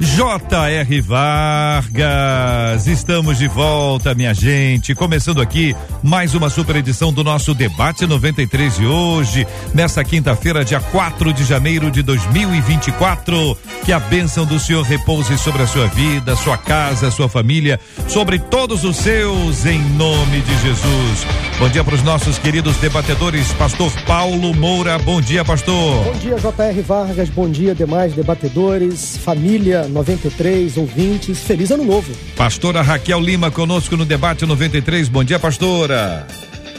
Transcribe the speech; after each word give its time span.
J.R. 0.00 1.00
Vargas, 1.02 2.86
estamos 2.86 3.36
de 3.36 3.46
volta, 3.46 4.14
minha 4.14 4.32
gente. 4.32 4.94
Começando 4.94 5.42
aqui 5.42 5.76
mais 6.02 6.34
uma 6.34 6.48
super 6.48 6.76
edição 6.76 7.12
do 7.12 7.22
nosso 7.22 7.52
Debate 7.52 8.06
93 8.06 8.76
de 8.76 8.86
hoje, 8.86 9.46
nessa 9.74 10.02
quinta-feira, 10.02 10.64
dia 10.64 10.80
4 10.80 11.34
de 11.34 11.44
janeiro 11.44 11.90
de 11.90 12.02
2024. 12.02 13.58
Que 13.84 13.92
a 13.92 14.00
bênção 14.00 14.46
do 14.46 14.58
Senhor 14.58 14.82
repouse 14.82 15.36
sobre 15.36 15.62
a 15.62 15.66
sua 15.66 15.86
vida, 15.88 16.34
sua 16.34 16.56
casa, 16.56 17.10
sua 17.10 17.28
família, 17.28 17.78
sobre 18.08 18.38
todos 18.38 18.84
os 18.84 18.96
seus, 18.96 19.66
em 19.66 19.80
nome 19.96 20.40
de 20.40 20.58
Jesus. 20.62 21.26
Bom 21.58 21.68
dia 21.68 21.84
para 21.84 21.94
os 21.94 22.02
nossos 22.02 22.38
queridos 22.38 22.78
debatedores, 22.78 23.52
Pastor 23.52 23.92
Paulo 24.06 24.54
Moura. 24.54 24.98
Bom 24.98 25.20
dia, 25.20 25.44
pastor. 25.44 26.04
Bom 26.04 26.18
dia, 26.18 26.38
J.R. 26.38 26.80
Vargas. 26.80 27.28
Bom 27.28 27.50
dia, 27.50 27.74
demais 27.74 28.14
debatedores, 28.14 29.18
família 29.18 29.89
93, 29.90 30.76
ouvintes. 30.76 31.38
Feliz 31.40 31.70
ano 31.70 31.84
novo. 31.84 32.12
Pastora 32.36 32.82
Raquel 32.82 33.20
Lima 33.20 33.50
conosco 33.50 33.96
no 33.96 34.04
debate 34.04 34.46
93. 34.46 35.08
Bom 35.08 35.24
dia, 35.24 35.38
pastora. 35.38 36.26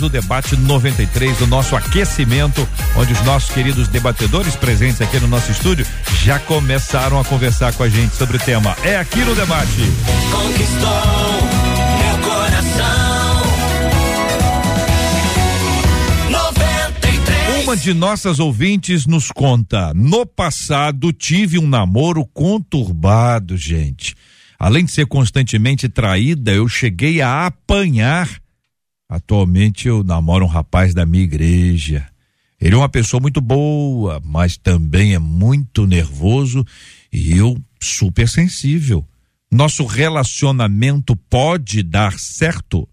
do 0.00 0.08
debate 0.08 0.56
93, 0.56 1.38
do 1.38 1.46
nosso 1.46 1.74
aquecimento, 1.74 2.66
onde 2.96 3.12
os 3.12 3.22
nossos 3.22 3.50
queridos 3.50 3.88
debatedores 3.88 4.54
presentes 4.54 5.00
aqui 5.00 5.18
no 5.18 5.26
nosso 5.26 5.50
estúdio 5.50 5.86
já 6.22 6.38
começaram 6.38 7.18
a 7.18 7.24
conversar 7.24 7.72
com 7.72 7.82
a 7.82 7.88
gente 7.88 8.14
sobre 8.14 8.36
o 8.36 8.40
tema. 8.40 8.76
É 8.82 8.96
aqui 8.96 9.20
no 9.20 9.34
debate. 9.34 9.70
Conquistou 10.30 11.02
meu 11.98 12.30
coração. 12.30 13.42
93. 16.30 17.64
Uma 17.64 17.76
de 17.76 17.94
nossas 17.94 18.38
ouvintes 18.38 19.06
nos 19.06 19.30
conta: 19.30 19.92
no 19.94 20.24
passado 20.24 21.12
tive 21.12 21.58
um 21.58 21.66
namoro 21.66 22.24
conturbado, 22.26 23.56
gente. 23.56 24.14
Além 24.58 24.84
de 24.84 24.92
ser 24.92 25.06
constantemente 25.06 25.88
traída, 25.88 26.52
eu 26.52 26.68
cheguei 26.68 27.20
a 27.20 27.46
apanhar 27.46 28.43
Atualmente 29.08 29.88
eu 29.88 30.02
namoro 30.02 30.44
um 30.44 30.48
rapaz 30.48 30.94
da 30.94 31.04
minha 31.04 31.24
igreja. 31.24 32.06
Ele 32.60 32.74
é 32.74 32.78
uma 32.78 32.88
pessoa 32.88 33.20
muito 33.20 33.40
boa, 33.40 34.20
mas 34.24 34.56
também 34.56 35.14
é 35.14 35.18
muito 35.18 35.86
nervoso 35.86 36.64
e 37.12 37.36
eu 37.36 37.56
super 37.80 38.28
sensível. 38.28 39.06
Nosso 39.50 39.84
relacionamento 39.84 41.14
pode 41.14 41.82
dar 41.82 42.18
certo? 42.18 42.88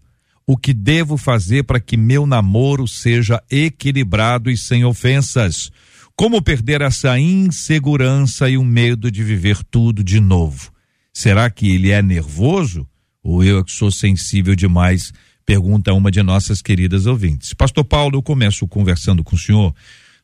O 0.46 0.56
que 0.56 0.74
devo 0.74 1.16
fazer 1.16 1.64
para 1.64 1.80
que 1.80 1.96
meu 1.96 2.26
namoro 2.26 2.86
seja 2.86 3.42
equilibrado 3.50 4.50
e 4.50 4.56
sem 4.56 4.84
ofensas? 4.84 5.70
Como 6.14 6.42
perder 6.42 6.82
essa 6.82 7.18
insegurança 7.18 8.48
e 8.48 8.58
o 8.58 8.64
medo 8.64 9.10
de 9.10 9.24
viver 9.24 9.64
tudo 9.64 10.04
de 10.04 10.20
novo? 10.20 10.70
Será 11.12 11.48
que 11.50 11.70
ele 11.70 11.90
é 11.90 12.02
nervoso 12.02 12.86
ou 13.22 13.42
eu 13.42 13.60
é 13.60 13.64
que 13.64 13.72
sou 13.72 13.90
sensível 13.90 14.54
demais? 14.54 15.12
Pergunta 15.44 15.92
uma 15.92 16.10
de 16.10 16.22
nossas 16.22 16.62
queridas 16.62 17.06
ouvintes. 17.06 17.52
Pastor 17.54 17.84
Paulo, 17.84 18.16
eu 18.16 18.22
começo 18.22 18.66
conversando 18.68 19.24
com 19.24 19.34
o 19.34 19.38
senhor 19.38 19.74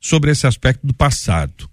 sobre 0.00 0.30
esse 0.30 0.46
aspecto 0.46 0.86
do 0.86 0.94
passado. 0.94 1.68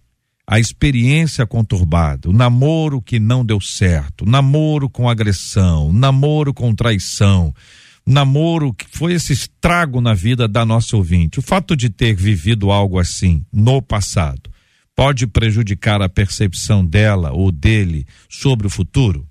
A 0.47 0.59
experiência 0.59 1.45
conturbada, 1.45 2.29
o 2.29 2.33
namoro 2.33 3.01
que 3.01 3.19
não 3.19 3.43
deu 3.43 3.59
certo, 3.59 4.25
namoro 4.25 4.87
com 4.87 5.09
agressão, 5.09 5.91
namoro 5.91 6.53
com 6.53 6.73
traição, 6.73 7.53
namoro 8.05 8.71
que 8.71 8.85
foi 8.91 9.13
esse 9.13 9.33
estrago 9.33 9.99
na 9.99 10.13
vida 10.13 10.47
da 10.47 10.63
nossa 10.63 10.95
ouvinte. 10.95 11.39
O 11.39 11.41
fato 11.41 11.75
de 11.75 11.89
ter 11.89 12.15
vivido 12.15 12.71
algo 12.71 12.99
assim 12.99 13.43
no 13.51 13.81
passado 13.81 14.51
pode 14.95 15.25
prejudicar 15.27 16.01
a 16.01 16.07
percepção 16.07 16.85
dela 16.85 17.31
ou 17.31 17.51
dele 17.51 18.05
sobre 18.29 18.67
o 18.67 18.69
futuro? 18.69 19.27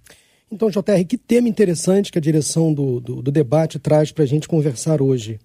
Então, 0.51 0.71
JR, 0.71 1.05
que 1.09 1.19
tema 1.19 1.49
interessante 1.49 2.13
que 2.13 2.19
a 2.19 2.23
direção 2.23 2.73
do, 2.73 3.01
do, 3.01 3.23
do 3.23 3.33
debate 3.33 3.79
traz 3.79 4.13
para 4.13 4.25
a 4.25 4.27
gente 4.27 4.47
conversar 4.47 5.03
hoje. 5.03 5.39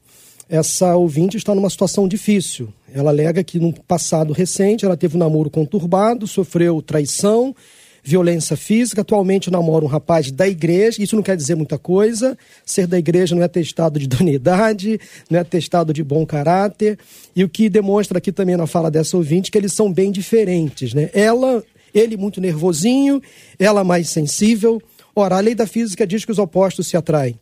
Essa 0.49 0.95
ouvinte 0.95 1.37
está 1.37 1.53
numa 1.53 1.69
situação 1.69 2.07
difícil. 2.07 2.73
Ela 2.91 3.11
alega 3.11 3.43
que 3.43 3.59
no 3.59 3.71
passado 3.71 4.33
recente 4.33 4.83
ela 4.83 4.97
teve 4.97 5.15
um 5.15 5.19
namoro 5.19 5.49
conturbado, 5.49 6.25
sofreu 6.25 6.81
traição, 6.81 7.55
violência 8.03 8.57
física. 8.57 9.01
Atualmente 9.01 9.51
namora 9.51 9.85
um 9.85 9.87
rapaz 9.87 10.31
da 10.31 10.47
igreja. 10.47 11.03
Isso 11.03 11.15
não 11.15 11.21
quer 11.21 11.37
dizer 11.37 11.53
muita 11.53 11.77
coisa. 11.77 12.35
Ser 12.65 12.87
da 12.87 12.97
igreja 12.97 13.35
não 13.35 13.43
é 13.43 13.47
testado 13.47 13.99
de 13.99 14.05
idoneidade, 14.09 14.99
não 15.29 15.39
é 15.39 15.43
testado 15.43 15.93
de 15.93 16.03
bom 16.03 16.25
caráter. 16.25 16.97
E 17.35 17.43
o 17.43 17.49
que 17.49 17.69
demonstra 17.69 18.17
aqui 18.17 18.31
também 18.31 18.57
na 18.57 18.65
fala 18.65 18.89
dessa 18.89 19.15
ouvinte 19.15 19.51
que 19.51 19.57
eles 19.57 19.73
são 19.73 19.93
bem 19.93 20.11
diferentes, 20.11 20.95
né? 20.95 21.11
Ela, 21.13 21.63
ele 21.93 22.17
muito 22.17 22.41
nervosinho, 22.41 23.21
ela 23.57 23.83
mais 23.83 24.09
sensível. 24.09 24.81
Ora, 25.15 25.37
a 25.37 25.39
lei 25.39 25.55
da 25.55 25.67
física 25.67 26.05
diz 26.05 26.23
que 26.25 26.31
os 26.31 26.39
opostos 26.39 26.87
se 26.87 26.95
atraem, 26.95 27.39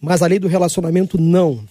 mas 0.00 0.22
a 0.22 0.26
lei 0.26 0.38
do 0.38 0.48
relacionamento 0.48 1.20
não. 1.20 1.64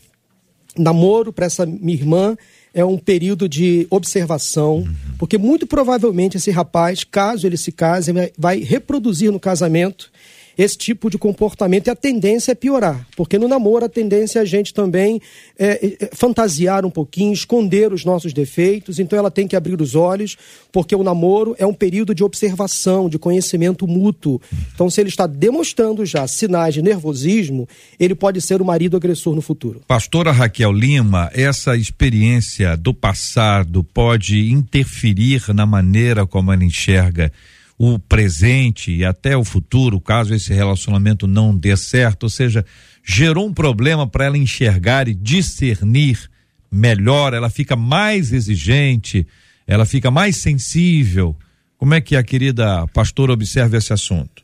Namoro 0.77 1.33
para 1.33 1.45
essa 1.45 1.65
minha 1.65 1.97
irmã 1.97 2.37
é 2.73 2.85
um 2.85 2.97
período 2.97 3.49
de 3.49 3.87
observação, 3.89 4.87
porque 5.17 5.37
muito 5.37 5.65
provavelmente 5.65 6.37
esse 6.37 6.51
rapaz, 6.51 7.03
caso 7.03 7.47
ele 7.47 7.57
se 7.57 7.71
case, 7.71 8.11
vai 8.37 8.59
reproduzir 8.59 9.31
no 9.31 9.39
casamento 9.39 10.11
esse 10.59 10.77
tipo 10.77 11.09
de 11.09 11.17
comportamento 11.17 11.87
e 11.87 11.89
a 11.89 11.95
tendência 11.95 12.51
é 12.51 12.55
piorar, 12.55 13.07
porque 13.15 13.39
no 13.39 13.47
namoro 13.47 13.85
a 13.85 13.89
tendência 13.89 14.39
é 14.39 14.41
a 14.41 14.45
gente 14.45 14.73
também 14.73 15.21
é, 15.57 15.95
é, 16.01 16.09
fantasiar 16.13 16.85
um 16.85 16.89
pouquinho, 16.89 17.31
esconder 17.31 17.93
os 17.93 18.03
nossos 18.03 18.33
defeitos, 18.33 18.99
então 18.99 19.17
ela 19.17 19.31
tem 19.31 19.47
que 19.47 19.55
abrir 19.55 19.81
os 19.81 19.95
olhos, 19.95 20.35
porque 20.69 20.93
o 20.93 21.01
namoro 21.01 21.55
é 21.57 21.65
um 21.65 21.73
período 21.73 22.13
de 22.13 22.25
observação, 22.25 23.07
de 23.07 23.17
conhecimento 23.17 23.87
mútuo. 23.87 24.41
Então, 24.75 24.89
se 24.89 24.99
ele 24.99 25.07
está 25.07 25.25
demonstrando 25.25 26.05
já 26.05 26.27
sinais 26.27 26.73
de 26.73 26.81
nervosismo, 26.81 27.65
ele 27.97 28.13
pode 28.13 28.41
ser 28.41 28.61
o 28.61 28.65
marido 28.65 28.97
agressor 28.97 29.33
no 29.33 29.41
futuro. 29.41 29.81
Pastora 29.87 30.33
Raquel 30.33 30.73
Lima, 30.73 31.29
essa 31.33 31.77
experiência 31.77 32.75
do 32.75 32.93
passado 32.93 33.81
pode 33.81 34.51
interferir 34.51 35.53
na 35.53 35.65
maneira 35.65 36.27
como 36.27 36.51
ela 36.51 36.65
enxerga 36.65 37.31
o 37.81 37.97
presente 37.97 38.93
e 38.93 39.05
até 39.05 39.37
o 39.37 39.45
futuro, 39.45 40.01
caso 40.01 40.35
esse 40.35 40.53
relacionamento 40.53 41.25
não 41.25 41.55
dê 41.55 41.77
certo, 41.77 42.23
ou 42.23 42.29
seja, 42.29 42.65
gerou 43.01 43.47
um 43.47 43.53
problema 43.53 44.05
para 44.05 44.25
ela 44.25 44.37
enxergar 44.37 45.07
e 45.07 45.13
discernir 45.13 46.29
melhor, 46.69 47.33
ela 47.33 47.49
fica 47.49 47.77
mais 47.77 48.33
exigente, 48.33 49.25
ela 49.65 49.85
fica 49.85 50.11
mais 50.11 50.35
sensível. 50.35 51.33
Como 51.77 51.93
é 51.93 52.01
que 52.01 52.17
a 52.17 52.23
querida 52.23 52.85
pastora 52.87 53.31
observa 53.31 53.77
esse 53.77 53.93
assunto? 53.93 54.43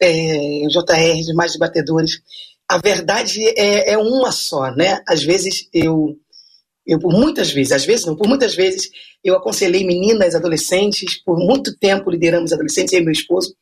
É, 0.00 0.66
JR, 0.66 1.22
demais 1.26 1.52
debatedores, 1.52 2.22
a 2.66 2.78
verdade 2.78 3.40
é, 3.58 3.92
é 3.92 3.98
uma 3.98 4.32
só, 4.32 4.74
né? 4.74 5.02
Às 5.06 5.22
vezes 5.22 5.68
eu 5.72 6.18
eu, 6.86 6.98
por 6.98 7.12
muitas 7.12 7.50
vezes, 7.50 7.72
às 7.72 7.84
vezes 7.84 8.04
não, 8.04 8.16
por 8.16 8.28
muitas 8.28 8.54
vezes, 8.54 8.90
eu 9.22 9.34
aconselhei 9.34 9.84
meninas, 9.84 10.34
adolescentes, 10.34 11.22
por 11.22 11.38
muito 11.38 11.76
tempo 11.78 12.10
lideramos 12.10 12.52
adolescentes, 12.52 12.92
eu 12.92 13.00
e 13.00 13.04
meu 13.04 13.12
esposo, 13.12 13.54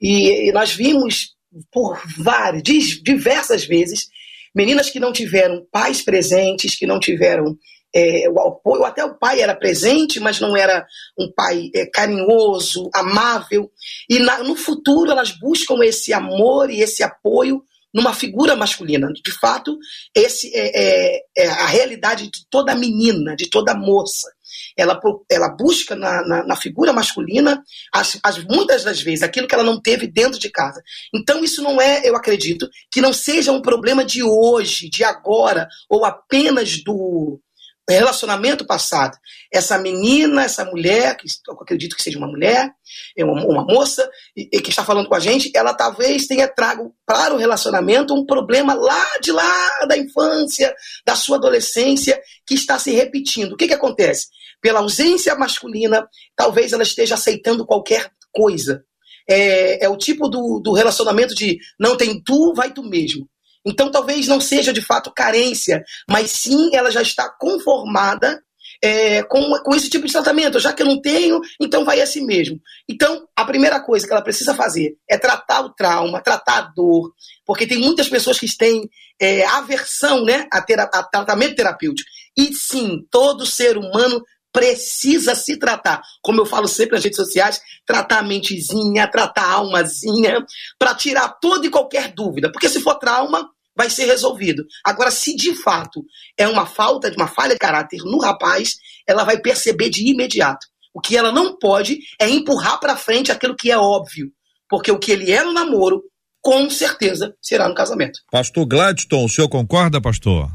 e, 0.00 0.48
e 0.48 0.52
nós 0.52 0.72
vimos 0.72 1.34
por 1.70 2.00
várias, 2.18 2.62
diversas 3.02 3.64
vezes, 3.64 4.08
meninas 4.54 4.90
que 4.90 4.98
não 4.98 5.12
tiveram 5.12 5.64
pais 5.70 6.02
presentes, 6.02 6.74
que 6.74 6.86
não 6.86 6.98
tiveram 6.98 7.56
é, 7.94 8.28
o 8.28 8.40
apoio, 8.40 8.84
até 8.84 9.04
o 9.04 9.14
pai 9.14 9.40
era 9.40 9.54
presente, 9.54 10.18
mas 10.18 10.40
não 10.40 10.56
era 10.56 10.84
um 11.16 11.30
pai 11.32 11.70
é, 11.72 11.86
carinhoso, 11.86 12.90
amável, 12.92 13.70
e 14.10 14.18
na, 14.18 14.42
no 14.42 14.56
futuro 14.56 15.12
elas 15.12 15.30
buscam 15.30 15.76
esse 15.84 16.12
amor 16.12 16.70
e 16.70 16.80
esse 16.80 17.04
apoio 17.04 17.62
numa 17.94 18.12
figura 18.12 18.56
masculina. 18.56 19.08
De 19.12 19.30
fato, 19.30 19.78
esse 20.14 20.50
é, 20.52 20.72
é, 20.74 21.20
é 21.38 21.46
a 21.46 21.66
realidade 21.66 22.24
de 22.24 22.44
toda 22.50 22.74
menina, 22.74 23.36
de 23.36 23.48
toda 23.48 23.74
moça. 23.74 24.28
Ela, 24.76 25.00
ela 25.30 25.48
busca 25.48 25.94
na, 25.94 26.26
na, 26.26 26.46
na 26.46 26.56
figura 26.56 26.92
masculina, 26.92 27.62
as, 27.92 28.18
as, 28.22 28.42
muitas 28.44 28.82
das 28.82 29.00
vezes, 29.00 29.22
aquilo 29.22 29.46
que 29.46 29.54
ela 29.54 29.64
não 29.64 29.80
teve 29.80 30.06
dentro 30.06 30.38
de 30.38 30.50
casa. 30.50 30.82
Então, 31.14 31.44
isso 31.44 31.62
não 31.62 31.80
é, 31.80 32.02
eu 32.04 32.16
acredito, 32.16 32.68
que 32.90 33.00
não 33.00 33.12
seja 33.12 33.52
um 33.52 33.62
problema 33.62 34.04
de 34.04 34.22
hoje, 34.22 34.90
de 34.90 35.04
agora, 35.04 35.68
ou 35.88 36.04
apenas 36.04 36.82
do, 36.82 37.40
relacionamento 37.88 38.66
passado. 38.66 39.16
Essa 39.52 39.78
menina, 39.78 40.44
essa 40.44 40.64
mulher, 40.64 41.16
que 41.16 41.26
eu 41.48 41.54
acredito 41.54 41.94
que 41.94 42.02
seja 42.02 42.18
uma 42.18 42.26
mulher, 42.26 42.70
é 43.16 43.24
uma, 43.24 43.44
uma 43.44 43.64
moça, 43.64 44.08
e, 44.36 44.48
e, 44.52 44.60
que 44.60 44.70
está 44.70 44.84
falando 44.84 45.08
com 45.08 45.14
a 45.14 45.20
gente, 45.20 45.50
ela 45.54 45.74
talvez 45.74 46.26
tenha 46.26 46.48
trago 46.48 46.94
para 47.06 47.34
o 47.34 47.36
relacionamento 47.36 48.14
um 48.14 48.24
problema 48.24 48.74
lá 48.74 49.04
de 49.20 49.32
lá 49.32 49.68
da 49.86 49.96
infância, 49.98 50.74
da 51.04 51.14
sua 51.14 51.36
adolescência, 51.36 52.20
que 52.46 52.54
está 52.54 52.78
se 52.78 52.90
repetindo. 52.90 53.52
O 53.52 53.56
que, 53.56 53.68
que 53.68 53.74
acontece? 53.74 54.28
Pela 54.60 54.80
ausência 54.80 55.34
masculina, 55.34 56.08
talvez 56.34 56.72
ela 56.72 56.82
esteja 56.82 57.14
aceitando 57.14 57.66
qualquer 57.66 58.10
coisa. 58.32 58.82
É, 59.28 59.84
é 59.84 59.88
o 59.88 59.96
tipo 59.96 60.28
do, 60.28 60.60
do 60.62 60.72
relacionamento 60.72 61.34
de 61.34 61.58
não 61.78 61.96
tem 61.96 62.22
tu, 62.22 62.52
vai 62.54 62.72
tu 62.72 62.82
mesmo. 62.82 63.28
Então, 63.64 63.90
talvez 63.90 64.28
não 64.28 64.40
seja 64.40 64.72
de 64.72 64.82
fato 64.82 65.12
carência, 65.12 65.82
mas 66.08 66.30
sim 66.30 66.74
ela 66.74 66.90
já 66.90 67.02
está 67.02 67.28
conformada 67.28 68.42
é, 68.82 69.22
com, 69.22 69.40
com 69.62 69.74
esse 69.74 69.88
tipo 69.88 70.06
de 70.06 70.12
tratamento. 70.12 70.60
Já 70.60 70.72
que 70.72 70.82
eu 70.82 70.86
não 70.86 71.00
tenho, 71.00 71.40
então 71.60 71.84
vai 71.84 72.00
assim 72.00 72.24
mesmo. 72.24 72.60
Então, 72.88 73.26
a 73.34 73.44
primeira 73.44 73.80
coisa 73.80 74.06
que 74.06 74.12
ela 74.12 74.22
precisa 74.22 74.54
fazer 74.54 74.96
é 75.08 75.16
tratar 75.16 75.60
o 75.62 75.70
trauma, 75.70 76.20
tratar 76.20 76.58
a 76.58 76.72
dor, 76.74 77.12
porque 77.46 77.66
tem 77.66 77.78
muitas 77.78 78.08
pessoas 78.08 78.38
que 78.38 78.56
têm 78.56 78.88
é, 79.20 79.44
aversão 79.46 80.24
né, 80.24 80.46
a, 80.52 80.60
ter, 80.60 80.78
a 80.78 80.86
tratamento 80.86 81.56
terapêutico. 81.56 82.08
E 82.36 82.52
sim, 82.52 83.06
todo 83.10 83.46
ser 83.46 83.78
humano 83.78 84.22
precisa 84.54 85.34
se 85.34 85.58
tratar. 85.58 86.00
Como 86.22 86.40
eu 86.40 86.46
falo 86.46 86.68
sempre 86.68 86.94
nas 86.94 87.02
redes 87.02 87.16
sociais, 87.16 87.60
tratar 87.84 88.20
a 88.20 88.22
mentezinha, 88.22 89.10
tratar 89.10 89.42
a 89.42 89.52
almazinha, 89.54 90.46
para 90.78 90.94
tirar 90.94 91.28
toda 91.40 91.66
e 91.66 91.70
qualquer 91.70 92.14
dúvida. 92.14 92.50
Porque 92.52 92.68
se 92.68 92.80
for 92.80 92.94
trauma, 92.94 93.50
vai 93.76 93.90
ser 93.90 94.04
resolvido. 94.04 94.64
Agora, 94.86 95.10
se 95.10 95.34
de 95.34 95.52
fato 95.56 96.04
é 96.38 96.46
uma 96.46 96.66
falta, 96.66 97.10
de 97.10 97.16
uma 97.16 97.26
falha 97.26 97.54
de 97.54 97.58
caráter 97.58 97.98
no 98.04 98.20
rapaz, 98.20 98.76
ela 99.08 99.24
vai 99.24 99.40
perceber 99.40 99.90
de 99.90 100.08
imediato. 100.08 100.68
O 100.94 101.00
que 101.00 101.16
ela 101.16 101.32
não 101.32 101.58
pode 101.58 101.98
é 102.20 102.30
empurrar 102.30 102.78
para 102.78 102.96
frente 102.96 103.32
aquilo 103.32 103.56
que 103.56 103.72
é 103.72 103.76
óbvio. 103.76 104.30
Porque 104.68 104.92
o 104.92 105.00
que 105.00 105.10
ele 105.10 105.32
é 105.32 105.42
no 105.42 105.52
namoro, 105.52 106.04
com 106.40 106.70
certeza 106.70 107.34
será 107.42 107.68
no 107.68 107.74
casamento. 107.74 108.20
Pastor 108.30 108.64
Gladstone, 108.66 109.24
o 109.24 109.28
senhor 109.28 109.48
concorda, 109.48 110.00
pastor? 110.00 110.48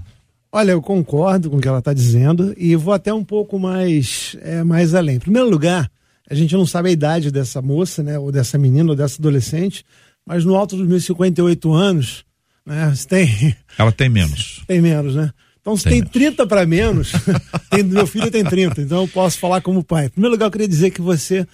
Olha, 0.52 0.72
eu 0.72 0.82
concordo 0.82 1.50
com 1.50 1.58
o 1.58 1.62
que 1.62 1.68
ela 1.68 1.80
está 1.80 1.94
dizendo 1.94 2.54
e 2.58 2.76
vou 2.76 2.94
até 2.94 3.14
um 3.14 3.24
pouco 3.24 3.60
mais, 3.60 4.36
é, 4.42 4.64
mais 4.64 4.96
além. 4.96 5.18
Em 5.18 5.20
primeiro 5.20 5.48
lugar, 5.48 5.90
a 6.30 6.34
gente 6.34 6.56
não 6.56 6.66
sabe 6.66 6.90
a 6.90 6.92
idade 6.92 7.32
dessa 7.32 7.62
moça, 7.62 8.02
né, 8.02 8.18
ou 8.18 8.32
dessa 8.32 8.58
menina, 8.58 8.90
ou 8.90 8.96
dessa 8.96 9.20
adolescente, 9.20 9.86
mas 10.26 10.44
no 10.46 10.56
alto 10.56 10.76
dos 10.76 10.88
meus 10.88 11.06
58 11.06 11.72
anos, 11.72 12.26
né, 12.66 12.92
tem. 13.08 13.56
Ela 13.78 13.92
tem 13.92 14.10
menos. 14.10 14.64
Tem 14.68 14.82
menos, 14.82 15.16
né? 15.16 15.32
Então, 15.70 15.78
se 15.78 15.84
tem, 15.84 16.02
tem 16.02 16.32
30 16.32 16.48
para 16.48 16.66
menos, 16.66 17.12
tem, 17.70 17.84
meu 17.84 18.08
filho 18.08 18.32
tem 18.32 18.44
30, 18.44 18.82
então 18.82 19.02
eu 19.04 19.08
posso 19.08 19.38
falar 19.38 19.62
como 19.62 19.84
pai. 19.84 20.06
Em 20.06 20.10
primeiro 20.10 20.34
lugar, 20.34 20.48
eu 20.48 20.52
queria 20.52 20.68
dizer 20.68 20.90
que 20.90 21.02
você 21.02 21.46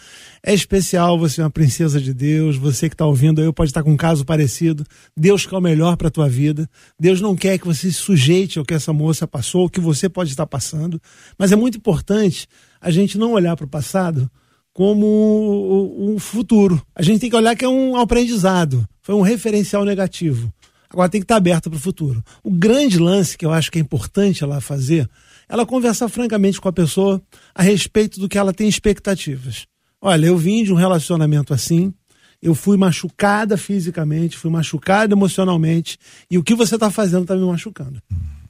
é 0.42 0.54
especial, 0.54 1.20
você 1.20 1.42
é 1.42 1.44
uma 1.44 1.50
princesa 1.50 2.00
de 2.00 2.14
Deus, 2.14 2.56
você 2.56 2.88
que 2.88 2.94
está 2.94 3.06
ouvindo 3.06 3.42
aí 3.42 3.52
pode 3.52 3.72
estar 3.72 3.84
com 3.84 3.92
um 3.92 3.98
caso 3.98 4.24
parecido. 4.24 4.86
Deus 5.18 5.46
quer 5.46 5.58
o 5.58 5.62
melhor 5.62 5.98
para 5.98 6.08
a 6.08 6.12
tua 6.12 6.30
vida. 6.30 6.70
Deus 6.98 7.20
não 7.20 7.36
quer 7.36 7.58
que 7.58 7.66
você 7.66 7.92
se 7.92 7.94
sujeite 7.94 8.58
ao 8.58 8.64
que 8.64 8.74
essa 8.74 8.94
moça 8.94 9.28
passou, 9.28 9.66
o 9.66 9.70
que 9.70 9.82
você 9.82 10.08
pode 10.08 10.30
estar 10.30 10.46
passando. 10.46 11.02
Mas 11.38 11.52
é 11.52 11.56
muito 11.58 11.78
importante 11.78 12.48
a 12.80 12.92
gente 12.92 13.18
não 13.18 13.34
olhar 13.34 13.58
para 13.58 13.66
o 13.66 13.70
passado 13.70 14.32
como 14.72 15.96
um 15.98 16.18
futuro. 16.20 16.82
A 16.96 17.02
gente 17.02 17.20
tem 17.20 17.30
que 17.30 17.36
olhar 17.36 17.56
que 17.56 17.66
é 17.66 17.70
um 17.70 17.98
aprendizado, 17.98 18.88
foi 19.02 19.16
um 19.16 19.22
referencial 19.22 19.84
negativo. 19.84 20.54
Agora 20.90 21.10
tem 21.10 21.22
que 21.22 21.26
estar 21.26 21.36
aberta 21.36 21.70
para 21.70 21.78
o 21.78 21.82
futuro. 21.82 22.24
O 22.44 22.52
grande 22.52 23.00
lance 23.00 23.38
que 23.38 23.46
eu 23.46 23.52
acho 23.52 23.72
que 23.72 23.78
é 23.78 23.82
importante 23.82 24.44
ela 24.44 24.62
fazer, 24.62 25.10
ela 25.48 25.66
conversar 25.66 26.10
francamente 26.10 26.60
com 26.60 26.70
a 26.70 26.74
pessoa 26.74 27.22
a 27.54 27.62
respeito 27.62 28.20
do 28.20 28.30
que 28.30 28.38
ela 28.38 28.54
tem 28.54 28.68
expectativas. 28.68 29.66
Olha, 30.02 30.28
eu 30.28 30.38
vim 30.38 30.64
de 30.64 30.72
um 30.72 30.76
relacionamento 30.76 31.54
assim, 31.54 31.94
eu 32.42 32.54
fui 32.54 32.78
machucada 32.78 33.58
fisicamente, 33.58 34.38
fui 34.38 34.52
machucada 34.52 35.14
emocionalmente, 35.14 35.98
e 36.30 36.38
o 36.38 36.44
que 36.44 36.54
você 36.54 36.76
está 36.76 36.92
fazendo 36.92 37.24
está 37.24 37.36
me 37.36 37.46
machucando. 37.46 38.02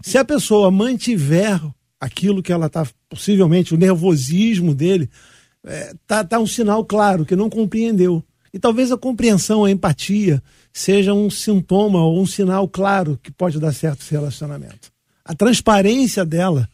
Se 0.01 0.17
a 0.17 0.25
pessoa 0.25 0.69
mantiver 0.69 1.61
aquilo 1.99 2.43
que 2.43 2.51
ela 2.51 2.67
está, 2.67 2.85
possivelmente, 3.09 3.73
o 3.73 3.77
nervosismo 3.77 4.75
dele, 4.75 5.09
é, 5.65 5.93
tá, 6.05 6.23
tá 6.23 6.39
um 6.39 6.47
sinal 6.47 6.85
claro 6.85 7.25
que 7.25 7.35
não 7.35 7.49
compreendeu. 7.49 8.23
E 8.53 8.59
talvez 8.59 8.91
a 8.91 8.97
compreensão, 8.97 9.65
a 9.65 9.71
empatia, 9.71 10.41
seja 10.77 11.13
um 11.13 11.29
sintoma 11.29 12.03
ou 12.03 12.21
um 12.21 12.25
sinal 12.25 12.67
claro 12.67 13.17
que 13.23 13.31
pode 13.31 13.61
dar 13.61 13.71
certo 13.71 14.01
esse 14.01 14.11
relacionamento. 14.11 14.91
A 15.23 15.33
transparência 15.33 16.25
dela 16.25 16.67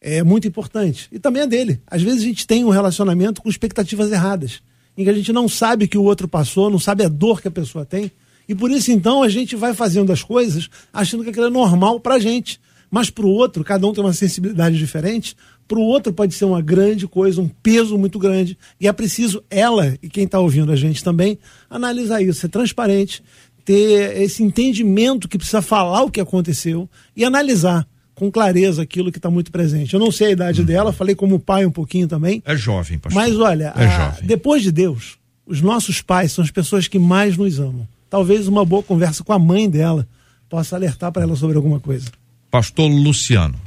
é 0.00 0.24
muito 0.24 0.48
importante. 0.48 1.08
E 1.12 1.20
também 1.20 1.42
é 1.42 1.46
dele. 1.46 1.80
Às 1.86 2.02
vezes 2.02 2.22
a 2.22 2.24
gente 2.24 2.48
tem 2.48 2.64
um 2.64 2.68
relacionamento 2.68 3.40
com 3.40 3.48
expectativas 3.48 4.10
erradas, 4.10 4.60
em 4.98 5.04
que 5.04 5.10
a 5.10 5.14
gente 5.14 5.32
não 5.32 5.48
sabe 5.48 5.86
que 5.86 5.96
o 5.96 6.02
outro 6.02 6.26
passou, 6.26 6.68
não 6.68 6.80
sabe 6.80 7.04
a 7.04 7.08
dor 7.08 7.40
que 7.40 7.46
a 7.46 7.50
pessoa 7.50 7.86
tem. 7.86 8.10
E 8.48 8.56
por 8.56 8.72
isso, 8.72 8.90
então, 8.90 9.22
a 9.22 9.28
gente 9.28 9.54
vai 9.54 9.72
fazendo 9.72 10.12
as 10.12 10.22
coisas 10.22 10.68
achando 10.92 11.22
que 11.22 11.30
aquilo 11.30 11.46
é 11.46 11.50
normal 11.50 12.00
pra 12.00 12.18
gente. 12.18 12.60
Mas 12.90 13.08
pro 13.08 13.28
outro, 13.28 13.64
cada 13.64 13.86
um 13.86 13.92
tem 13.92 14.04
uma 14.04 14.12
sensibilidade 14.12 14.78
diferente, 14.78 15.36
pro 15.66 15.80
outro 15.80 16.12
pode 16.12 16.34
ser 16.34 16.44
uma 16.44 16.62
grande 16.62 17.08
coisa, 17.08 17.40
um 17.40 17.48
peso 17.48 17.98
muito 17.98 18.18
grande. 18.18 18.56
E 18.80 18.86
é 18.86 18.92
preciso 18.92 19.42
ela, 19.50 19.98
e 20.02 20.08
quem 20.08 20.24
está 20.24 20.38
ouvindo 20.38 20.70
a 20.70 20.76
gente 20.76 21.02
também, 21.02 21.38
analisar 21.68 22.22
isso, 22.22 22.40
ser 22.40 22.48
transparente, 22.48 23.22
ter 23.64 24.20
esse 24.20 24.42
entendimento 24.42 25.28
que 25.28 25.38
precisa 25.38 25.62
falar 25.62 26.02
o 26.02 26.10
que 26.10 26.20
aconteceu 26.20 26.88
e 27.16 27.24
analisar 27.24 27.86
com 28.14 28.30
clareza 28.30 28.82
aquilo 28.82 29.10
que 29.10 29.18
está 29.18 29.30
muito 29.30 29.50
presente. 29.50 29.94
Eu 29.94 30.00
não 30.00 30.12
sei 30.12 30.28
a 30.28 30.30
idade 30.32 30.62
hum. 30.62 30.64
dela, 30.64 30.92
falei 30.92 31.14
como 31.14 31.40
pai 31.40 31.66
um 31.66 31.70
pouquinho 31.70 32.06
também. 32.06 32.42
É 32.44 32.56
jovem, 32.56 32.98
pastor. 32.98 33.20
Mas 33.20 33.36
olha, 33.36 33.72
é 33.76 33.86
a, 33.86 34.16
depois 34.22 34.62
de 34.62 34.70
Deus, 34.70 35.18
os 35.46 35.60
nossos 35.60 36.00
pais 36.00 36.32
são 36.32 36.44
as 36.44 36.50
pessoas 36.50 36.86
que 36.86 36.98
mais 36.98 37.36
nos 37.36 37.58
amam. 37.58 37.86
Talvez 38.08 38.46
uma 38.46 38.64
boa 38.64 38.82
conversa 38.82 39.24
com 39.24 39.32
a 39.32 39.38
mãe 39.38 39.68
dela 39.68 40.06
possa 40.48 40.76
alertar 40.76 41.10
para 41.10 41.22
ela 41.22 41.34
sobre 41.34 41.56
alguma 41.56 41.80
coisa. 41.80 42.06
Pastor 42.50 42.88
Luciano. 42.88 43.58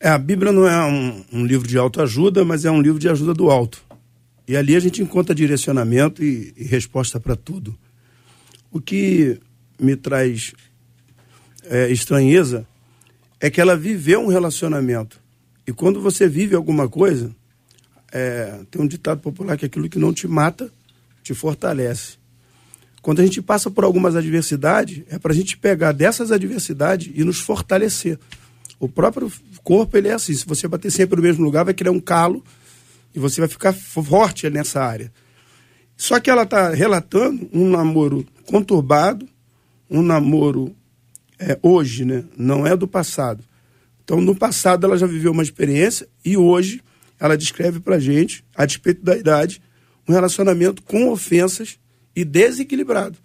É, 0.00 0.08
a 0.08 0.18
Bíblia 0.18 0.50
não 0.50 0.66
é 0.66 0.84
um, 0.84 1.24
um 1.32 1.46
livro 1.46 1.66
de 1.66 1.78
autoajuda, 1.78 2.44
mas 2.44 2.64
é 2.64 2.70
um 2.70 2.82
livro 2.82 2.98
de 2.98 3.08
ajuda 3.08 3.32
do 3.32 3.50
alto. 3.50 3.80
E 4.48 4.56
ali 4.56 4.76
a 4.76 4.80
gente 4.80 5.02
encontra 5.02 5.34
direcionamento 5.34 6.22
e, 6.22 6.52
e 6.56 6.64
resposta 6.64 7.18
para 7.18 7.34
tudo. 7.34 7.76
O 8.76 8.80
que 8.82 9.40
me 9.80 9.96
traz 9.96 10.52
é, 11.64 11.90
estranheza 11.90 12.66
é 13.40 13.48
que 13.48 13.58
ela 13.58 13.74
viveu 13.74 14.20
um 14.20 14.26
relacionamento. 14.26 15.18
E 15.66 15.72
quando 15.72 15.98
você 15.98 16.28
vive 16.28 16.54
alguma 16.54 16.86
coisa, 16.86 17.34
é, 18.12 18.60
tem 18.70 18.82
um 18.82 18.86
ditado 18.86 19.22
popular 19.22 19.56
que 19.56 19.64
é 19.64 19.68
aquilo 19.68 19.88
que 19.88 19.98
não 19.98 20.12
te 20.12 20.28
mata, 20.28 20.70
te 21.22 21.32
fortalece. 21.32 22.18
Quando 23.00 23.20
a 23.20 23.24
gente 23.24 23.40
passa 23.40 23.70
por 23.70 23.82
algumas 23.82 24.14
adversidades, 24.14 25.04
é 25.08 25.18
para 25.18 25.32
a 25.32 25.34
gente 25.34 25.56
pegar 25.56 25.92
dessas 25.92 26.30
adversidades 26.30 27.10
e 27.14 27.24
nos 27.24 27.40
fortalecer. 27.40 28.18
O 28.78 28.90
próprio 28.90 29.32
corpo, 29.64 29.96
ele 29.96 30.08
é 30.08 30.12
assim. 30.12 30.34
Se 30.34 30.44
você 30.44 30.68
bater 30.68 30.92
sempre 30.92 31.16
no 31.16 31.22
mesmo 31.22 31.42
lugar, 31.42 31.64
vai 31.64 31.72
criar 31.72 31.92
um 31.92 32.00
calo 32.00 32.44
e 33.14 33.18
você 33.18 33.40
vai 33.40 33.48
ficar 33.48 33.72
forte 33.72 34.50
nessa 34.50 34.84
área. 34.84 35.10
Só 35.96 36.20
que 36.20 36.30
ela 36.30 36.42
está 36.42 36.70
relatando 36.70 37.48
um 37.52 37.68
namoro 37.68 38.26
conturbado, 38.44 39.26
um 39.90 40.02
namoro 40.02 40.74
é, 41.38 41.58
hoje, 41.62 42.04
né? 42.04 42.24
Não 42.36 42.66
é 42.66 42.76
do 42.76 42.86
passado. 42.86 43.42
Então, 44.04 44.20
no 44.20 44.34
passado 44.34 44.86
ela 44.86 44.96
já 44.98 45.06
viveu 45.06 45.32
uma 45.32 45.42
experiência 45.42 46.06
e 46.24 46.36
hoje 46.36 46.80
ela 47.18 47.36
descreve 47.36 47.80
para 47.80 47.98
gente, 47.98 48.44
a 48.54 48.66
despeito 48.66 49.02
da 49.02 49.16
idade, 49.16 49.60
um 50.08 50.12
relacionamento 50.12 50.82
com 50.82 51.08
ofensas 51.08 51.78
e 52.14 52.24
desequilibrado. 52.24 53.18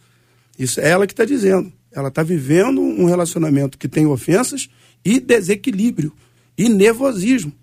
Isso 0.58 0.80
é 0.80 0.90
ela 0.90 1.06
que 1.06 1.14
está 1.14 1.26
dizendo. 1.26 1.72
Ela 1.92 2.08
está 2.08 2.24
vivendo 2.24 2.82
um 2.82 3.06
relacionamento 3.06 3.78
que 3.78 3.88
tem 3.88 4.06
ofensas 4.06 4.70
e 5.04 5.20
desequilíbrio 5.20 6.14
e 6.58 6.70
nervosismo. 6.70 7.54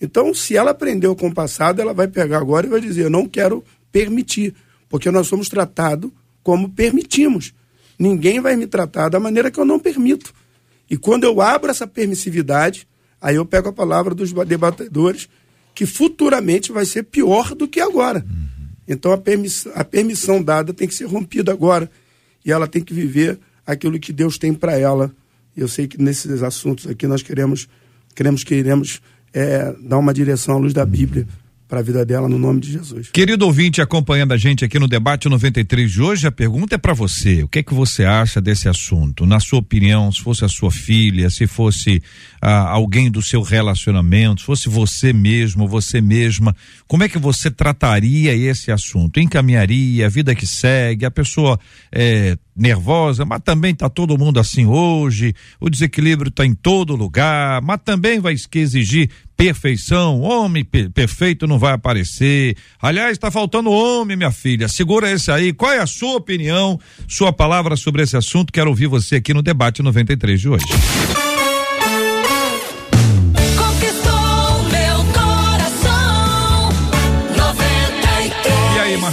Então, 0.00 0.34
se 0.34 0.56
ela 0.56 0.72
aprendeu 0.72 1.14
com 1.14 1.28
o 1.28 1.34
passado, 1.34 1.80
ela 1.80 1.94
vai 1.94 2.08
pegar 2.08 2.38
agora 2.38 2.66
e 2.66 2.70
vai 2.70 2.80
dizer: 2.80 3.04
Eu 3.04 3.10
não 3.10 3.28
quero 3.28 3.64
permitir, 3.92 4.54
porque 4.88 5.10
nós 5.10 5.28
somos 5.28 5.48
tratados 5.48 6.10
como 6.42 6.68
permitimos. 6.70 7.54
Ninguém 7.98 8.40
vai 8.40 8.56
me 8.56 8.66
tratar 8.66 9.08
da 9.08 9.20
maneira 9.20 9.50
que 9.50 9.60
eu 9.60 9.64
não 9.64 9.78
permito. 9.78 10.34
E 10.90 10.96
quando 10.96 11.24
eu 11.24 11.40
abro 11.40 11.70
essa 11.70 11.86
permissividade, 11.86 12.88
aí 13.20 13.36
eu 13.36 13.46
pego 13.46 13.68
a 13.68 13.72
palavra 13.72 14.14
dos 14.14 14.32
debatedores, 14.32 15.28
que 15.74 15.86
futuramente 15.86 16.72
vai 16.72 16.84
ser 16.84 17.04
pior 17.04 17.54
do 17.54 17.68
que 17.68 17.80
agora. 17.80 18.24
Então 18.88 19.12
a, 19.12 19.20
a 19.74 19.84
permissão 19.84 20.42
dada 20.42 20.74
tem 20.74 20.88
que 20.88 20.94
ser 20.94 21.04
rompida 21.04 21.52
agora. 21.52 21.90
E 22.44 22.50
ela 22.50 22.66
tem 22.66 22.82
que 22.82 22.92
viver 22.92 23.38
aquilo 23.64 23.98
que 24.00 24.12
Deus 24.12 24.36
tem 24.36 24.52
para 24.52 24.76
ela. 24.76 25.14
Eu 25.56 25.68
sei 25.68 25.86
que 25.86 26.00
nesses 26.02 26.42
assuntos 26.42 26.86
aqui 26.86 27.06
nós 27.06 27.22
queremos, 27.22 27.68
queremos, 28.14 28.42
queremos 28.42 29.00
é, 29.32 29.74
dar 29.80 29.98
uma 29.98 30.12
direção 30.12 30.56
à 30.56 30.58
luz 30.58 30.72
da 30.72 30.84
Bíblia 30.84 31.26
para 31.72 31.80
a 31.80 31.82
vida 31.82 32.04
dela 32.04 32.28
no 32.28 32.38
nome 32.38 32.60
de 32.60 32.70
Jesus. 32.70 33.08
Querido 33.10 33.46
ouvinte 33.46 33.80
acompanhando 33.80 34.32
a 34.32 34.36
gente 34.36 34.62
aqui 34.62 34.78
no 34.78 34.86
debate 34.86 35.26
93 35.26 35.90
de 35.90 36.02
hoje, 36.02 36.26
a 36.26 36.30
pergunta 36.30 36.74
é 36.74 36.78
para 36.78 36.92
você. 36.92 37.42
O 37.44 37.48
que 37.48 37.60
é 37.60 37.62
que 37.62 37.72
você 37.72 38.04
acha 38.04 38.42
desse 38.42 38.68
assunto? 38.68 39.24
Na 39.24 39.40
sua 39.40 39.60
opinião, 39.60 40.12
se 40.12 40.20
fosse 40.20 40.44
a 40.44 40.48
sua 40.48 40.70
filha, 40.70 41.30
se 41.30 41.46
fosse 41.46 42.02
ah, 42.42 42.68
alguém 42.68 43.10
do 43.10 43.22
seu 43.22 43.40
relacionamento, 43.40 44.42
se 44.42 44.46
fosse 44.46 44.68
você 44.68 45.14
mesmo, 45.14 45.66
você 45.66 46.02
mesma, 46.02 46.54
como 46.86 47.04
é 47.04 47.08
que 47.08 47.18
você 47.18 47.50
trataria 47.50 48.34
esse 48.34 48.70
assunto? 48.70 49.18
Encaminharia 49.18 50.04
a 50.04 50.10
vida 50.10 50.34
que 50.34 50.46
segue, 50.46 51.06
a 51.06 51.10
pessoa 51.10 51.58
é, 51.90 52.36
nervosa, 52.54 53.24
mas 53.24 53.40
também 53.42 53.72
está 53.72 53.88
todo 53.88 54.18
mundo 54.18 54.38
assim 54.38 54.66
hoje, 54.66 55.34
o 55.58 55.70
desequilíbrio 55.70 56.28
está 56.28 56.44
em 56.44 56.54
todo 56.54 56.94
lugar, 56.94 57.62
mas 57.62 57.80
também 57.82 58.20
vai 58.20 58.34
exigir 58.54 59.08
perfeição, 59.36 60.20
homem 60.20 60.64
perfeito 60.64 61.46
não 61.46 61.58
vai 61.58 61.72
aparecer. 61.72 62.56
Aliás, 62.80 63.12
está 63.12 63.30
faltando 63.30 63.70
homem, 63.70 64.16
minha 64.16 64.30
filha. 64.30 64.68
Segura 64.68 65.10
esse 65.10 65.30
aí. 65.30 65.52
Qual 65.52 65.72
é 65.72 65.78
a 65.78 65.86
sua 65.86 66.16
opinião, 66.16 66.78
sua 67.08 67.32
palavra 67.32 67.76
sobre 67.76 68.02
esse 68.02 68.16
assunto? 68.16 68.52
Quero 68.52 68.70
ouvir 68.70 68.86
você 68.86 69.16
aqui 69.16 69.34
no 69.34 69.42
debate 69.42 69.82
93 69.82 70.40
de 70.40 70.48
hoje. 70.48 70.64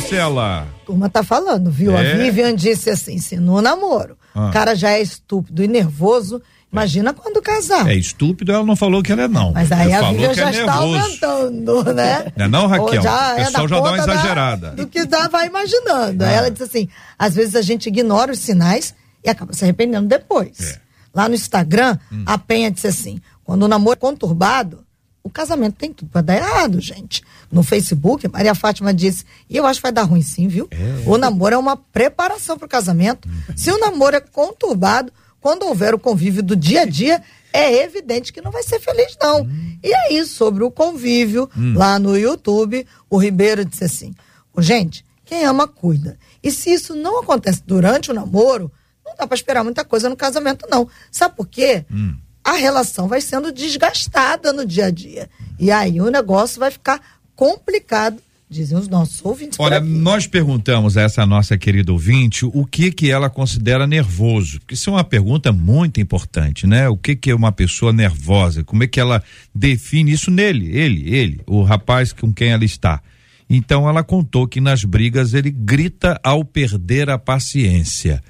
Marcela? 0.10 0.62
A 0.62 0.86
turma 0.86 1.10
tá 1.10 1.24
falando, 1.24 1.70
viu? 1.70 1.96
É. 1.96 2.14
A 2.14 2.18
Vivian 2.18 2.56
disse 2.56 2.90
assim: 2.90 3.20
se 3.20 3.38
no 3.38 3.62
namoro, 3.62 4.18
ah. 4.34 4.48
o 4.48 4.52
cara 4.52 4.76
já 4.76 4.92
é 4.92 5.02
estúpido 5.02 5.64
e 5.64 5.68
nervoso, 5.68 6.42
Imagina 6.72 7.14
quando 7.14 7.42
casar. 7.42 7.90
É 7.90 7.96
estúpido, 7.96 8.52
ela 8.52 8.64
não 8.64 8.76
falou 8.76 9.02
que 9.02 9.12
ela 9.12 9.24
é 9.24 9.28
não. 9.28 9.52
Mas 9.54 9.72
aí 9.72 9.92
a 9.92 10.12
Vivian 10.12 10.34
já 10.36 10.50
é 10.50 10.52
está 10.52 10.74
aumentando, 10.76 11.84
né? 11.96 12.32
Não 12.36 12.46
é 12.46 12.48
não, 12.48 12.68
Raquel? 12.68 13.02
Já 13.02 13.36
o 13.36 13.40
é 13.40 13.46
pessoal 13.46 13.66
é 13.66 13.68
já 13.68 13.80
dá 13.80 13.90
uma 13.90 13.98
exagerada. 13.98 14.70
Da, 14.70 14.76
do 14.76 14.88
que 14.88 15.06
dá, 15.06 15.28
vai 15.28 15.48
imaginando. 15.48 16.24
Ah. 16.24 16.30
Ela 16.30 16.52
disse 16.52 16.64
assim, 16.64 16.88
às 17.18 17.34
vezes 17.34 17.56
a 17.56 17.64
gente 17.64 17.88
ignora 17.88 18.32
os 18.32 18.40
sinais 18.40 18.94
e 19.24 19.30
acaba 19.30 19.52
se 19.52 19.64
arrependendo 19.64 20.08
depois. 20.08 20.60
É. 20.60 20.80
Lá 21.14 21.28
no 21.28 21.34
Instagram, 21.34 21.98
hum. 22.12 22.24
a 22.26 22.38
Penha 22.38 22.70
disse 22.70 22.88
assim, 22.88 23.20
quando 23.44 23.64
o 23.64 23.68
namoro 23.68 23.94
é 23.94 24.00
conturbado, 24.00 24.86
o 25.24 25.30
casamento 25.30 25.76
tem 25.76 25.92
tudo 25.92 26.10
para 26.10 26.22
dar 26.22 26.36
errado, 26.36 26.80
gente. 26.80 27.24
No 27.52 27.64
Facebook, 27.64 28.28
Maria 28.28 28.54
Fátima 28.54 28.94
disse, 28.94 29.26
e 29.50 29.58
eu 29.58 29.66
acho 29.66 29.80
que 29.80 29.84
vai 29.84 29.92
dar 29.92 30.04
ruim 30.04 30.22
sim, 30.22 30.48
viu? 30.48 30.68
É. 30.70 31.04
O 31.08 31.18
namoro 31.18 31.56
é 31.56 31.58
uma 31.58 31.76
preparação 31.76 32.58
para 32.60 32.68
o 32.68 32.70
casamento. 32.70 33.28
Uhum. 33.28 33.58
Se 33.58 33.72
o 33.72 33.80
namoro 33.80 34.16
é 34.16 34.22
conturbado, 34.22 35.12
quando 35.42 35.64
houver 35.64 35.94
o 35.94 36.00
convívio 36.00 36.44
do 36.44 36.56
dia 36.56 36.82
a 36.82 36.86
dia, 36.86 37.22
é 37.54 37.84
evidente 37.84 38.32
que 38.32 38.42
não 38.42 38.52
vai 38.52 38.64
ser 38.64 38.80
feliz, 38.80 39.18
não. 39.22 39.42
Hum. 39.42 39.80
E 39.84 39.94
aí, 39.94 40.26
sobre 40.26 40.64
o 40.64 40.72
convívio, 40.72 41.50
hum. 41.58 41.74
lá 41.76 41.98
no 41.98 42.18
YouTube, 42.18 42.86
o 43.10 43.18
Ribeiro 43.18 43.66
disse 43.66 43.84
assim: 43.84 44.14
gente, 44.58 45.06
quem 45.26 45.46
ama, 45.46 45.68
cuida. 45.68 46.18
E 46.42 46.52
se 46.52 46.72
isso 46.72 46.96
não 46.96 47.20
acontece 47.20 47.62
durante 47.66 48.12
o 48.12 48.14
namoro, 48.14 48.72
não 49.06 49.16
dá 49.16 49.28
para 49.28 49.36
esperar 49.36 49.64
muita 49.64 49.84
coisa 49.84 50.10
no 50.10 50.16
casamento, 50.16 50.68
não. 50.70 50.88
Sabe 51.12 51.36
por 51.36 51.48
quê? 51.48 51.86
Hum. 51.92 52.16
A 52.44 52.54
relação 52.54 53.08
vai 53.08 53.22
sendo 53.22 53.52
desgastada 53.52 54.54
no 54.54 54.66
dia 54.66 54.86
a 54.86 54.92
dia. 54.92 55.30
E 55.60 55.72
aí 55.72 56.00
o 56.02 56.10
negócio 56.10 56.60
vai 56.60 56.72
ficar 56.72 57.02
complicado 57.36 58.22
dizem 58.50 58.78
os 58.78 58.88
nossos 58.88 59.24
ouvintes. 59.24 59.60
Olha, 59.60 59.80
nós 59.80 60.26
perguntamos 60.26 60.98
a 60.98 61.04
essa 61.04 61.26
nossa 61.26 61.58
querida 61.58 61.92
ouvinte 61.92 62.46
o 62.46 62.66
que 62.66 62.92
que 62.92 63.12
ela 63.12 63.30
considera 63.30 63.86
nervoso, 63.86 64.60
porque 64.60 64.74
isso 64.74 64.90
é 64.90 64.94
uma 64.94 65.04
pergunta 65.04 65.52
muito 65.52 66.02
importante, 66.02 66.66
né? 66.66 66.90
O 66.90 66.98
que 66.98 67.16
que 67.16 67.30
é 67.30 67.36
uma 67.36 67.52
pessoa 67.52 67.94
nervosa? 67.94 68.64
Como 68.64 68.84
é 68.84 68.88
que 68.88 69.00
ela 69.00 69.22
define 69.54 70.12
isso 70.12 70.32
nele, 70.32 70.76
ele, 70.76 71.16
ele, 71.16 71.42
o 71.46 71.62
rapaz 71.62 72.12
com 72.12 72.34
quem 72.34 72.50
ela 72.50 72.66
está? 72.66 73.02
Então 73.48 73.88
ela 73.88 74.04
contou 74.04 74.48
que 74.48 74.60
nas 74.60 74.84
brigas 74.84 75.34
ele 75.34 75.52
grita 75.52 76.20
ao 76.24 76.44
perder 76.44 77.10
a 77.10 77.20
paciência. 77.20 78.24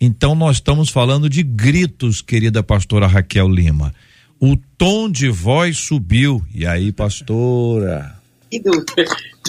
Então 0.00 0.34
nós 0.34 0.56
estamos 0.56 0.88
falando 0.88 1.28
de 1.28 1.42
gritos, 1.42 2.22
querida 2.22 2.62
pastora 2.62 3.06
Raquel 3.06 3.48
Lima. 3.48 3.92
O 4.40 4.56
tom 4.56 5.10
de 5.10 5.28
voz 5.28 5.78
subiu. 5.78 6.44
E 6.54 6.64
aí, 6.64 6.92
pastora? 6.92 8.14
E 8.50 8.60
do, 8.60 8.84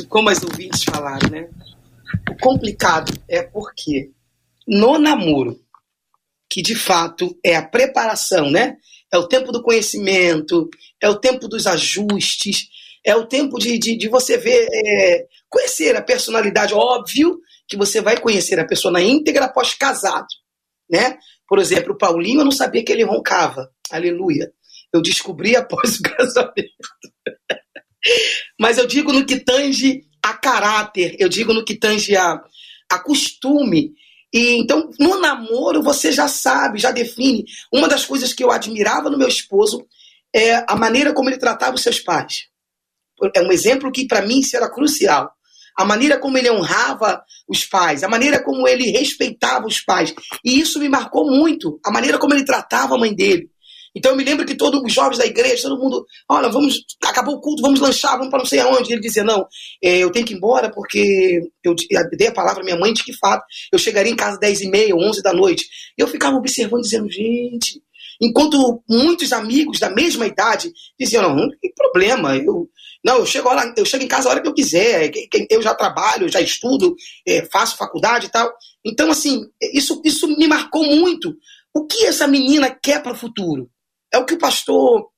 como 0.07 0.29
as 0.29 0.43
ouvintes 0.43 0.83
falaram, 0.83 1.29
né? 1.29 1.49
O 2.29 2.35
complicado 2.37 3.13
é 3.27 3.41
porque 3.41 4.11
no 4.67 4.97
namoro, 4.97 5.59
que 6.49 6.61
de 6.61 6.75
fato 6.75 7.37
é 7.43 7.55
a 7.55 7.65
preparação, 7.65 8.49
né? 8.49 8.77
É 9.11 9.17
o 9.17 9.27
tempo 9.27 9.51
do 9.51 9.63
conhecimento, 9.63 10.69
é 11.01 11.09
o 11.09 11.19
tempo 11.19 11.47
dos 11.47 11.65
ajustes, 11.65 12.67
é 13.05 13.15
o 13.15 13.25
tempo 13.25 13.57
de, 13.57 13.77
de, 13.77 13.95
de 13.97 14.07
você 14.07 14.37
ver, 14.37 14.67
é, 14.71 15.27
conhecer 15.47 15.95
a 15.95 16.01
personalidade. 16.01 16.73
Óbvio 16.73 17.39
que 17.67 17.77
você 17.77 18.01
vai 18.01 18.19
conhecer 18.19 18.59
a 18.59 18.67
pessoa 18.67 18.91
na 18.91 19.01
íntegra 19.01 19.45
após 19.45 19.73
casado, 19.73 20.27
né? 20.89 21.17
Por 21.47 21.59
exemplo, 21.59 21.93
o 21.93 21.97
Paulinho, 21.97 22.41
eu 22.41 22.45
não 22.45 22.51
sabia 22.51 22.83
que 22.83 22.91
ele 22.91 23.03
roncava. 23.03 23.71
Aleluia. 23.89 24.51
eu 24.93 25.01
descobri 25.01 25.55
após 25.55 25.99
o 25.99 26.01
casamento. 26.03 26.89
Mas 28.59 28.77
eu 28.77 28.87
digo 28.87 29.11
no 29.11 29.25
que 29.25 29.39
tange 29.39 30.03
a 30.21 30.33
caráter, 30.33 31.15
eu 31.19 31.29
digo 31.29 31.53
no 31.53 31.63
que 31.63 31.75
tange 31.75 32.15
a, 32.15 32.41
a 32.91 32.99
costume. 32.99 33.93
E 34.33 34.57
então, 34.57 34.89
no 34.99 35.19
namoro, 35.19 35.81
você 35.81 36.11
já 36.11 36.27
sabe, 36.27 36.79
já 36.79 36.91
define. 36.91 37.45
Uma 37.73 37.87
das 37.87 38.05
coisas 38.05 38.33
que 38.33 38.43
eu 38.43 38.51
admirava 38.51 39.09
no 39.09 39.17
meu 39.17 39.27
esposo 39.27 39.85
é 40.33 40.63
a 40.67 40.75
maneira 40.75 41.13
como 41.13 41.29
ele 41.29 41.37
tratava 41.37 41.75
os 41.75 41.81
seus 41.81 41.99
pais. 41.99 42.47
É 43.35 43.41
um 43.41 43.51
exemplo 43.51 43.91
que, 43.91 44.07
para 44.07 44.21
mim, 44.21 44.39
isso 44.39 44.55
era 44.55 44.69
crucial. 44.69 45.31
A 45.77 45.85
maneira 45.85 46.17
como 46.19 46.37
ele 46.37 46.51
honrava 46.51 47.23
os 47.47 47.65
pais, 47.65 48.03
a 48.03 48.09
maneira 48.09 48.43
como 48.43 48.67
ele 48.67 48.91
respeitava 48.91 49.65
os 49.65 49.81
pais. 49.81 50.13
E 50.43 50.59
isso 50.59 50.79
me 50.79 50.89
marcou 50.89 51.25
muito, 51.25 51.79
a 51.85 51.91
maneira 51.91 52.17
como 52.17 52.33
ele 52.33 52.45
tratava 52.45 52.95
a 52.95 52.97
mãe 52.97 53.15
dele. 53.15 53.49
Então 53.95 54.11
eu 54.11 54.17
me 54.17 54.23
lembro 54.23 54.45
que 54.45 54.55
todos 54.55 54.81
os 54.81 54.93
jovens 54.93 55.17
da 55.17 55.25
igreja, 55.25 55.63
todo 55.63 55.81
mundo, 55.81 56.05
olha, 56.29 56.49
vamos, 56.49 56.85
acabou 57.03 57.35
o 57.35 57.41
culto, 57.41 57.61
vamos 57.61 57.79
lanchar, 57.79 58.17
vamos 58.17 58.29
para 58.29 58.39
não 58.39 58.45
sei 58.45 58.59
aonde. 58.59 58.89
E 58.89 58.93
ele 58.93 59.01
dizia, 59.01 59.23
não, 59.23 59.45
é, 59.83 59.97
eu 59.99 60.11
tenho 60.11 60.25
que 60.25 60.33
ir 60.33 60.37
embora 60.37 60.71
porque 60.71 61.41
eu 61.63 61.75
dei 62.17 62.27
a 62.27 62.33
palavra 62.33 62.61
à 62.61 62.63
minha 62.63 62.77
mãe 62.77 62.93
de 62.93 63.03
que 63.03 63.17
fato 63.17 63.43
eu 63.71 63.79
chegaria 63.79 64.11
em 64.11 64.15
casa 64.15 64.33
às 64.33 64.39
10 64.39 64.61
e 64.61 64.69
meia 64.69 64.95
ou 64.95 65.01
11 65.01 65.21
da 65.21 65.33
noite. 65.33 65.65
E 65.97 66.01
eu 66.01 66.07
ficava 66.07 66.37
observando, 66.37 66.81
dizendo, 66.81 67.09
gente, 67.09 67.81
enquanto 68.21 68.83
muitos 68.87 69.31
amigos 69.31 69.79
da 69.79 69.89
mesma 69.89 70.27
idade 70.27 70.71
diziam, 70.99 71.23
não, 71.23 71.35
não 71.35 71.49
tem 71.49 71.71
problema, 71.75 72.35
eu, 72.35 72.69
não, 73.03 73.19
eu 73.19 73.25
chego, 73.25 73.47
hora, 73.47 73.73
eu 73.77 73.85
chego 73.85 74.03
em 74.03 74.07
casa 74.07 74.27
a 74.27 74.31
hora 74.31 74.41
que 74.41 74.47
eu 74.47 74.53
quiser, 74.53 75.11
eu 75.49 75.61
já 75.61 75.73
trabalho, 75.73 76.29
já 76.29 76.41
estudo, 76.41 76.95
é, 77.25 77.45
faço 77.45 77.77
faculdade 77.77 78.27
e 78.27 78.29
tal. 78.29 78.51
Então, 78.85 79.09
assim, 79.09 79.45
isso, 79.73 80.01
isso 80.03 80.27
me 80.27 80.47
marcou 80.47 80.83
muito. 80.83 81.35
O 81.73 81.85
que 81.85 82.05
essa 82.05 82.27
menina 82.27 82.69
quer 82.69 83.01
para 83.01 83.13
o 83.13 83.17
futuro? 83.17 83.69
É 84.11 84.17
o 84.17 84.25
que 84.25 84.33
o 84.33 84.39
pastor 84.39 85.09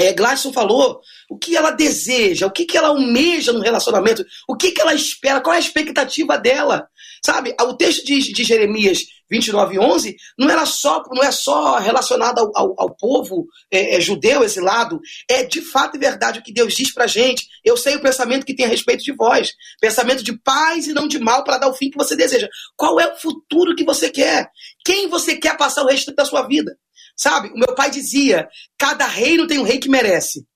é, 0.00 0.12
Gladson 0.12 0.52
falou, 0.52 1.00
o 1.28 1.36
que 1.36 1.56
ela 1.56 1.72
deseja, 1.72 2.46
o 2.46 2.52
que, 2.52 2.64
que 2.64 2.76
ela 2.76 2.88
almeja 2.88 3.52
no 3.52 3.60
relacionamento, 3.60 4.24
o 4.48 4.56
que, 4.56 4.70
que 4.70 4.80
ela 4.80 4.94
espera, 4.94 5.40
qual 5.40 5.54
é 5.54 5.56
a 5.56 5.60
expectativa 5.60 6.38
dela. 6.38 6.88
Sabe, 7.24 7.52
o 7.60 7.74
texto 7.74 8.06
de, 8.06 8.32
de 8.32 8.44
Jeremias 8.44 9.00
29, 9.28 9.78
11 9.78 10.16
não, 10.38 10.48
era 10.48 10.64
só, 10.64 11.02
não 11.10 11.22
é 11.22 11.32
só 11.32 11.78
relacionado 11.78 12.38
ao, 12.38 12.52
ao, 12.54 12.74
ao 12.78 12.96
povo 12.96 13.46
é, 13.70 13.96
é, 13.96 14.00
judeu 14.00 14.44
exilado, 14.44 15.00
é 15.28 15.42
de 15.42 15.60
fato 15.60 15.96
e 15.96 15.98
verdade 15.98 16.38
o 16.38 16.42
que 16.42 16.52
Deus 16.52 16.74
diz 16.74 16.94
pra 16.94 17.08
gente. 17.08 17.46
Eu 17.64 17.76
sei 17.76 17.96
o 17.96 18.00
pensamento 18.00 18.46
que 18.46 18.54
tem 18.54 18.66
a 18.66 18.68
respeito 18.68 19.02
de 19.02 19.12
vós, 19.12 19.52
pensamento 19.80 20.22
de 20.22 20.32
paz 20.38 20.86
e 20.86 20.92
não 20.92 21.08
de 21.08 21.18
mal 21.18 21.42
para 21.42 21.58
dar 21.58 21.68
o 21.68 21.74
fim 21.74 21.90
que 21.90 21.98
você 21.98 22.14
deseja. 22.14 22.48
Qual 22.76 23.00
é 23.00 23.12
o 23.12 23.16
futuro 23.16 23.74
que 23.74 23.84
você 23.84 24.08
quer? 24.08 24.48
Quem 24.84 25.08
você 25.08 25.36
quer 25.36 25.56
passar 25.56 25.82
o 25.82 25.88
resto 25.88 26.14
da 26.14 26.24
sua 26.24 26.46
vida? 26.46 26.78
Sabe? 27.18 27.48
O 27.48 27.58
meu 27.58 27.74
pai 27.74 27.90
dizia: 27.90 28.48
cada 28.78 29.06
reino 29.06 29.46
tem 29.46 29.58
um 29.58 29.64
rei 29.64 29.78
que 29.78 29.88
merece. 29.88 30.46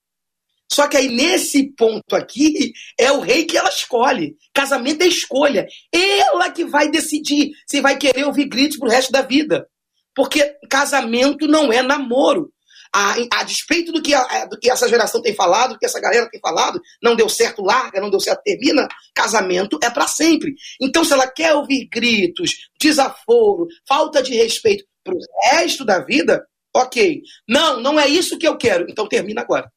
Só 0.73 0.89
que 0.89 0.97
aí, 0.97 1.09
nesse 1.09 1.71
ponto 1.75 2.17
aqui, 2.17 2.73
é 2.99 3.13
o 3.13 3.21
rei 3.21 3.45
que 3.45 3.59
ela 3.59 3.69
escolhe. 3.69 4.37
Casamento 4.55 5.03
é 5.03 5.07
escolha. 5.07 5.67
Ela 5.93 6.51
que 6.51 6.65
vai 6.65 6.91
decidir 6.91 7.51
se 7.67 7.83
vai 7.83 7.99
querer 7.99 8.25
ouvir 8.25 8.49
gritos 8.49 8.79
pro 8.79 8.89
resto 8.89 9.13
da 9.13 9.21
vida. 9.21 9.69
Porque 10.15 10.57
casamento 10.71 11.47
não 11.47 11.71
é 11.71 11.83
namoro. 11.83 12.51
A, 12.95 13.15
a 13.41 13.43
despeito 13.43 13.91
do 13.91 14.03
que, 14.03 14.15
a, 14.15 14.45
do 14.47 14.59
que 14.59 14.71
essa 14.71 14.89
geração 14.89 15.21
tem 15.21 15.35
falado, 15.35 15.73
do 15.73 15.79
que 15.79 15.87
essa 15.87 16.01
galera 16.01 16.29
tem 16.31 16.41
falado, 16.41 16.81
não 17.03 17.17
deu 17.17 17.27
certo, 17.27 17.63
larga, 17.63 18.01
não 18.01 18.11
deu 18.11 18.21
certo, 18.21 18.43
termina, 18.43 18.87
casamento 19.15 19.79
é 19.83 19.89
para 19.89 20.07
sempre. 20.07 20.55
Então, 20.79 21.03
se 21.03 21.15
ela 21.15 21.27
quer 21.27 21.55
ouvir 21.55 21.89
gritos, 21.91 22.69
desaforo, 22.79 23.67
falta 23.89 24.23
de 24.23 24.35
respeito 24.35 24.85
pro 25.03 25.17
resto 25.51 25.87
da 25.87 26.01
vida, 26.01 26.47
Ok. 26.75 27.23
Não, 27.49 27.81
não 27.81 28.01
é 28.01 28.09
isso 28.09 28.39
que 28.39 28.47
eu 28.47 28.57
quero. 28.57 28.87
Então 28.89 29.09
termina 29.09 29.41
agora. 29.43 29.71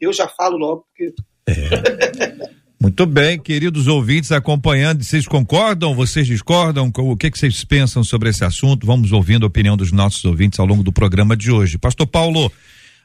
Eu 0.00 0.12
já 0.12 0.28
falo 0.28 0.56
logo, 0.56 0.86
porque. 0.88 1.14
É. 1.46 2.54
Muito 2.84 3.06
bem, 3.06 3.40
queridos 3.40 3.86
ouvintes 3.86 4.30
acompanhando, 4.30 5.02
vocês 5.02 5.26
concordam, 5.26 5.94
vocês 5.94 6.26
discordam? 6.26 6.92
O 6.94 7.16
que, 7.16 7.30
que 7.30 7.38
vocês 7.38 7.64
pensam 7.64 8.04
sobre 8.04 8.28
esse 8.28 8.44
assunto? 8.44 8.86
Vamos 8.86 9.10
ouvindo 9.10 9.44
a 9.44 9.46
opinião 9.46 9.74
dos 9.74 9.90
nossos 9.90 10.22
ouvintes 10.26 10.60
ao 10.60 10.66
longo 10.66 10.82
do 10.82 10.92
programa 10.92 11.34
de 11.34 11.50
hoje. 11.50 11.78
Pastor 11.78 12.06
Paulo, 12.06 12.52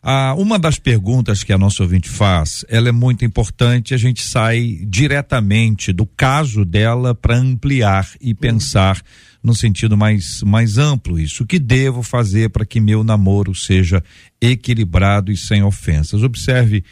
ah, 0.03 0.33
uma 0.37 0.59
das 0.59 0.79
perguntas 0.79 1.45
que 1.45 1.53
a 1.53 1.57
nossa 1.57 1.81
ouvinte 1.81 2.09
faz, 2.09 2.65
ela 2.67 2.89
é 2.89 2.91
muito 2.91 3.23
importante, 3.23 3.93
a 3.93 3.97
gente 3.97 4.21
sai 4.21 4.79
diretamente 4.85 5.93
do 5.93 6.05
caso 6.05 6.65
dela 6.65 7.15
para 7.15 7.37
ampliar 7.37 8.05
e 8.19 8.33
pensar 8.33 9.01
no 9.43 9.55
sentido 9.55 9.97
mais, 9.97 10.41
mais 10.43 10.77
amplo 10.77 11.19
isso. 11.19 11.43
O 11.43 11.45
que 11.45 11.59
devo 11.59 12.03
fazer 12.03 12.49
para 12.49 12.65
que 12.65 12.79
meu 12.79 13.03
namoro 13.03 13.55
seja 13.55 14.03
equilibrado 14.41 15.31
e 15.31 15.37
sem 15.37 15.63
ofensas? 15.63 16.23
Observe 16.23 16.83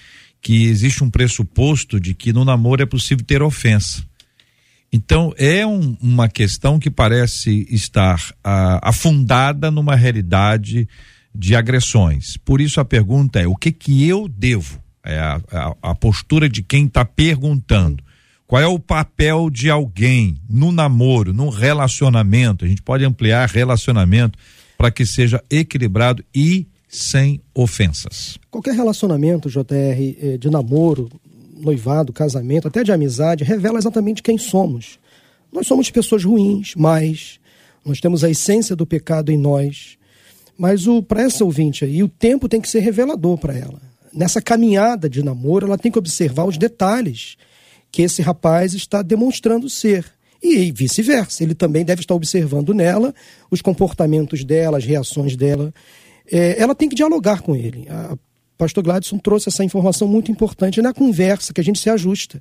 que 0.42 0.66
existe 0.66 1.04
um 1.04 1.10
pressuposto 1.10 2.00
de 2.00 2.14
que 2.14 2.32
no 2.32 2.46
namoro 2.46 2.82
é 2.82 2.86
possível 2.86 3.26
ter 3.26 3.42
ofensa. 3.42 4.06
Então, 4.92 5.34
é 5.38 5.66
um, 5.66 5.98
uma 6.02 6.30
questão 6.30 6.80
que 6.80 6.90
parece 6.90 7.68
estar 7.70 8.22
ah, 8.44 8.80
afundada 8.82 9.70
numa 9.70 9.96
realidade 9.96 10.88
de 11.36 11.56
agressões. 11.56 12.38
Por 12.38 12.62
isso, 12.62 12.80
a 12.80 12.86
pergunta 12.86 13.40
é: 13.40 13.48
o 13.48 13.56
que, 13.56 13.72
que 13.72 14.08
eu 14.08 14.28
devo? 14.28 14.82
É 15.04 15.20
a, 15.20 15.42
a, 15.52 15.76
a 15.92 15.96
postura 15.96 16.50
de 16.50 16.64
quem 16.64 16.86
está 16.86 17.04
perguntando. 17.04 18.04
Qual 18.48 18.62
é 18.62 18.66
o 18.66 18.80
papel 18.80 19.50
de 19.50 19.70
alguém 19.70 20.38
no 20.50 20.72
namoro, 20.72 21.34
no 21.34 21.50
relacionamento? 21.50 22.64
A 22.64 22.68
gente 22.68 22.82
pode 22.82 23.04
ampliar 23.04 23.50
relacionamento 23.50 24.40
para 24.78 24.90
que 24.90 25.06
seja 25.06 25.44
equilibrado 25.50 26.24
e 26.34 26.66
sem 26.88 27.42
ofensas. 27.54 28.38
Qualquer 28.50 28.74
relacionamento, 28.74 29.50
JR, 29.50 29.66
eh, 29.66 30.38
de 30.38 30.50
namoro, 30.50 31.10
noivado, 31.58 32.14
casamento, 32.14 32.70
até 32.70 32.86
de 32.86 32.92
amizade, 32.94 33.44
revela 33.44 33.80
exatamente 33.80 34.24
quem 34.24 34.38
somos. 34.38 34.98
Nós 35.52 35.68
somos 35.68 35.90
pessoas 35.90 36.24
ruins, 36.24 36.74
mas 36.74 37.42
nós 37.84 38.00
temos 38.00 38.24
a 38.24 38.30
essência 38.30 38.78
do 38.78 38.86
pecado 38.86 39.30
em 39.30 39.38
nós. 39.38 39.98
Mas 40.58 40.86
para 41.06 41.24
essa 41.24 41.44
ouvinte 41.44 41.84
aí, 41.84 42.02
o 42.02 42.08
tempo 42.08 42.48
tem 42.48 42.62
que 42.62 42.70
ser 42.70 42.80
revelador 42.80 43.38
para 43.38 43.58
ela. 43.58 43.82
Nessa 44.14 44.42
caminhada 44.42 45.10
de 45.10 45.22
namoro, 45.22 45.68
ela 45.68 45.78
tem 45.78 45.92
que 45.92 46.00
observar 46.00 46.46
os 46.46 46.58
detalhes 46.58 47.36
que 47.98 48.04
esse 48.04 48.22
rapaz 48.22 48.76
está 48.76 49.02
demonstrando 49.02 49.68
ser. 49.68 50.06
E 50.40 50.72
vice-versa, 50.72 51.42
ele 51.42 51.56
também 51.56 51.84
deve 51.84 52.02
estar 52.02 52.14
observando 52.14 52.72
nela 52.72 53.12
os 53.50 53.60
comportamentos 53.60 54.44
dela, 54.44 54.78
as 54.78 54.86
reações 54.86 55.36
dela. 55.36 55.74
É, 56.32 56.62
ela 56.62 56.76
tem 56.76 56.88
que 56.88 56.96
dialogar 56.96 57.42
com 57.42 57.56
ele. 57.56 57.88
A 57.90 58.16
pastor 58.56 58.84
Gladson 58.84 59.18
trouxe 59.18 59.50
essa 59.50 59.64
informação 59.64 60.08
muito 60.08 60.32
importante. 60.32 60.80
É 60.80 60.84
na 60.84 60.94
conversa 60.94 61.52
que 61.52 61.60
a 61.60 61.64
gente 61.64 61.80
se 61.80 61.90
ajusta. 61.90 62.40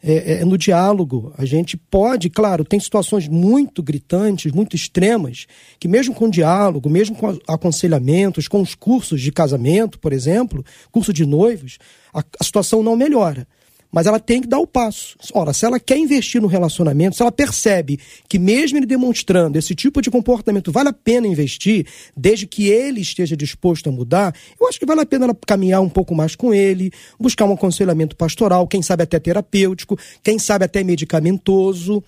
É, 0.00 0.12
é, 0.12 0.32
é, 0.42 0.44
no 0.44 0.56
diálogo. 0.56 1.32
A 1.36 1.44
gente 1.44 1.76
pode, 1.76 2.30
claro, 2.30 2.64
tem 2.64 2.78
situações 2.78 3.26
muito 3.26 3.82
gritantes, 3.82 4.52
muito 4.52 4.76
extremas, 4.76 5.46
que 5.80 5.88
mesmo 5.88 6.14
com 6.14 6.30
diálogo, 6.30 6.88
mesmo 6.88 7.16
com 7.16 7.36
aconselhamentos, 7.48 8.46
com 8.46 8.60
os 8.60 8.76
cursos 8.76 9.20
de 9.20 9.32
casamento, 9.32 9.98
por 9.98 10.12
exemplo, 10.12 10.64
curso 10.92 11.12
de 11.12 11.26
noivos, 11.26 11.78
a, 12.14 12.22
a 12.38 12.44
situação 12.44 12.84
não 12.84 12.94
melhora 12.94 13.48
mas 13.90 14.06
ela 14.06 14.20
tem 14.20 14.40
que 14.40 14.48
dar 14.48 14.58
o 14.58 14.66
passo. 14.66 15.16
Ora, 15.32 15.52
se 15.52 15.64
ela 15.64 15.78
quer 15.80 15.96
investir 15.96 16.40
no 16.40 16.48
relacionamento, 16.48 17.16
se 17.16 17.22
ela 17.22 17.32
percebe 17.32 17.98
que 18.28 18.38
mesmo 18.38 18.78
ele 18.78 18.86
demonstrando 18.86 19.58
esse 19.58 19.74
tipo 19.74 20.02
de 20.02 20.10
comportamento 20.10 20.72
vale 20.72 20.88
a 20.88 20.92
pena 20.92 21.26
investir, 21.26 21.86
desde 22.16 22.46
que 22.46 22.68
ele 22.68 23.00
esteja 23.00 23.36
disposto 23.36 23.88
a 23.88 23.92
mudar, 23.92 24.34
eu 24.60 24.68
acho 24.68 24.78
que 24.78 24.86
vale 24.86 25.00
a 25.00 25.06
pena 25.06 25.26
ela 25.26 25.36
caminhar 25.46 25.80
um 25.80 25.88
pouco 25.88 26.14
mais 26.14 26.34
com 26.34 26.52
ele, 26.52 26.92
buscar 27.18 27.44
um 27.44 27.52
aconselhamento 27.52 28.16
pastoral, 28.16 28.66
quem 28.66 28.82
sabe 28.82 29.02
até 29.02 29.18
terapêutico, 29.18 29.98
quem 30.22 30.38
sabe 30.38 30.64
até 30.64 30.82
medicamentoso, 30.82 32.02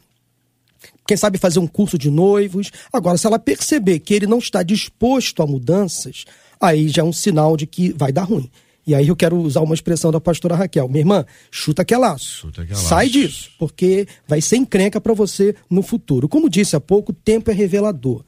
quem 1.07 1.17
sabe 1.17 1.39
fazer 1.39 1.59
um 1.59 1.67
curso 1.67 1.97
de 1.97 2.11
noivos. 2.11 2.71
Agora, 2.93 3.17
se 3.17 3.27
ela 3.27 3.39
perceber 3.39 4.01
que 4.01 4.15
ele 4.15 4.27
não 4.27 4.39
está 4.39 4.63
disposto 4.63 5.43
a 5.43 5.47
mudanças, 5.47 6.25
aí 6.61 6.89
já 6.89 7.03
é 7.03 7.05
um 7.05 7.13
sinal 7.13 7.57
de 7.57 7.67
que 7.67 7.93
vai 7.93 8.13
dar 8.13 8.25
ruim. 8.25 8.51
E 8.89 8.95
aí 8.95 9.09
eu 9.09 9.15
quero 9.15 9.37
usar 9.37 9.61
uma 9.61 9.75
expressão 9.75 10.11
da 10.11 10.19
pastora 10.19 10.57
Raquel. 10.57 10.89
Minha 10.89 11.03
irmã, 11.03 11.27
chuta 11.51 11.85
que 11.85 11.93
é 11.93 11.99
laço. 11.99 12.41
Chuta 12.41 12.65
que 12.65 12.73
é 12.73 12.75
laço. 12.75 12.89
Sai 12.89 13.11
disso, 13.11 13.51
porque 13.59 14.09
vai 14.27 14.41
ser 14.41 14.57
encrenca 14.57 14.99
para 14.99 15.13
você 15.13 15.55
no 15.69 15.83
futuro. 15.83 16.27
Como 16.27 16.49
disse 16.49 16.75
há 16.75 16.81
pouco, 16.81 17.13
o 17.13 17.15
tempo 17.15 17.51
é 17.51 17.55
revelador. 17.55 18.25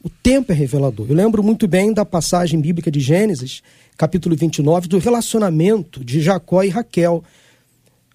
O 0.00 0.08
tempo 0.08 0.52
é 0.52 0.54
revelador. 0.54 1.06
Eu 1.08 1.16
lembro 1.16 1.42
muito 1.42 1.66
bem 1.66 1.92
da 1.92 2.04
passagem 2.04 2.60
bíblica 2.60 2.88
de 2.88 3.00
Gênesis, 3.00 3.64
capítulo 3.96 4.36
29, 4.36 4.86
do 4.86 4.98
relacionamento 4.98 6.04
de 6.04 6.20
Jacó 6.20 6.62
e 6.62 6.68
Raquel. 6.68 7.24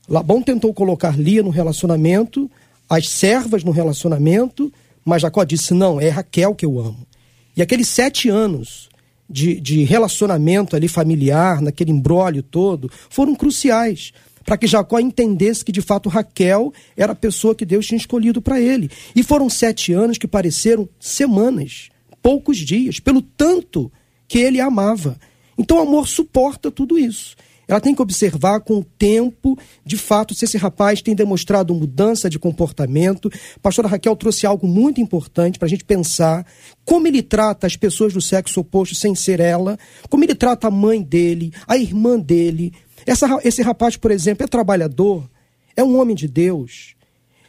Labão 0.07 0.41
tentou 0.41 0.73
colocar 0.73 1.19
Lia 1.19 1.43
no 1.43 1.49
relacionamento, 1.49 2.49
as 2.89 3.09
servas 3.09 3.65
no 3.65 3.71
relacionamento, 3.71 4.71
mas 5.03 5.23
Jacó 5.23 5.43
disse: 5.43 5.73
Não, 5.73 5.99
é 5.99 6.07
Raquel 6.07 6.55
que 6.55 6.65
eu 6.65 6.79
amo. 6.79 7.05
E 7.53 7.61
aqueles 7.61 7.89
sete 7.89 8.29
anos 8.29 8.87
de, 9.29 9.59
de 9.59 9.83
relacionamento 9.83 10.75
ali 10.75 10.87
familiar, 10.87 11.61
naquele 11.61 11.91
embrólio 11.91 12.43
todo, 12.43 12.89
foram 13.09 13.35
cruciais 13.35 14.13
para 14.45 14.57
que 14.57 14.67
Jacó 14.67 14.99
entendesse 14.99 15.65
que 15.65 15.71
de 15.71 15.81
fato 15.81 16.07
Raquel 16.07 16.71
era 16.95 17.13
a 17.13 17.15
pessoa 17.15 17.55
que 17.55 17.65
Deus 17.65 17.87
tinha 17.87 17.97
escolhido 17.97 18.41
para 18.41 18.61
ele. 18.61 18.91
E 19.15 19.23
foram 19.23 19.49
sete 19.49 19.91
anos 19.91 20.19
que 20.19 20.27
pareceram 20.27 20.87
semanas, 20.99 21.89
poucos 22.21 22.57
dias, 22.59 22.99
pelo 22.99 23.21
tanto 23.21 23.91
que 24.27 24.37
ele 24.37 24.61
amava. 24.61 25.17
Então 25.57 25.77
o 25.77 25.81
amor 25.81 26.07
suporta 26.07 26.69
tudo 26.69 26.97
isso. 26.97 27.35
Ela 27.67 27.79
tem 27.79 27.95
que 27.95 28.01
observar 28.01 28.59
com 28.59 28.79
o 28.79 28.83
tempo, 28.83 29.57
de 29.85 29.97
fato, 29.97 30.33
se 30.33 30.45
esse 30.45 30.57
rapaz 30.57 31.01
tem 31.01 31.15
demonstrado 31.15 31.73
mudança 31.73 32.29
de 32.29 32.37
comportamento. 32.37 33.29
A 33.55 33.59
pastora 33.59 33.87
Raquel 33.87 34.15
trouxe 34.15 34.45
algo 34.45 34.67
muito 34.67 35.01
importante 35.01 35.57
para 35.57 35.65
a 35.65 35.69
gente 35.69 35.83
pensar 35.83 36.45
como 36.83 37.07
ele 37.07 37.21
trata 37.21 37.67
as 37.67 37.75
pessoas 37.75 38.13
do 38.13 38.21
sexo 38.21 38.59
oposto 38.59 38.95
sem 38.95 39.15
ser 39.15 39.39
ela, 39.39 39.77
como 40.09 40.23
ele 40.23 40.35
trata 40.35 40.67
a 40.67 40.71
mãe 40.71 41.01
dele, 41.01 41.51
a 41.67 41.77
irmã 41.77 42.19
dele. 42.19 42.73
Essa, 43.05 43.39
esse 43.43 43.61
rapaz, 43.61 43.97
por 43.97 44.11
exemplo, 44.11 44.43
é 44.43 44.47
trabalhador, 44.47 45.29
é 45.75 45.83
um 45.83 45.99
homem 45.99 46.15
de 46.15 46.27
Deus. 46.27 46.94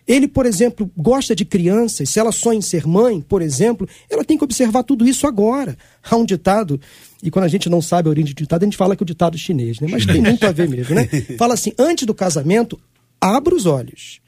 Ele, 0.06 0.28
por 0.28 0.46
exemplo, 0.46 0.88
gosta 0.96 1.34
de 1.34 1.44
crianças, 1.44 2.08
se 2.08 2.20
ela 2.20 2.30
sonha 2.30 2.58
em 2.58 2.62
ser 2.62 2.86
mãe, 2.86 3.20
por 3.20 3.42
exemplo, 3.42 3.88
ela 4.08 4.24
tem 4.24 4.38
que 4.38 4.44
observar 4.44 4.84
tudo 4.84 5.06
isso 5.06 5.26
agora. 5.26 5.76
Há 6.08 6.14
um 6.14 6.24
ditado, 6.24 6.80
e 7.22 7.30
quando 7.30 7.44
a 7.44 7.48
gente 7.48 7.68
não 7.68 7.82
sabe 7.82 8.08
a 8.08 8.10
origem 8.10 8.32
do 8.32 8.38
ditado, 8.38 8.62
a 8.62 8.66
gente 8.66 8.76
fala 8.76 8.94
que 8.94 9.02
é 9.02 9.04
o 9.04 9.06
ditado 9.06 9.36
chinês, 9.36 9.80
né? 9.80 9.88
Mas 9.90 10.06
tem 10.06 10.20
muito 10.20 10.46
a 10.46 10.52
ver 10.52 10.68
mesmo, 10.68 10.94
né? 10.94 11.08
Fala 11.36 11.54
assim: 11.54 11.72
antes 11.76 12.06
do 12.06 12.14
casamento, 12.14 12.78
abra 13.20 13.54
os 13.54 13.66
olhos. 13.66 14.20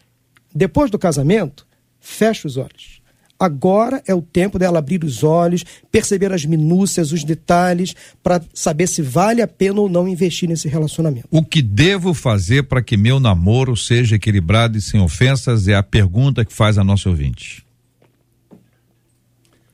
Depois 0.52 0.90
do 0.90 0.98
casamento, 0.98 1.64
fecha 2.00 2.48
os 2.48 2.56
olhos. 2.56 2.97
Agora 3.38 4.02
é 4.04 4.12
o 4.12 4.20
tempo 4.20 4.58
dela 4.58 4.80
abrir 4.80 5.04
os 5.04 5.22
olhos, 5.22 5.64
perceber 5.92 6.32
as 6.32 6.44
minúcias, 6.44 7.12
os 7.12 7.22
detalhes, 7.22 7.94
para 8.20 8.42
saber 8.52 8.88
se 8.88 9.00
vale 9.00 9.40
a 9.40 9.46
pena 9.46 9.80
ou 9.80 9.88
não 9.88 10.08
investir 10.08 10.48
nesse 10.48 10.66
relacionamento. 10.66 11.28
O 11.30 11.44
que 11.44 11.62
devo 11.62 12.12
fazer 12.12 12.64
para 12.64 12.82
que 12.82 12.96
meu 12.96 13.20
namoro 13.20 13.76
seja 13.76 14.16
equilibrado 14.16 14.76
e 14.76 14.80
sem 14.80 15.00
ofensas 15.00 15.68
é 15.68 15.76
a 15.76 15.84
pergunta 15.84 16.44
que 16.44 16.52
faz 16.52 16.78
a 16.78 16.84
nossa 16.84 17.08
ouvinte. 17.08 17.64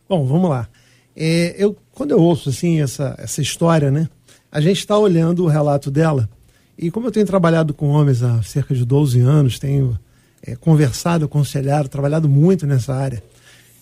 Bom, 0.07 0.27
vamos 0.27 0.51
lá. 0.51 0.69
É, 1.17 1.55
eu, 1.57 1.75
quando 1.93 2.11
eu 2.11 2.21
ouço 2.21 2.51
assim 2.51 2.83
essa, 2.83 3.15
essa 3.19 3.41
história, 3.41 3.91
né? 3.91 4.11
A 4.53 4.61
gente 4.61 4.79
está 4.79 4.99
olhando 4.99 5.43
o 5.43 5.49
relato 5.49 5.91
dela 5.91 6.29
e 6.77 6.91
como 6.91 7.07
eu 7.07 7.11
tenho 7.11 7.25
trabalhado 7.25 7.73
com 7.73 7.89
homens 7.89 8.23
há 8.23 8.43
cerca 8.43 8.75
de 8.75 8.85
12 8.85 9.21
anos, 9.21 9.59
tenho 9.59 9.99
é, 10.43 10.55
conversado, 10.55 11.25
aconselhado, 11.25 11.89
trabalhado 11.89 12.29
muito 12.29 12.67
nessa 12.67 12.95
área 12.95 13.23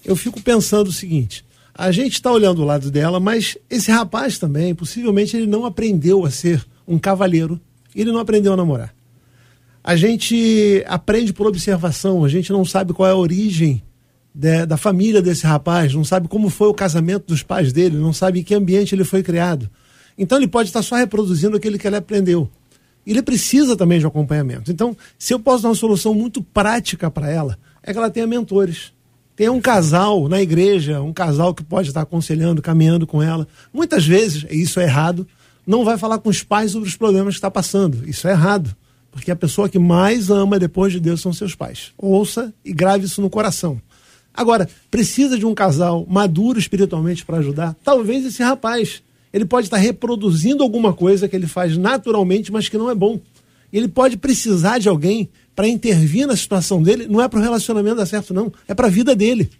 eu 0.05 0.17
fico 0.17 0.41
pensando 0.41 0.89
o 0.89 0.93
seguinte: 0.93 1.45
a 1.75 1.91
gente 1.91 2.15
está 2.15 2.31
olhando 2.31 2.63
o 2.63 2.65
lado 2.65 2.91
dela, 2.91 3.19
mas 3.19 3.57
esse 3.71 3.91
rapaz 3.91 4.39
também, 4.39 4.75
possivelmente, 4.75 5.37
ele 5.37 5.47
não 5.47 5.65
aprendeu 5.65 6.25
a 6.25 6.31
ser 6.31 6.65
um 6.87 6.99
cavalheiro, 6.99 7.61
ele 7.95 8.13
não 8.13 8.21
aprendeu 8.21 8.53
a 8.53 8.57
namorar. 8.57 8.95
A 9.83 9.97
gente 9.97 10.85
aprende 10.87 11.33
por 11.33 11.47
observação, 11.47 12.25
a 12.25 12.29
gente 12.29 12.53
não 12.53 12.65
sabe 12.65 12.93
qual 12.93 13.09
é 13.09 13.13
a 13.13 13.17
origem 13.17 13.83
de, 14.35 14.65
da 14.65 14.77
família 14.77 15.21
desse 15.21 15.47
rapaz, 15.47 15.93
não 15.95 16.05
sabe 16.05 16.29
como 16.29 16.49
foi 16.49 16.69
o 16.69 16.75
casamento 16.75 17.27
dos 17.27 17.43
pais 17.43 17.73
dele, 17.73 17.97
não 17.97 18.13
sabe 18.13 18.41
em 18.41 18.43
que 18.45 18.55
ambiente 18.55 18.95
ele 18.95 19.05
foi 19.05 19.23
criado. 19.23 19.69
Então 20.17 20.39
ele 20.39 20.47
pode 20.47 20.69
estar 20.69 20.83
só 20.83 20.95
reproduzindo 20.95 21.57
aquilo 21.57 21.79
que 21.79 21.87
ele 21.87 21.97
aprendeu. 21.97 22.49
Ele 23.05 23.23
precisa 23.23 23.77
também 23.77 23.99
de 23.99 24.07
acompanhamento. 24.07 24.71
Então, 24.71 24.97
se 25.19 25.35
eu 25.35 25.41
posso 25.41 25.65
dar 25.65 25.71
uma 25.71 25.75
solução 25.75 26.15
muito 26.15 26.41
prática 26.41 27.11
para 27.11 27.29
ela, 27.29 27.59
é 27.83 27.93
que 27.93 27.99
ela 27.99 28.11
tenha 28.11 28.27
mentores 28.27 28.93
tem 29.43 29.49
um 29.49 29.61
casal 29.61 30.29
na 30.29 30.41
igreja, 30.41 31.03
um 31.03 31.13
casal 31.13 31.53
que 31.53 31.65
pode 31.65 31.89
estar 31.89 32.03
aconselhando, 32.03 32.63
caminhando 32.63 33.09
com 33.09 33.21
ela. 33.21 33.49
Muitas 33.75 34.07
vezes, 34.07 34.47
e 34.49 34.63
isso 34.63 34.79
é 34.79 34.85
errado, 34.85 35.27
não 35.67 35.85
vai 35.85 35.99
falar 35.99 36.19
com 36.19 36.29
os 36.29 36.45
pais 36.45 36.71
sobre 36.71 36.89
os 36.89 36.95
problemas 36.95 37.35
que 37.35 37.39
está 37.39 37.51
passando. 37.51 38.09
Isso 38.09 38.29
é 38.29 38.31
errado. 38.31 38.73
Porque 39.11 39.33
a 39.33 39.35
pessoa 39.35 39.69
que 39.69 39.81
mais 39.81 40.31
ama 40.31 40.61
depois 40.61 40.93
de 40.93 41.01
Deus 41.01 41.21
são 41.21 41.33
seus 41.33 41.57
pais. 41.57 41.91
Ouça 41.99 42.55
e 42.65 42.73
grave 42.73 43.07
isso 43.07 43.21
no 43.21 43.29
coração. 43.29 43.83
Agora, 44.33 44.69
precisa 44.89 45.37
de 45.37 45.45
um 45.45 45.57
casal 45.57 46.07
maduro 46.09 46.57
espiritualmente 46.57 47.25
para 47.25 47.39
ajudar? 47.39 47.75
Talvez 47.83 48.25
esse 48.25 48.45
rapaz. 48.45 49.03
Ele 49.33 49.45
pode 49.45 49.67
estar 49.67 49.79
reproduzindo 49.79 50.63
alguma 50.63 50.93
coisa 50.93 51.27
que 51.27 51.35
ele 51.35 51.49
faz 51.49 51.77
naturalmente, 51.77 52.53
mas 52.53 52.69
que 52.69 52.79
não 52.79 52.89
é 52.89 52.95
bom. 52.95 53.19
Ele 53.73 53.89
pode 53.89 54.17
precisar 54.17 54.79
de 54.79 54.89
alguém 54.89 55.29
para 55.55 55.69
intervir 55.69 56.27
na 56.27 56.37
situação 56.37 56.83
dele, 56.83 57.07
não 57.09 57.21
é 57.21 57.29
para 57.29 57.39
o 57.39 57.43
relacionamento 57.43 57.97
dar 57.97 58.07
certo, 58.07 58.33
não. 58.33 58.53
É 58.67 58.75
para 58.75 58.87
a 58.87 58.91
vida 58.91 59.15
dele. 59.15 59.51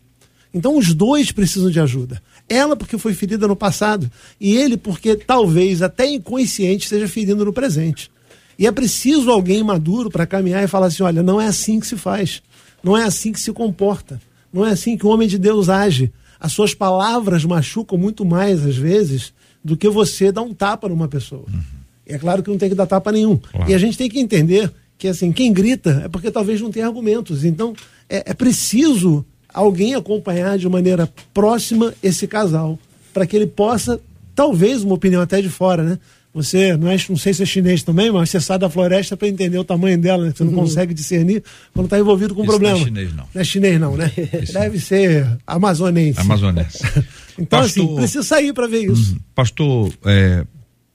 Então 0.55 0.77
os 0.77 0.93
dois 0.93 1.33
precisam 1.33 1.71
de 1.71 1.81
ajuda. 1.81 2.23
Ela 2.49 2.77
porque 2.77 2.99
foi 2.99 3.15
ferida 3.15 3.49
no 3.49 3.57
passado 3.57 4.11
e 4.41 4.55
ele 4.55 4.77
porque 4.77 5.17
talvez 5.17 5.81
até 5.81 6.07
inconsciente 6.07 6.89
seja 6.89 7.09
ferindo 7.09 7.45
no 7.45 7.53
presente. 7.53 8.11
E 8.59 8.67
é 8.67 8.73
preciso 8.73 9.31
alguém 9.31 9.63
maduro 9.63 10.11
para 10.11 10.27
caminhar 10.27 10.63
e 10.63 10.69
falar 10.69 10.87
assim: 10.87 11.03
olha, 11.03 11.23
não 11.23 11.41
é 11.41 11.47
assim 11.47 11.81
que 11.81 11.87
se 11.87 11.97
faz, 11.97 12.43
não 12.83 12.97
é 12.97 13.05
assim 13.05 13.33
que 13.33 13.41
se 13.41 13.53
comporta, 13.53 14.21
não 14.53 14.65
é 14.67 14.71
assim 14.71 14.97
que 14.97 15.07
o 15.07 15.09
homem 15.09 15.27
de 15.27 15.39
Deus 15.39 15.69
age. 15.69 16.13
As 16.39 16.53
suas 16.53 16.75
palavras 16.75 17.45
machucam 17.45 17.97
muito 17.97 18.25
mais 18.25 18.67
às 18.67 18.77
vezes 18.77 19.33
do 19.65 19.77
que 19.77 19.89
você 19.89 20.33
dar 20.33 20.43
um 20.43 20.53
tapa 20.53 20.89
numa 20.89 21.09
pessoa. 21.09 21.45
Uhum. 21.49 21.61
É 22.05 22.19
claro 22.19 22.43
que 22.43 22.51
não 22.51 22.59
tem 22.59 22.69
que 22.69 22.75
dar 22.75 22.87
tapa 22.87 23.13
nenhum. 23.13 23.37
Claro. 23.39 23.71
E 23.71 23.75
a 23.75 23.79
gente 23.79 23.97
tem 23.97 24.11
que 24.11 24.19
entender 24.19 24.71
que 25.03 25.09
assim, 25.09 25.33
quem 25.33 25.53
grita 25.53 26.03
é 26.05 26.09
porque 26.09 26.31
talvez 26.31 26.61
não 26.61 26.71
tenha 26.71 26.87
argumentos. 26.87 27.45
Então, 27.45 27.75
é, 28.09 28.31
é 28.31 28.35
preciso 28.35 29.27
alguém 29.53 29.97
acompanhar 29.97 30.57
de 30.57 30.69
maneira 30.69 31.13
próxima 31.35 31.93
esse 32.01 32.29
casal, 32.29 32.79
para 33.13 33.27
que 33.27 33.35
ele 33.35 33.49
possa, 33.49 34.01
talvez, 34.33 34.85
uma 34.85 34.95
opinião 34.95 35.21
até 35.21 35.43
de 35.43 35.49
fora, 35.49 35.83
né? 35.83 35.99
Você, 36.33 36.77
não, 36.77 36.89
é, 36.89 36.97
não 37.09 37.17
sei 37.17 37.35
se 37.35 37.43
é 37.43 37.47
chinês 37.47 37.83
também, 37.83 38.13
mas 38.13 38.31
você 38.31 38.41
sai 38.41 38.61
da 38.61 38.71
floresta 38.71 39.17
para 39.17 39.27
entender 39.27 39.59
o 39.59 39.65
tamanho 39.65 39.99
dela, 39.99 40.25
né? 40.25 40.33
Você 40.35 40.45
não 40.45 40.53
uhum. 40.53 40.61
consegue 40.61 40.95
discernir 40.95 41.43
quando 41.75 41.87
está 41.87 41.99
envolvido 41.99 42.33
com 42.33 42.43
um 42.43 42.47
problema. 42.47 42.77
Não 42.77 42.83
é 42.83 42.85
chinês, 42.85 43.11
não. 43.13 43.29
Não 43.35 43.41
é 43.41 43.45
chinês, 43.45 43.81
não, 43.81 43.97
né? 43.97 44.13
Deve 44.55 44.79
ser 44.79 45.27
amazonense. 45.45 46.21
Amazonense. 46.21 46.79
então, 47.37 47.59
assim, 47.59 47.81
Pastor, 47.81 47.85
assim, 47.87 47.97
precisa 47.97 48.23
sair 48.23 48.53
para 48.53 48.69
ver 48.69 48.85
isso. 48.85 49.15
Uhum. 49.15 49.19
Pastor 49.35 49.93
é, 50.07 50.47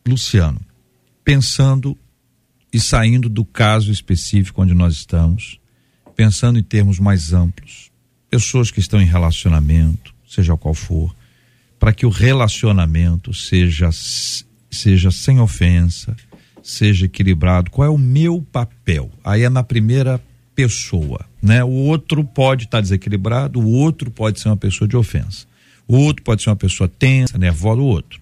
Luciano, 0.07 0.61
pensando 1.25 1.95
e 2.77 2.79
saindo 2.79 3.27
do 3.27 3.43
caso 3.43 3.91
específico 3.91 4.61
onde 4.61 4.75
nós 4.75 4.93
estamos, 4.93 5.59
pensando 6.15 6.59
em 6.59 6.63
termos 6.63 6.99
mais 6.99 7.33
amplos, 7.33 7.89
pessoas 8.29 8.69
que 8.69 8.79
estão 8.79 9.01
em 9.01 9.05
relacionamento, 9.05 10.13
seja 10.29 10.55
qual 10.55 10.75
for, 10.75 11.11
para 11.79 11.91
que 11.91 12.05
o 12.05 12.09
relacionamento 12.09 13.33
seja 13.33 13.89
seja 14.69 15.09
sem 15.09 15.39
ofensa, 15.39 16.15
seja 16.61 17.07
equilibrado. 17.07 17.71
Qual 17.71 17.87
é 17.87 17.89
o 17.89 17.97
meu 17.97 18.45
papel? 18.51 19.09
Aí 19.23 19.41
é 19.41 19.49
na 19.49 19.63
primeira 19.63 20.21
pessoa, 20.53 21.25
né? 21.41 21.63
O 21.63 21.71
outro 21.71 22.23
pode 22.23 22.65
estar 22.65 22.77
tá 22.77 22.81
desequilibrado, 22.81 23.59
o 23.59 23.71
outro 23.71 24.11
pode 24.11 24.39
ser 24.39 24.49
uma 24.49 24.57
pessoa 24.57 24.87
de 24.87 24.95
ofensa. 24.95 25.47
O 25.87 25.97
outro 25.97 26.21
pode 26.21 26.43
ser 26.43 26.51
uma 26.51 26.55
pessoa 26.55 26.87
tensa, 26.87 27.39
nervosa, 27.39 27.81
o 27.81 27.85
outro. 27.85 28.21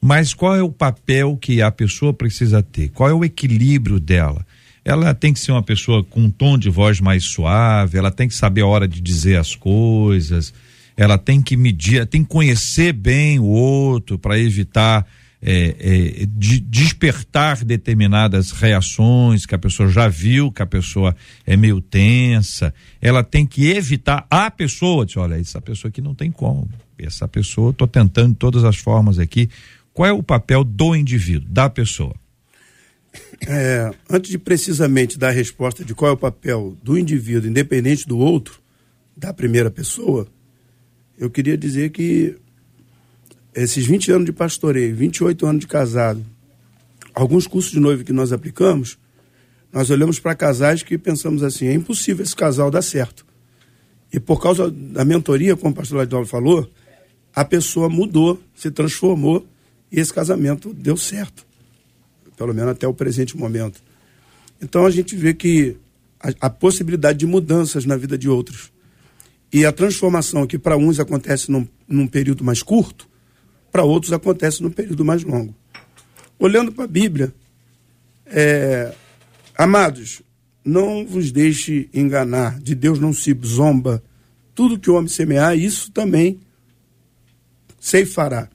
Mas 0.00 0.32
qual 0.32 0.56
é 0.56 0.62
o 0.62 0.70
papel 0.70 1.36
que 1.36 1.60
a 1.60 1.70
pessoa 1.70 2.12
precisa 2.12 2.62
ter? 2.62 2.88
Qual 2.88 3.08
é 3.08 3.12
o 3.12 3.24
equilíbrio 3.24 4.00
dela? 4.00 4.46
Ela 4.82 5.14
tem 5.14 5.32
que 5.32 5.38
ser 5.38 5.52
uma 5.52 5.62
pessoa 5.62 6.02
com 6.02 6.22
um 6.22 6.30
tom 6.30 6.56
de 6.56 6.70
voz 6.70 7.00
mais 7.00 7.24
suave, 7.24 7.98
ela 7.98 8.10
tem 8.10 8.26
que 8.26 8.34
saber 8.34 8.62
a 8.62 8.66
hora 8.66 8.88
de 8.88 9.00
dizer 9.00 9.36
as 9.36 9.54
coisas, 9.54 10.54
ela 10.96 11.18
tem 11.18 11.42
que 11.42 11.56
medir, 11.56 12.06
tem 12.06 12.22
que 12.22 12.30
conhecer 12.30 12.92
bem 12.92 13.38
o 13.38 13.44
outro 13.44 14.18
para 14.18 14.38
evitar 14.38 15.06
é, 15.42 16.22
é, 16.22 16.26
de 16.26 16.60
despertar 16.60 17.64
determinadas 17.64 18.50
reações 18.50 19.46
que 19.46 19.54
a 19.54 19.58
pessoa 19.58 19.88
já 19.88 20.06
viu, 20.06 20.52
que 20.52 20.62
a 20.62 20.66
pessoa 20.66 21.16
é 21.46 21.56
meio 21.56 21.80
tensa. 21.80 22.74
Ela 23.00 23.24
tem 23.24 23.46
que 23.46 23.68
evitar 23.68 24.26
a 24.30 24.50
pessoa, 24.50 25.06
diz, 25.06 25.16
olha, 25.16 25.40
essa 25.40 25.60
pessoa 25.60 25.88
aqui 25.88 26.02
não 26.02 26.14
tem 26.14 26.30
como. 26.30 26.68
Essa 26.98 27.26
pessoa, 27.26 27.70
estou 27.70 27.88
tentando 27.88 28.32
de 28.32 28.36
todas 28.36 28.62
as 28.64 28.76
formas 28.76 29.18
aqui. 29.18 29.48
Qual 29.92 30.08
é 30.08 30.12
o 30.12 30.22
papel 30.22 30.64
do 30.64 30.94
indivíduo, 30.94 31.48
da 31.48 31.68
pessoa? 31.68 32.14
É, 33.46 33.92
antes 34.08 34.30
de 34.30 34.38
precisamente 34.38 35.18
dar 35.18 35.28
a 35.28 35.32
resposta 35.32 35.84
de 35.84 35.94
qual 35.94 36.10
é 36.10 36.14
o 36.14 36.16
papel 36.16 36.76
do 36.82 36.98
indivíduo, 36.98 37.48
independente 37.48 38.06
do 38.06 38.18
outro, 38.18 38.60
da 39.16 39.32
primeira 39.32 39.70
pessoa, 39.70 40.28
eu 41.18 41.28
queria 41.28 41.56
dizer 41.56 41.90
que 41.90 42.36
esses 43.54 43.84
20 43.86 44.12
anos 44.12 44.26
de 44.26 44.32
pastoreio, 44.32 44.94
28 44.94 45.46
anos 45.46 45.60
de 45.60 45.66
casado, 45.66 46.24
alguns 47.14 47.46
cursos 47.46 47.72
de 47.72 47.80
noivo 47.80 48.04
que 48.04 48.12
nós 48.12 48.32
aplicamos, 48.32 48.96
nós 49.72 49.90
olhamos 49.90 50.18
para 50.18 50.34
casais 50.34 50.82
que 50.82 50.96
pensamos 50.96 51.42
assim: 51.42 51.66
é 51.66 51.74
impossível 51.74 52.24
esse 52.24 52.34
casal 52.34 52.70
dar 52.70 52.82
certo. 52.82 53.26
E 54.12 54.18
por 54.18 54.40
causa 54.40 54.70
da 54.70 55.04
mentoria, 55.04 55.56
como 55.56 55.72
o 55.72 55.76
pastor 55.76 55.98
Ladol 55.98 56.26
falou, 56.26 56.68
a 57.34 57.44
pessoa 57.44 57.88
mudou, 57.88 58.40
se 58.54 58.70
transformou 58.70 59.46
e 59.90 59.98
esse 59.98 60.12
casamento 60.12 60.72
deu 60.72 60.96
certo, 60.96 61.46
pelo 62.36 62.54
menos 62.54 62.70
até 62.70 62.86
o 62.86 62.94
presente 62.94 63.36
momento. 63.36 63.82
Então 64.62 64.86
a 64.86 64.90
gente 64.90 65.16
vê 65.16 65.34
que 65.34 65.76
a, 66.20 66.46
a 66.46 66.50
possibilidade 66.50 67.18
de 67.18 67.26
mudanças 67.26 67.84
na 67.84 67.96
vida 67.96 68.16
de 68.16 68.28
outros 68.28 68.72
e 69.52 69.64
a 69.64 69.72
transformação 69.72 70.46
que 70.46 70.58
para 70.58 70.76
uns 70.76 71.00
acontece 71.00 71.50
num, 71.50 71.66
num 71.88 72.06
período 72.06 72.44
mais 72.44 72.62
curto, 72.62 73.08
para 73.72 73.82
outros 73.82 74.12
acontece 74.12 74.62
num 74.62 74.70
período 74.70 75.04
mais 75.04 75.24
longo. 75.24 75.54
Olhando 76.38 76.72
para 76.72 76.84
a 76.84 76.88
Bíblia, 76.88 77.34
é, 78.26 78.94
amados, 79.56 80.22
não 80.64 81.04
vos 81.06 81.32
deixe 81.32 81.88
enganar, 81.92 82.60
de 82.60 82.74
Deus 82.74 82.98
não 82.98 83.12
se 83.12 83.36
zomba. 83.44 84.02
Tudo 84.54 84.78
que 84.78 84.90
o 84.90 84.94
homem 84.94 85.08
semear, 85.08 85.56
isso 85.56 85.90
também 85.90 86.38
ceifará. 87.78 88.48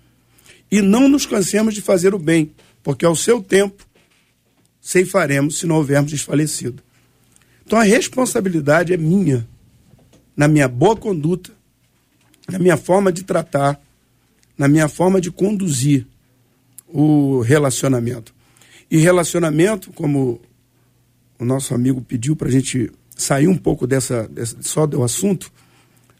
E 0.75 0.81
não 0.81 1.07
nos 1.07 1.25
cansemos 1.25 1.73
de 1.73 1.81
fazer 1.81 2.13
o 2.13 2.19
bem, 2.19 2.51
porque 2.83 3.05
ao 3.05 3.15
seu 3.15 3.41
tempo 3.41 3.87
ceifaremos 4.81 5.57
se 5.57 5.65
não 5.65 5.77
houvermos 5.77 6.11
desfalecido. 6.11 6.83
Então 7.65 7.79
a 7.79 7.83
responsabilidade 7.83 8.91
é 8.91 8.97
minha, 8.97 9.47
na 10.35 10.49
minha 10.49 10.67
boa 10.67 10.97
conduta, 10.97 11.51
na 12.51 12.59
minha 12.59 12.75
forma 12.75 13.09
de 13.09 13.23
tratar, 13.23 13.79
na 14.57 14.67
minha 14.67 14.89
forma 14.89 15.21
de 15.21 15.31
conduzir 15.31 16.05
o 16.89 17.39
relacionamento. 17.39 18.35
E 18.91 18.97
relacionamento, 18.97 19.93
como 19.93 20.41
o 21.39 21.45
nosso 21.45 21.73
amigo 21.73 22.01
pediu 22.01 22.35
para 22.35 22.49
a 22.49 22.51
gente 22.51 22.91
sair 23.15 23.47
um 23.47 23.57
pouco 23.57 23.87
dessa, 23.87 24.27
dessa 24.27 24.61
só 24.61 24.85
do 24.85 25.01
assunto, 25.03 25.49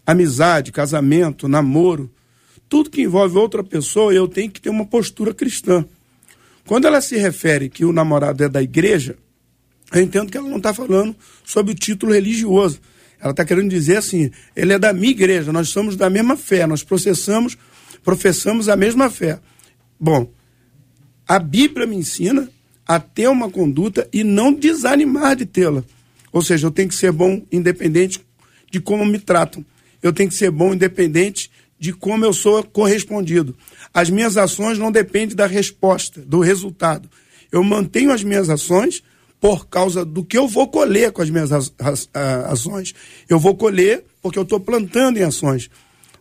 amizade, 0.08 0.72
casamento, 0.72 1.46
namoro, 1.50 2.10
tudo 2.68 2.90
que 2.90 3.02
envolve 3.02 3.38
outra 3.38 3.64
pessoa, 3.64 4.14
eu 4.14 4.28
tenho 4.28 4.52
que 4.52 4.62
ter 4.62 4.70
uma 4.70 4.86
postura 4.86 5.34
cristã. 5.34 5.86
Quando 6.66 6.86
ela 6.86 7.00
se 7.00 7.16
refere 7.18 7.70
que 7.70 7.86
o 7.86 7.94
namorado 7.94 8.44
é 8.44 8.50
da 8.50 8.62
igreja, 8.62 9.16
eu 9.94 10.02
entendo 10.02 10.32
que 10.32 10.38
ela 10.38 10.50
não 10.50 10.58
está 10.58 10.74
falando 10.74 11.16
sobre 11.44 11.74
o 11.74 11.76
título 11.76 12.14
religioso. 12.14 12.80
Ela 13.20 13.32
está 13.32 13.46
querendo 13.46 13.70
dizer 13.70 13.98
assim: 13.98 14.32
ele 14.56 14.74
é 14.74 14.80
da 14.80 14.92
minha 14.92 15.12
igreja, 15.12 15.52
nós 15.52 15.70
somos 15.70 15.96
da 15.96 16.10
mesma 16.10 16.36
fé, 16.36 16.66
nós 16.66 16.84
processamos, 16.84 17.58
professamos 18.04 18.68
a 18.68 18.76
mesma 18.76 19.10
fé. 19.10 19.40
Bom, 20.00 20.32
a 21.28 21.40
Bíblia 21.40 21.86
me 21.86 21.96
ensina 21.96 22.50
a 22.88 23.00
ter 23.00 23.28
uma 23.28 23.50
conduta 23.50 24.08
e 24.12 24.24
não 24.24 24.54
desanimar 24.54 25.36
de 25.36 25.46
tê-la. 25.46 25.84
Ou 26.32 26.42
seja, 26.42 26.68
eu 26.68 26.72
tenho 26.72 26.90
que 26.90 26.96
ser 26.96 27.12
bom 27.12 27.42
independente 27.52 28.24
de 28.72 28.80
como 28.80 29.06
me 29.06 29.20
tratam. 29.20 29.66
Eu 30.04 30.12
tenho 30.12 30.30
que 30.30 30.36
ser 30.36 30.52
bom 30.52 30.74
independente 30.74 31.50
de 31.80 31.94
como 31.94 32.26
eu 32.26 32.34
sou 32.34 32.64
correspondido. 32.64 33.56
As 33.94 34.10
minhas 34.10 34.38
ações 34.38 34.78
não 34.78 34.92
dependem 34.92 35.36
da 35.36 35.46
resposta, 35.46 36.22
do 36.22 36.40
resultado. 36.40 37.10
Eu 37.52 37.64
mantenho 37.64 38.12
as 38.12 38.24
minhas 38.24 38.50
ações 38.50 39.04
por 39.40 39.68
causa 39.68 40.04
do 40.04 40.24
que 40.24 40.38
eu 40.38 40.48
vou 40.48 40.68
colher 40.68 41.12
com 41.12 41.22
as 41.22 41.30
minhas 41.30 41.52
ações. 42.50 42.94
Eu 43.30 43.40
vou 43.40 43.56
colher 43.56 44.04
porque 44.22 44.40
eu 44.40 44.44
estou 44.44 44.60
plantando 44.60 45.18
em 45.18 45.24
ações. 45.24 45.70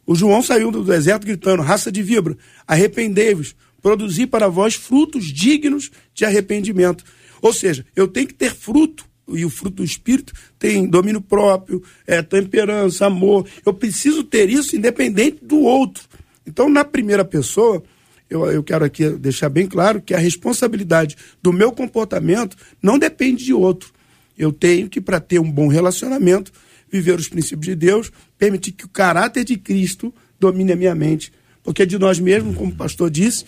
O 0.07 0.15
João 0.15 0.43
saiu 0.43 0.71
do 0.71 0.85
deserto 0.85 1.27
gritando: 1.27 1.63
raça 1.63 1.91
de 1.91 2.03
vibra, 2.03 2.37
arrependei-vos, 2.67 3.57
produzi 3.81 4.27
para 4.27 4.49
vós 4.49 4.75
frutos 4.75 5.27
dignos 5.33 5.91
de 6.13 6.25
arrependimento. 6.25 7.05
Ou 7.41 7.53
seja, 7.53 7.87
eu 7.95 8.09
tenho 8.09 8.27
que 8.27 8.35
ter 8.35 8.55
fruto, 8.55 9.07
e 9.29 9.45
o 9.45 9.51
fruto 9.51 9.77
do 9.77 9.85
Espírito 9.85 10.33
tem 10.59 10.87
domínio 10.87 11.21
próprio, 11.21 11.83
é, 12.07 12.23
temperança, 12.23 13.07
amor. 13.07 13.47
Eu 13.65 13.73
preciso 13.73 14.23
ter 14.25 14.51
isso 14.51 14.77
independente 14.77 15.39
do 15.43 15.61
outro. 15.61 16.05
Então, 16.47 16.69
na 16.69 16.85
primeira 16.85 17.25
pessoa, 17.25 17.83
eu, 18.29 18.47
eu 18.47 18.63
quero 18.63 18.85
aqui 18.85 19.09
deixar 19.11 19.49
bem 19.49 19.67
claro 19.67 20.01
que 20.01 20.15
a 20.15 20.19
responsabilidade 20.19 21.17
do 21.43 21.53
meu 21.53 21.73
comportamento 21.73 22.57
não 22.83 22.99
depende 22.99 23.45
de 23.45 23.55
outro. 23.55 23.93
Eu 24.37 24.53
tenho 24.53 24.89
que, 24.89 25.01
para 25.01 25.21
ter 25.21 25.39
um 25.39 25.51
bom 25.51 25.69
relacionamento, 25.69 26.53
viver 26.91 27.19
os 27.19 27.29
princípios 27.29 27.67
de 27.67 27.75
Deus, 27.75 28.13
permitir 28.37 28.73
que 28.73 28.85
o 28.85 28.89
caráter 28.89 29.45
de 29.45 29.57
Cristo 29.57 30.13
domine 30.39 30.73
a 30.73 30.77
minha 30.77 30.95
mente. 30.95 31.33
Porque 31.63 31.87
de 31.87 31.99
nós 31.99 32.21
mesmos, 32.21 32.57
como 32.57 32.73
o 32.73 32.75
pastor 32.75 33.11
disse, 33.11 33.45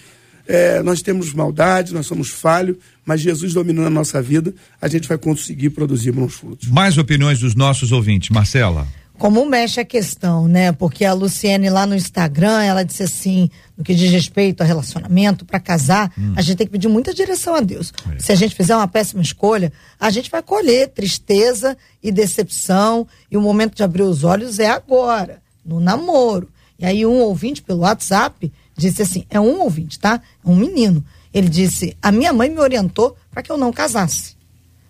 é, 0.46 0.82
nós 0.82 1.02
temos 1.02 1.32
maldade, 1.32 1.92
nós 1.92 2.06
somos 2.06 2.30
falhos, 2.30 2.76
mas 3.04 3.20
Jesus 3.20 3.52
dominando 3.52 3.86
a 3.86 3.90
nossa 3.90 4.22
vida, 4.22 4.54
a 4.80 4.88
gente 4.88 5.08
vai 5.08 5.18
conseguir 5.18 5.70
produzir 5.70 6.12
bons 6.12 6.34
frutos. 6.34 6.68
Mais 6.68 6.98
opiniões 6.98 7.38
dos 7.38 7.54
nossos 7.54 7.92
ouvintes, 7.92 8.30
Marcela. 8.30 8.86
Como 9.18 9.46
mexe 9.46 9.80
a 9.80 9.84
questão, 9.84 10.46
né? 10.46 10.72
Porque 10.72 11.02
a 11.02 11.14
Luciene 11.14 11.70
lá 11.70 11.86
no 11.86 11.94
Instagram, 11.94 12.62
ela 12.62 12.82
disse 12.82 13.02
assim, 13.02 13.48
no 13.76 13.82
que 13.82 13.94
diz 13.94 14.10
respeito 14.10 14.60
a 14.60 14.64
relacionamento, 14.64 15.44
para 15.44 15.58
casar, 15.58 16.12
hum. 16.18 16.34
a 16.36 16.42
gente 16.42 16.58
tem 16.58 16.66
que 16.66 16.72
pedir 16.72 16.88
muita 16.88 17.14
direção 17.14 17.54
a 17.54 17.60
Deus. 17.60 17.94
É. 18.14 18.18
Se 18.18 18.30
a 18.30 18.34
gente 18.34 18.54
fizer 18.54 18.76
uma 18.76 18.86
péssima 18.86 19.22
escolha, 19.22 19.72
a 19.98 20.10
gente 20.10 20.30
vai 20.30 20.42
colher 20.42 20.88
tristeza 20.88 21.78
e 22.02 22.12
decepção, 22.12 23.06
e 23.30 23.38
o 23.38 23.40
momento 23.40 23.74
de 23.74 23.82
abrir 23.82 24.02
os 24.02 24.22
olhos 24.22 24.58
é 24.58 24.68
agora, 24.68 25.40
no 25.64 25.80
namoro. 25.80 26.48
E 26.78 26.84
aí 26.84 27.06
um 27.06 27.20
ouvinte 27.20 27.62
pelo 27.62 27.80
WhatsApp 27.80 28.52
disse 28.76 29.02
assim: 29.02 29.24
é 29.30 29.40
um 29.40 29.60
ouvinte, 29.60 29.98
tá? 29.98 30.20
É 30.44 30.48
um 30.48 30.56
menino. 30.56 31.04
Ele 31.32 31.48
disse: 31.48 31.96
a 32.00 32.12
minha 32.12 32.32
mãe 32.32 32.50
me 32.50 32.60
orientou 32.60 33.16
para 33.30 33.42
que 33.42 33.50
eu 33.50 33.56
não 33.56 33.72
casasse. 33.72 34.36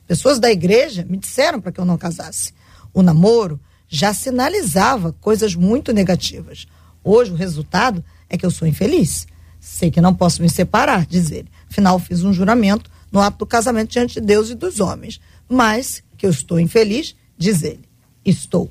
Pessoas 0.07 0.38
da 0.38 0.51
igreja 0.51 1.05
me 1.09 1.16
disseram 1.16 1.61
para 1.61 1.72
que 1.72 1.81
eu 1.81 1.85
não 1.85 1.99
casasse. 1.99 2.53
O 2.92 3.03
namoro 3.03 3.61
já 3.88 4.14
sinalizava 4.14 5.12
coisas 5.20 5.55
muito 5.55 5.92
negativas. 5.92 6.66
Hoje 7.03 7.33
o 7.33 7.37
resultado 7.37 8.05
é 8.29 8.37
que 8.37 8.46
eu 8.46 8.51
sou 8.51 8.66
infeliz. 8.66 9.27
Sei 9.61 9.90
que 9.90 10.01
não 10.01 10.14
posso 10.14 10.42
me 10.42 10.49
separar, 10.49 11.07
diz 11.07 11.31
ele. 11.31 11.49
Afinal, 11.70 11.99
fiz 11.99 12.22
um 12.22 12.33
juramento 12.33 12.90
no 13.11 13.20
ato 13.20 13.38
do 13.38 13.46
casamento 13.46 13.90
diante 13.90 14.14
de 14.14 14.27
Deus 14.27 14.51
e 14.51 14.55
dos 14.55 14.81
homens. 14.81 15.20
Mas 15.49 16.03
que 16.16 16.27
eu 16.27 16.31
estou 16.31 16.59
infeliz, 16.59 17.14
diz 17.37 17.62
ele. 17.62 17.85
Estou. 18.25 18.70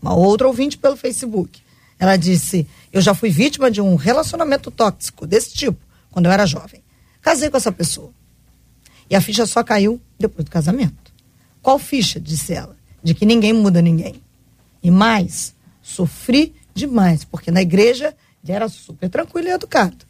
Uma 0.00 0.14
outra 0.14 0.46
ouvinte 0.46 0.78
pelo 0.78 0.96
Facebook. 0.96 1.60
Ela 1.98 2.16
disse: 2.16 2.66
Eu 2.92 3.00
já 3.00 3.14
fui 3.14 3.30
vítima 3.30 3.70
de 3.70 3.80
um 3.80 3.94
relacionamento 3.94 4.70
tóxico 4.70 5.26
desse 5.26 5.54
tipo 5.54 5.78
quando 6.10 6.26
eu 6.26 6.32
era 6.32 6.46
jovem. 6.46 6.82
Casei 7.20 7.50
com 7.50 7.56
essa 7.56 7.72
pessoa. 7.72 8.12
E 9.08 9.14
a 9.14 9.20
ficha 9.20 9.46
só 9.46 9.62
caiu 9.62 10.00
depois 10.18 10.44
do 10.44 10.50
casamento. 10.50 11.12
Qual 11.62 11.78
ficha? 11.78 12.20
disse 12.20 12.52
ela. 12.52 12.76
De 13.02 13.14
que 13.14 13.26
ninguém 13.26 13.52
muda 13.52 13.80
ninguém. 13.80 14.22
E 14.82 14.90
mais, 14.90 15.54
sofri 15.82 16.54
demais, 16.74 17.24
porque 17.24 17.50
na 17.50 17.62
igreja 17.62 18.14
ele 18.42 18.52
era 18.52 18.68
super 18.68 19.08
tranquilo 19.08 19.48
e 19.48 19.52
educado. 19.52 20.04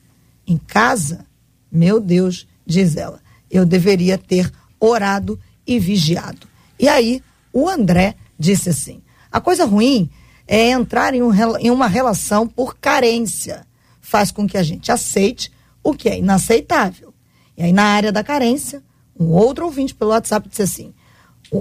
Em 0.47 0.57
casa, 0.57 1.27
meu 1.71 2.01
Deus, 2.01 2.47
diz 2.67 2.97
ela, 2.97 3.21
eu 3.51 3.65
deveria 3.65 4.19
ter 4.19 4.51
orado 4.79 5.39
e 5.67 5.79
vigiado. 5.79 6.47
E 6.79 6.89
aí, 6.89 7.23
o 7.53 7.69
André 7.69 8.15
disse 8.39 8.71
assim: 8.71 9.03
a 9.31 9.41
coisa 9.41 9.65
ruim 9.65 10.11
é 10.47 10.71
entrar 10.71 11.15
em, 11.15 11.23
um, 11.23 11.33
em 11.59 11.71
uma 11.71 11.87
relação 11.87 12.47
por 12.47 12.77
carência. 12.79 13.67
Faz 14.01 14.31
com 14.31 14.47
que 14.47 14.57
a 14.57 14.63
gente 14.63 14.93
aceite 14.93 15.51
o 15.83 15.93
que 15.93 16.09
é 16.09 16.19
inaceitável. 16.19 17.13
E 17.57 17.63
aí, 17.63 17.73
na 17.73 17.85
área 17.85 18.13
da 18.13 18.23
carência, 18.23 18.83
um 19.19 19.27
outro 19.27 19.65
ouvinte 19.65 19.95
pelo 19.95 20.11
WhatsApp 20.11 20.49
disse 20.49 20.63
assim: 20.63 20.95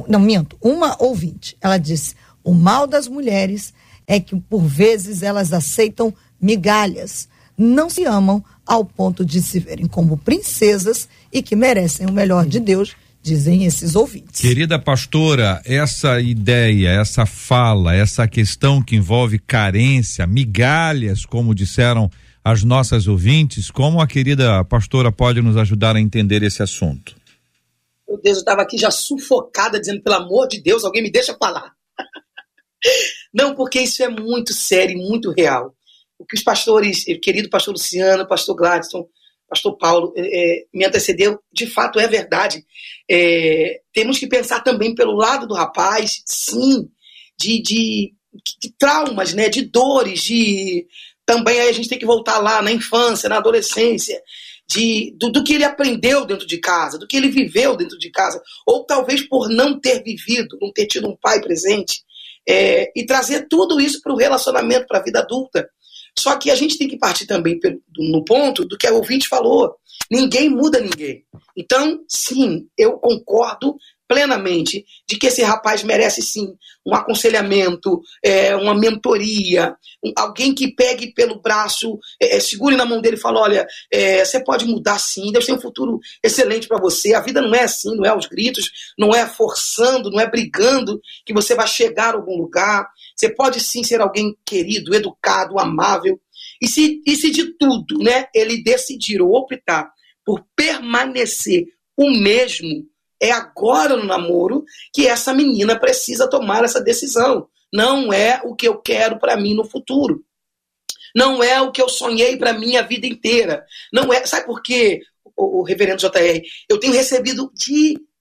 não 0.07 0.19
minto, 0.19 0.57
uma 0.61 0.95
ouvinte, 1.01 1.57
ela 1.61 1.77
disse: 1.77 2.15
o 2.43 2.53
mal 2.53 2.85
das 2.85 3.07
mulheres 3.07 3.73
é 4.05 4.19
que, 4.19 4.35
por 4.35 4.61
vezes, 4.61 5.23
elas 5.23 5.53
aceitam 5.53 6.13
migalhas, 6.39 7.27
não 7.57 7.89
se 7.89 8.03
amam 8.03 8.43
ao 8.65 8.83
ponto 8.83 9.23
de 9.23 9.41
se 9.41 9.59
verem 9.59 9.87
como 9.87 10.17
princesas 10.17 11.07
e 11.31 11.41
que 11.41 11.55
merecem 11.55 12.07
o 12.07 12.11
melhor 12.11 12.45
de 12.45 12.59
Deus 12.59 12.95
dizem 13.25 13.65
esses 13.65 13.95
ouvintes. 13.95 14.39
Querida 14.39 14.77
pastora, 14.77 15.59
essa 15.65 16.21
ideia, 16.21 16.89
essa 16.89 17.25
fala, 17.25 17.95
essa 17.95 18.27
questão 18.27 18.83
que 18.83 18.95
envolve 18.95 19.39
carência, 19.39 20.27
migalhas, 20.27 21.25
como 21.25 21.55
disseram 21.55 22.09
as 22.43 22.63
nossas 22.63 23.07
ouvintes, 23.07 23.71
como 23.71 23.99
a 23.99 24.05
querida 24.05 24.63
pastora 24.65 25.11
pode 25.11 25.41
nos 25.41 25.57
ajudar 25.57 25.95
a 25.95 25.99
entender 25.99 26.43
esse 26.43 26.61
assunto? 26.61 27.15
Meu 28.07 28.21
Deus, 28.21 28.37
eu 28.37 28.41
estava 28.41 28.61
aqui 28.61 28.77
já 28.77 28.91
sufocada, 28.91 29.79
dizendo, 29.79 30.03
pelo 30.03 30.17
amor 30.17 30.47
de 30.47 30.61
Deus, 30.61 30.83
alguém 30.83 31.01
me 31.01 31.11
deixa 31.11 31.35
falar. 31.35 31.71
Não, 33.33 33.55
porque 33.55 33.81
isso 33.81 34.03
é 34.03 34.07
muito 34.07 34.53
sério 34.53 34.95
e 34.95 35.01
muito 35.01 35.31
real. 35.31 35.73
O 36.19 36.25
que 36.25 36.37
os 36.37 36.43
pastores, 36.43 37.03
querido 37.23 37.49
pastor 37.49 37.73
Luciano, 37.73 38.27
pastor 38.27 38.55
Gladson, 38.55 39.07
pastor 39.49 39.77
Paulo 39.77 40.13
é, 40.15 40.21
é, 40.21 40.63
me 40.73 40.85
antecedeu, 40.85 41.39
de 41.51 41.67
fato 41.67 41.99
é 41.99 42.07
verdade. 42.07 42.65
É, 43.09 43.81
temos 43.93 44.17
que 44.17 44.27
pensar 44.27 44.61
também 44.61 44.95
pelo 44.95 45.13
lado 45.13 45.47
do 45.47 45.53
rapaz, 45.53 46.21
sim, 46.25 46.89
de, 47.37 47.61
de, 47.61 48.13
de, 48.61 48.73
traumas, 48.77 49.33
né, 49.33 49.49
de 49.49 49.63
dores, 49.63 50.21
de 50.21 50.85
também 51.25 51.59
aí 51.59 51.69
a 51.69 51.73
gente 51.73 51.89
tem 51.89 51.97
que 51.97 52.05
voltar 52.05 52.37
lá 52.37 52.61
na 52.61 52.71
infância, 52.71 53.27
na 53.27 53.37
adolescência, 53.37 54.21
de, 54.67 55.15
do, 55.17 55.31
do, 55.31 55.43
que 55.43 55.53
ele 55.53 55.63
aprendeu 55.63 56.25
dentro 56.25 56.45
de 56.45 56.59
casa, 56.59 56.97
do 56.97 57.07
que 57.07 57.17
ele 57.17 57.29
viveu 57.29 57.75
dentro 57.75 57.97
de 57.97 58.11
casa, 58.11 58.41
ou 58.65 58.85
talvez 58.85 59.27
por 59.27 59.49
não 59.49 59.79
ter 59.79 60.03
vivido, 60.03 60.57
não 60.61 60.71
ter 60.71 60.85
tido 60.87 61.07
um 61.09 61.17
pai 61.17 61.41
presente, 61.41 62.03
é, 62.47 62.91
e 62.95 63.05
trazer 63.05 63.47
tudo 63.47 63.79
isso 63.79 63.99
para 64.01 64.13
o 64.13 64.17
relacionamento, 64.17 64.85
para 64.87 64.99
a 64.99 65.03
vida 65.03 65.19
adulta. 65.19 65.67
Só 66.17 66.37
que 66.37 66.49
a 66.49 66.55
gente 66.55 66.77
tem 66.77 66.87
que 66.87 66.97
partir 66.97 67.25
também 67.25 67.59
no 67.97 68.23
ponto 68.23 68.65
do 68.65 68.77
que 68.77 68.87
a 68.87 68.93
ouvinte 68.93 69.27
falou. 69.27 69.75
Ninguém 70.09 70.49
muda 70.49 70.79
ninguém. 70.79 71.23
Então, 71.55 71.99
sim, 72.07 72.67
eu 72.77 72.93
concordo 72.97 73.75
plenamente 74.07 74.85
de 75.07 75.17
que 75.17 75.27
esse 75.27 75.41
rapaz 75.41 75.83
merece 75.83 76.21
sim 76.21 76.55
um 76.85 76.93
aconselhamento, 76.93 78.01
é, 78.23 78.55
uma 78.55 78.75
mentoria, 78.75 79.75
um, 80.03 80.11
alguém 80.15 80.53
que 80.53 80.73
pegue 80.75 81.11
pelo 81.13 81.41
braço, 81.41 81.97
é, 82.21 82.37
é 82.37 82.39
segure 82.39 82.75
na 82.75 82.85
mão 82.85 83.01
dele 83.01 83.15
e 83.15 83.19
fale: 83.19 83.37
olha, 83.37 83.67
é, 83.91 84.23
você 84.23 84.43
pode 84.43 84.65
mudar 84.65 84.99
sim, 84.99 85.31
Deus 85.31 85.45
tem 85.45 85.55
um 85.55 85.61
futuro 85.61 85.99
excelente 86.23 86.67
para 86.67 86.79
você. 86.79 87.13
A 87.13 87.21
vida 87.21 87.41
não 87.41 87.55
é 87.55 87.63
assim, 87.63 87.95
não 87.95 88.05
é 88.05 88.09
aos 88.09 88.27
gritos, 88.27 88.69
não 88.97 89.15
é 89.15 89.25
forçando, 89.25 90.11
não 90.11 90.19
é 90.19 90.29
brigando 90.29 91.01
que 91.25 91.33
você 91.33 91.55
vai 91.55 91.67
chegar 91.67 92.13
a 92.13 92.17
algum 92.17 92.37
lugar. 92.37 92.87
Você 93.15 93.29
pode 93.29 93.59
sim 93.59 93.83
ser 93.83 94.01
alguém 94.01 94.35
querido, 94.45 94.93
educado, 94.93 95.59
amável. 95.59 96.19
E 96.61 96.67
se, 96.67 97.01
e 97.05 97.15
se 97.15 97.31
de 97.31 97.57
tudo, 97.57 97.99
né, 97.99 98.27
ele 98.33 98.63
decidir 98.63 99.21
ou 99.21 99.33
optar 99.33 99.89
por 100.25 100.45
permanecer 100.55 101.65
o 101.97 102.09
mesmo, 102.09 102.85
é 103.21 103.31
agora 103.31 103.95
no 103.95 104.05
namoro 104.05 104.63
que 104.93 105.07
essa 105.07 105.33
menina 105.33 105.79
precisa 105.79 106.29
tomar 106.29 106.63
essa 106.63 106.81
decisão. 106.81 107.47
Não 107.73 108.11
é 108.11 108.41
o 108.43 108.55
que 108.55 108.67
eu 108.67 108.81
quero 108.81 109.19
para 109.19 109.37
mim 109.37 109.53
no 109.53 109.63
futuro. 109.63 110.23
Não 111.15 111.41
é 111.41 111.61
o 111.61 111.71
que 111.71 111.81
eu 111.81 111.87
sonhei 111.87 112.35
para 112.37 112.53
minha 112.53 112.81
vida 112.83 113.07
inteira. 113.07 113.65
Não 113.91 114.11
é. 114.11 114.25
Sabe 114.25 114.45
por 114.45 114.61
quê, 114.61 115.01
o, 115.35 115.61
o 115.61 115.63
reverendo 115.63 116.01
JR? 116.01 116.41
Eu 116.69 116.79
tenho 116.79 116.93
recebido 116.93 117.51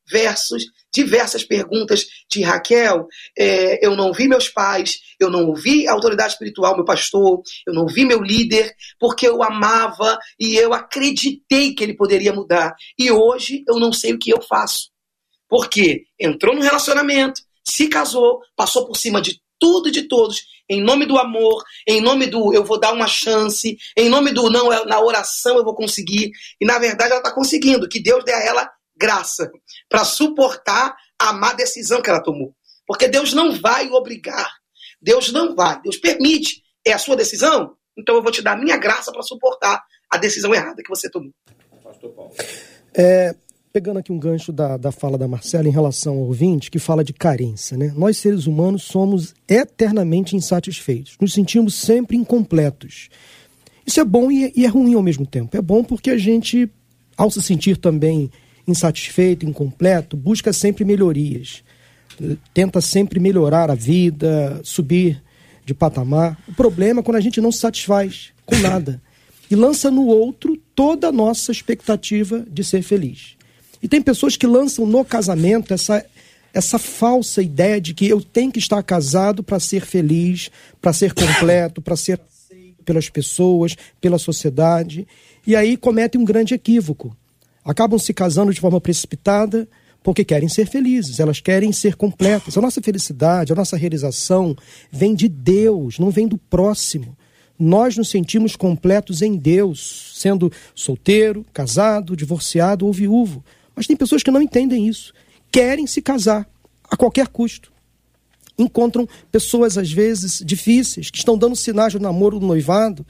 diversos 0.06 0.64
diversas 0.94 1.42
perguntas 1.42 2.06
de 2.30 2.42
Raquel. 2.42 3.08
É, 3.36 3.84
eu 3.84 3.96
não 3.96 4.12
vi 4.12 4.28
meus 4.28 4.48
pais, 4.48 5.00
eu 5.18 5.28
não 5.28 5.48
ouvi 5.48 5.88
a 5.88 5.92
autoridade 5.92 6.34
espiritual, 6.34 6.76
meu 6.76 6.84
pastor, 6.84 7.42
eu 7.66 7.74
não 7.74 7.82
ouvi 7.82 8.04
meu 8.04 8.22
líder, 8.22 8.72
porque 8.98 9.26
eu 9.26 9.42
amava 9.42 10.16
e 10.38 10.54
eu 10.54 10.72
acreditei 10.72 11.74
que 11.74 11.82
ele 11.82 11.96
poderia 11.96 12.32
mudar. 12.32 12.74
E 12.96 13.10
hoje 13.10 13.64
eu 13.68 13.80
não 13.80 13.92
sei 13.92 14.12
o 14.14 14.18
que 14.18 14.30
eu 14.30 14.40
faço. 14.40 14.90
Porque 15.48 16.04
entrou 16.18 16.54
no 16.54 16.62
relacionamento, 16.62 17.42
se 17.64 17.88
casou, 17.88 18.40
passou 18.56 18.86
por 18.86 18.96
cima 18.96 19.20
de 19.20 19.40
tudo 19.58 19.88
e 19.88 19.92
de 19.92 20.02
todos, 20.02 20.42
em 20.68 20.82
nome 20.82 21.06
do 21.06 21.18
amor, 21.18 21.62
em 21.86 22.00
nome 22.00 22.26
do 22.26 22.52
eu 22.54 22.64
vou 22.64 22.78
dar 22.78 22.92
uma 22.92 23.06
chance, 23.06 23.76
em 23.96 24.08
nome 24.08 24.32
do 24.32 24.50
não, 24.50 24.68
na 24.86 25.00
oração 25.00 25.56
eu 25.56 25.64
vou 25.64 25.74
conseguir. 25.74 26.30
E 26.60 26.64
na 26.64 26.78
verdade 26.78 27.10
ela 27.10 27.20
está 27.20 27.32
conseguindo, 27.32 27.88
que 27.88 28.00
Deus 28.00 28.24
dê 28.24 28.32
a 28.32 28.42
ela 28.42 28.70
graça 28.96 29.50
para 29.88 30.04
suportar 30.04 30.94
a 31.18 31.32
má 31.32 31.52
decisão 31.52 32.02
que 32.02 32.10
ela 32.10 32.22
tomou. 32.22 32.54
Porque 32.86 33.08
Deus 33.08 33.32
não 33.32 33.52
vai 33.60 33.88
obrigar. 33.90 34.50
Deus 35.00 35.32
não 35.32 35.54
vai. 35.54 35.80
Deus 35.82 35.96
permite. 35.96 36.62
É 36.86 36.92
a 36.92 36.98
sua 36.98 37.16
decisão? 37.16 37.74
Então 37.96 38.14
eu 38.16 38.22
vou 38.22 38.32
te 38.32 38.42
dar 38.42 38.52
a 38.52 38.60
minha 38.60 38.76
graça 38.76 39.10
para 39.10 39.22
suportar 39.22 39.82
a 40.10 40.16
decisão 40.18 40.54
errada 40.54 40.82
que 40.82 40.88
você 40.88 41.10
tomou. 41.10 41.30
Pastor 41.82 42.10
Paulo. 42.10 42.32
É, 42.94 43.34
pegando 43.72 43.98
aqui 43.98 44.12
um 44.12 44.18
gancho 44.18 44.52
da, 44.52 44.76
da 44.76 44.92
fala 44.92 45.18
da 45.18 45.26
Marcela 45.26 45.66
em 45.66 45.72
relação 45.72 46.14
ao 46.14 46.20
ouvinte, 46.20 46.70
que 46.70 46.78
fala 46.78 47.02
de 47.02 47.12
carência. 47.12 47.76
Né? 47.76 47.92
Nós, 47.96 48.18
seres 48.18 48.46
humanos, 48.46 48.84
somos 48.84 49.34
eternamente 49.48 50.36
insatisfeitos. 50.36 51.16
Nos 51.20 51.32
sentimos 51.32 51.74
sempre 51.74 52.16
incompletos. 52.16 53.08
Isso 53.86 54.00
é 54.00 54.04
bom 54.04 54.30
e 54.30 54.44
é, 54.44 54.52
e 54.54 54.64
é 54.64 54.68
ruim 54.68 54.94
ao 54.94 55.02
mesmo 55.02 55.26
tempo. 55.26 55.56
É 55.56 55.60
bom 55.60 55.82
porque 55.82 56.10
a 56.10 56.16
gente, 56.16 56.70
ao 57.16 57.30
se 57.30 57.42
sentir 57.42 57.76
também 57.76 58.30
insatisfeito, 58.66 59.46
incompleto, 59.46 60.16
busca 60.16 60.52
sempre 60.52 60.84
melhorias, 60.84 61.62
tenta 62.52 62.80
sempre 62.80 63.20
melhorar 63.20 63.70
a 63.70 63.74
vida, 63.74 64.60
subir 64.64 65.22
de 65.64 65.74
patamar. 65.74 66.38
O 66.48 66.54
problema 66.54 67.00
é 67.00 67.02
quando 67.02 67.16
a 67.16 67.20
gente 67.20 67.40
não 67.40 67.52
se 67.52 67.58
satisfaz 67.58 68.32
com 68.44 68.56
nada 68.58 69.02
e 69.50 69.56
lança 69.56 69.90
no 69.90 70.06
outro 70.06 70.56
toda 70.74 71.08
a 71.08 71.12
nossa 71.12 71.52
expectativa 71.52 72.44
de 72.48 72.64
ser 72.64 72.82
feliz. 72.82 73.36
E 73.82 73.88
tem 73.88 74.00
pessoas 74.00 74.36
que 74.36 74.46
lançam 74.46 74.86
no 74.86 75.04
casamento 75.04 75.74
essa 75.74 76.04
essa 76.54 76.78
falsa 76.78 77.42
ideia 77.42 77.80
de 77.80 77.92
que 77.92 78.08
eu 78.08 78.22
tenho 78.22 78.52
que 78.52 78.60
estar 78.60 78.80
casado 78.80 79.42
para 79.42 79.58
ser 79.58 79.84
feliz, 79.84 80.52
para 80.80 80.92
ser 80.92 81.12
completo, 81.12 81.82
para 81.82 81.96
ser 81.96 82.20
aceito 82.20 82.84
pelas 82.84 83.10
pessoas, 83.10 83.76
pela 84.00 84.18
sociedade. 84.18 85.04
E 85.44 85.56
aí 85.56 85.76
cometem 85.76 86.20
um 86.20 86.24
grande 86.24 86.54
equívoco 86.54 87.14
acabam 87.64 87.98
se 87.98 88.12
casando 88.12 88.52
de 88.52 88.60
forma 88.60 88.80
precipitada 88.80 89.68
porque 90.04 90.22
querem 90.22 90.50
ser 90.50 90.66
felizes, 90.66 91.18
elas 91.18 91.40
querem 91.40 91.72
ser 91.72 91.96
completas. 91.96 92.58
A 92.58 92.60
nossa 92.60 92.82
felicidade, 92.82 93.54
a 93.54 93.56
nossa 93.56 93.74
realização 93.74 94.54
vem 94.92 95.14
de 95.14 95.28
Deus, 95.28 95.98
não 95.98 96.10
vem 96.10 96.28
do 96.28 96.36
próximo. 96.36 97.16
Nós 97.58 97.96
nos 97.96 98.10
sentimos 98.10 98.54
completos 98.54 99.22
em 99.22 99.34
Deus, 99.34 100.12
sendo 100.16 100.52
solteiro, 100.74 101.46
casado, 101.54 102.14
divorciado 102.14 102.84
ou 102.84 102.92
viúvo. 102.92 103.42
Mas 103.74 103.86
tem 103.86 103.96
pessoas 103.96 104.22
que 104.22 104.30
não 104.30 104.42
entendem 104.42 104.86
isso. 104.86 105.14
Querem 105.50 105.86
se 105.86 106.02
casar 106.02 106.46
a 106.90 106.96
qualquer 106.98 107.28
custo. 107.28 107.72
Encontram 108.58 109.08
pessoas, 109.32 109.78
às 109.78 109.90
vezes, 109.90 110.42
difíceis, 110.44 111.10
que 111.10 111.18
estão 111.18 111.38
dando 111.38 111.56
sinais 111.56 111.94
do 111.94 112.00
namoro, 112.00 112.38
do 112.38 112.46
noivado, 112.46 113.06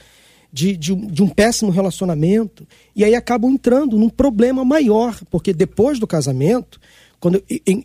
de, 0.54 0.76
de, 0.76 0.94
de, 0.94 1.20
um 1.20 1.28
péssimo 1.28 1.72
relacionamento, 1.72 2.64
e 2.94 3.02
aí 3.02 3.16
acabam 3.16 3.50
entrando 3.50 3.98
num 3.98 4.08
problema 4.08 4.64
maior, 4.64 5.18
porque 5.28 5.52
depois 5.52 5.98
do 5.98 6.06
casamento, 6.06 6.80
quando 7.18 7.42
em, 7.66 7.82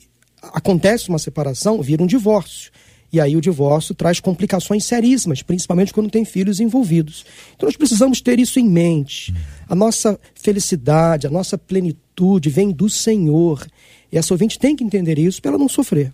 acontece 0.54 1.10
uma 1.10 1.18
separação, 1.18 1.82
vira 1.82 2.04
um 2.04 2.06
divórcio. 2.06 2.72
E 3.12 3.20
aí 3.20 3.36
o 3.36 3.42
divórcio 3.42 3.96
traz 3.96 4.20
complicações 4.20 4.86
seríssimas, 4.86 5.42
principalmente 5.42 5.92
quando 5.92 6.12
tem 6.12 6.24
filhos 6.24 6.60
envolvidos. 6.60 7.26
Então 7.56 7.66
nós 7.66 7.76
precisamos 7.76 8.22
ter 8.22 8.40
isso 8.40 8.60
em 8.60 8.70
mente. 8.70 9.34
A 9.68 9.74
nossa 9.74 10.20
felicidade, 10.36 11.26
a 11.26 11.32
nossa 11.32 11.58
plenitude 11.58 12.52
vem 12.52 12.70
do 12.70 12.88
Senhor. 12.88 13.66
E 14.12 14.18
essa 14.20 14.32
ouvinte 14.32 14.60
tem 14.60 14.76
que 14.76 14.84
entender 14.84 15.18
isso 15.18 15.42
para 15.42 15.50
ela 15.50 15.58
não 15.58 15.68
sofrer. 15.68 16.14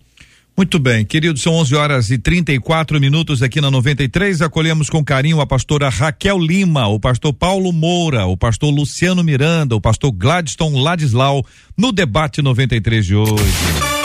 Muito 0.56 0.78
bem, 0.78 1.04
queridos, 1.04 1.42
são 1.42 1.52
11 1.52 1.74
horas 1.74 2.10
e 2.10 2.16
34 2.16 2.98
minutos 2.98 3.42
aqui 3.42 3.60
na 3.60 3.70
93. 3.70 4.40
Acolhemos 4.40 4.88
com 4.88 5.04
carinho 5.04 5.38
a 5.38 5.46
pastora 5.46 5.90
Raquel 5.90 6.38
Lima, 6.38 6.86
o 6.86 6.98
pastor 6.98 7.34
Paulo 7.34 7.70
Moura, 7.72 8.24
o 8.24 8.38
pastor 8.38 8.70
Luciano 8.70 9.22
Miranda, 9.22 9.76
o 9.76 9.80
pastor 9.82 10.10
Gladstone 10.12 10.82
Ladislau 10.82 11.44
no 11.76 11.92
debate 11.92 12.40
93 12.40 13.04
de 13.04 13.14
hoje. 13.14 13.95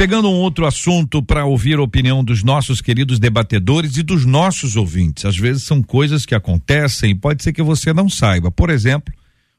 Pegando 0.00 0.30
um 0.30 0.36
outro 0.36 0.64
assunto 0.64 1.22
para 1.22 1.44
ouvir 1.44 1.76
a 1.76 1.82
opinião 1.82 2.24
dos 2.24 2.42
nossos 2.42 2.80
queridos 2.80 3.18
debatedores 3.18 3.98
e 3.98 4.02
dos 4.02 4.24
nossos 4.24 4.74
ouvintes. 4.74 5.26
Às 5.26 5.36
vezes 5.36 5.64
são 5.64 5.82
coisas 5.82 6.24
que 6.24 6.34
acontecem 6.34 7.10
e 7.10 7.14
pode 7.14 7.42
ser 7.42 7.52
que 7.52 7.62
você 7.62 7.92
não 7.92 8.08
saiba. 8.08 8.50
Por 8.50 8.70
exemplo, 8.70 9.12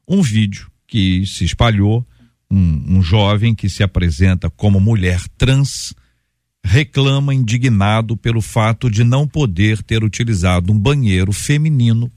um 0.07 0.19
vídeo 0.19 0.67
que 0.87 1.27
se 1.27 1.45
espalhou, 1.45 2.03
um, 2.49 2.97
um 2.97 3.03
jovem 3.03 3.53
que 3.53 3.69
se 3.69 3.83
apresenta 3.83 4.49
como 4.49 4.79
mulher 4.79 5.21
trans 5.37 5.93
reclama 6.65 7.35
indignado 7.35 8.17
pelo 8.17 8.41
fato 8.41 8.89
de 8.89 9.03
não 9.03 9.27
poder 9.27 9.83
ter 9.83 10.03
utilizado 10.03 10.73
um 10.73 10.79
banheiro 10.79 11.31
feminino 11.31 12.11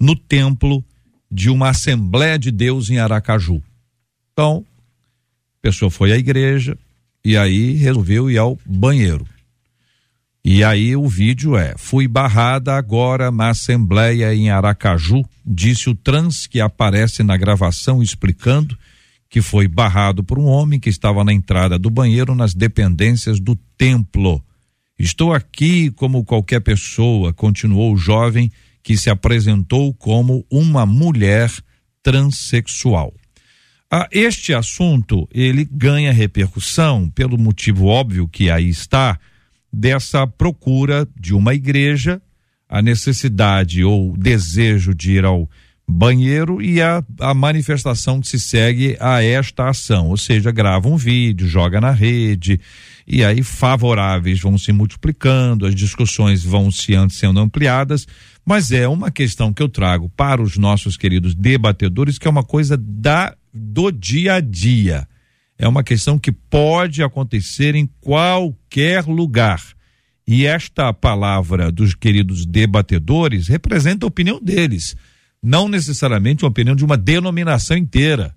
no 0.00 0.16
templo 0.16 0.84
de 1.30 1.48
uma 1.48 1.68
Assembleia 1.68 2.36
de 2.36 2.50
Deus 2.50 2.90
em 2.90 2.98
Aracaju. 2.98 3.62
Então, 4.32 4.66
a 5.60 5.62
pessoa 5.62 5.92
foi 5.92 6.10
à 6.10 6.18
igreja, 6.18 6.76
e 7.24 7.36
aí 7.36 7.72
resolveu 7.74 8.30
ir 8.30 8.38
ao 8.38 8.58
banheiro. 8.66 9.26
E 10.44 10.64
aí 10.64 10.96
o 10.96 11.06
vídeo 11.08 11.56
é: 11.56 11.74
fui 11.76 12.08
barrada 12.08 12.74
agora 12.74 13.30
na 13.30 13.50
Assembleia 13.50 14.34
em 14.34 14.50
Aracaju, 14.50 15.22
disse 15.44 15.88
o 15.88 15.94
trans 15.94 16.46
que 16.46 16.60
aparece 16.60 17.22
na 17.22 17.36
gravação 17.36 18.02
explicando 18.02 18.76
que 19.32 19.40
foi 19.40 19.66
barrado 19.66 20.22
por 20.22 20.38
um 20.38 20.44
homem 20.44 20.78
que 20.78 20.90
estava 20.90 21.24
na 21.24 21.32
entrada 21.32 21.78
do 21.78 21.88
banheiro 21.88 22.34
nas 22.34 22.52
dependências 22.52 23.40
do 23.40 23.56
templo. 23.78 24.44
Estou 24.98 25.32
aqui 25.32 25.90
como 25.92 26.22
qualquer 26.22 26.60
pessoa, 26.60 27.32
continuou 27.32 27.94
o 27.94 27.96
jovem 27.96 28.52
que 28.82 28.94
se 28.96 29.08
apresentou 29.08 29.94
como 29.94 30.44
uma 30.50 30.84
mulher 30.84 31.50
transexual. 32.02 33.14
Ah, 33.94 34.08
este 34.10 34.54
assunto 34.54 35.28
ele 35.30 35.68
ganha 35.70 36.14
repercussão 36.14 37.10
pelo 37.10 37.36
motivo 37.36 37.88
óbvio 37.88 38.26
que 38.26 38.50
aí 38.50 38.70
está 38.70 39.20
dessa 39.70 40.26
procura 40.26 41.06
de 41.14 41.34
uma 41.34 41.52
igreja, 41.52 42.18
a 42.66 42.80
necessidade 42.80 43.84
ou 43.84 44.16
desejo 44.16 44.94
de 44.94 45.12
ir 45.12 45.26
ao 45.26 45.46
banheiro 45.86 46.62
e 46.62 46.80
a, 46.80 47.04
a 47.20 47.34
manifestação 47.34 48.18
que 48.18 48.28
se 48.28 48.40
segue 48.40 48.96
a 48.98 49.22
esta 49.22 49.68
ação, 49.68 50.08
ou 50.08 50.16
seja, 50.16 50.50
grava 50.50 50.88
um 50.88 50.96
vídeo, 50.96 51.46
joga 51.46 51.78
na 51.78 51.90
rede 51.90 52.58
e 53.06 53.22
aí 53.22 53.42
favoráveis 53.42 54.40
vão 54.40 54.56
se 54.56 54.72
multiplicando, 54.72 55.66
as 55.66 55.74
discussões 55.74 56.42
vão 56.42 56.70
se 56.70 56.94
sendo 57.10 57.40
ampliadas, 57.40 58.06
mas 58.42 58.72
é 58.72 58.88
uma 58.88 59.10
questão 59.10 59.52
que 59.52 59.62
eu 59.62 59.68
trago 59.68 60.08
para 60.08 60.40
os 60.40 60.56
nossos 60.56 60.96
queridos 60.96 61.34
debatedores 61.34 62.16
que 62.16 62.26
é 62.26 62.30
uma 62.30 62.42
coisa 62.42 62.74
da 62.74 63.36
do 63.52 63.90
dia 63.90 64.34
a 64.34 64.40
dia. 64.40 65.06
É 65.58 65.68
uma 65.68 65.84
questão 65.84 66.18
que 66.18 66.32
pode 66.32 67.02
acontecer 67.02 67.74
em 67.74 67.88
qualquer 68.00 69.04
lugar. 69.04 69.62
E 70.26 70.46
esta 70.46 70.92
palavra 70.92 71.70
dos 71.70 71.94
queridos 71.94 72.46
debatedores 72.46 73.48
representa 73.48 74.06
a 74.06 74.08
opinião 74.08 74.40
deles, 74.40 74.96
não 75.42 75.68
necessariamente 75.68 76.44
a 76.44 76.48
opinião 76.48 76.74
de 76.74 76.84
uma 76.84 76.96
denominação 76.96 77.76
inteira. 77.76 78.34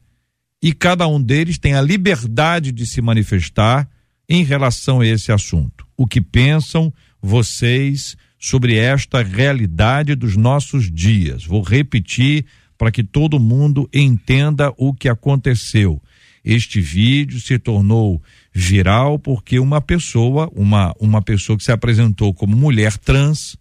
E 0.62 0.74
cada 0.74 1.08
um 1.08 1.22
deles 1.22 1.58
tem 1.58 1.76
a 1.76 1.82
liberdade 1.82 2.72
de 2.72 2.86
se 2.86 3.02
manifestar 3.02 3.88
em 4.28 4.44
relação 4.44 5.02
a 5.02 5.08
esse 5.08 5.32
assunto. 5.32 5.86
O 5.96 6.08
que 6.08 6.20
pensam 6.20 6.94
vocês 7.22 8.18
sobre 8.40 8.76
esta 8.76 9.24
realidade 9.24 10.16
dos 10.16 10.36
nossos 10.36 10.92
dias? 10.92 11.46
Vou 11.46 11.62
repetir 11.62 12.46
para 12.78 12.92
que 12.92 13.04
todo 13.04 13.40
mundo 13.40 13.90
entenda 13.94 14.74
o 14.78 14.94
que 14.94 15.10
aconteceu. 15.10 16.02
Este 16.44 16.80
vídeo 16.80 17.40
se 17.40 17.58
tornou 17.58 18.22
viral 18.54 19.18
porque 19.18 19.58
uma 19.58 19.82
pessoa, 19.82 20.50
uma, 20.56 20.94
uma 21.00 21.22
pessoa 21.22 21.58
que 21.58 21.64
se 21.64 21.72
apresentou 21.72 22.34
como 22.34 22.56
mulher 22.56 22.98
trans, 22.98 23.58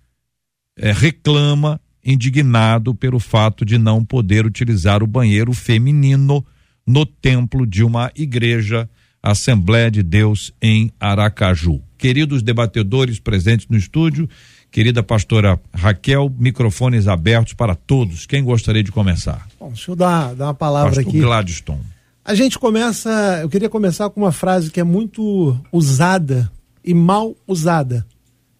é, 0.77 0.93
reclama, 0.93 1.81
indignado 2.05 2.95
pelo 2.95 3.19
fato 3.19 3.65
de 3.65 3.79
não 3.79 4.05
poder 4.05 4.45
utilizar 4.45 5.03
o 5.03 5.07
banheiro 5.07 5.55
feminino 5.55 6.45
no 6.87 7.07
templo 7.07 7.67
de 7.67 7.83
uma 7.83 8.11
igreja, 8.15 8.89
Assembleia 9.23 9.91
de 9.91 10.03
Deus 10.03 10.53
em 10.61 10.93
Aracaju. 11.01 11.81
Queridos 11.97 12.43
debatedores 12.43 13.19
presentes 13.19 13.67
no 13.71 13.79
estúdio, 13.79 14.29
querida 14.75 15.05
pastora 15.05 15.61
Raquel, 15.73 16.29
microfones 16.37 17.07
abertos 17.07 17.53
para 17.53 17.77
todos. 17.77 18.27
Quem 18.27 18.43
gostaria 18.43 18.83
de 18.83 18.91
começar? 18.91 19.47
Bom, 19.61 19.69
deixa 19.69 19.93
eu 19.93 19.95
dar, 19.95 20.35
dar 20.35 20.47
uma 20.47 20.55
palavra 20.55 20.97
Pastor 20.97 21.09
aqui. 21.09 21.21
Gladstone. 21.21 21.85
A 22.25 22.35
gente 22.35 22.59
começa, 22.59 23.39
eu 23.41 23.49
queria 23.49 23.69
começar 23.69 24.11
com 24.11 24.23
uma 24.23 24.33
frase 24.33 24.73
que 24.73 24.81
é 24.81 24.83
muito 24.83 25.57
usada 25.71 26.51
e 26.85 26.93
mal 26.93 27.37
usada. 27.47 28.05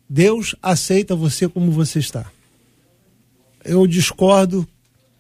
Deus 0.09 0.55
aceita 0.63 1.17
você 1.17 1.49
como 1.49 1.73
você 1.73 1.99
está. 1.99 2.27
Eu 3.65 3.85
discordo 3.85 4.65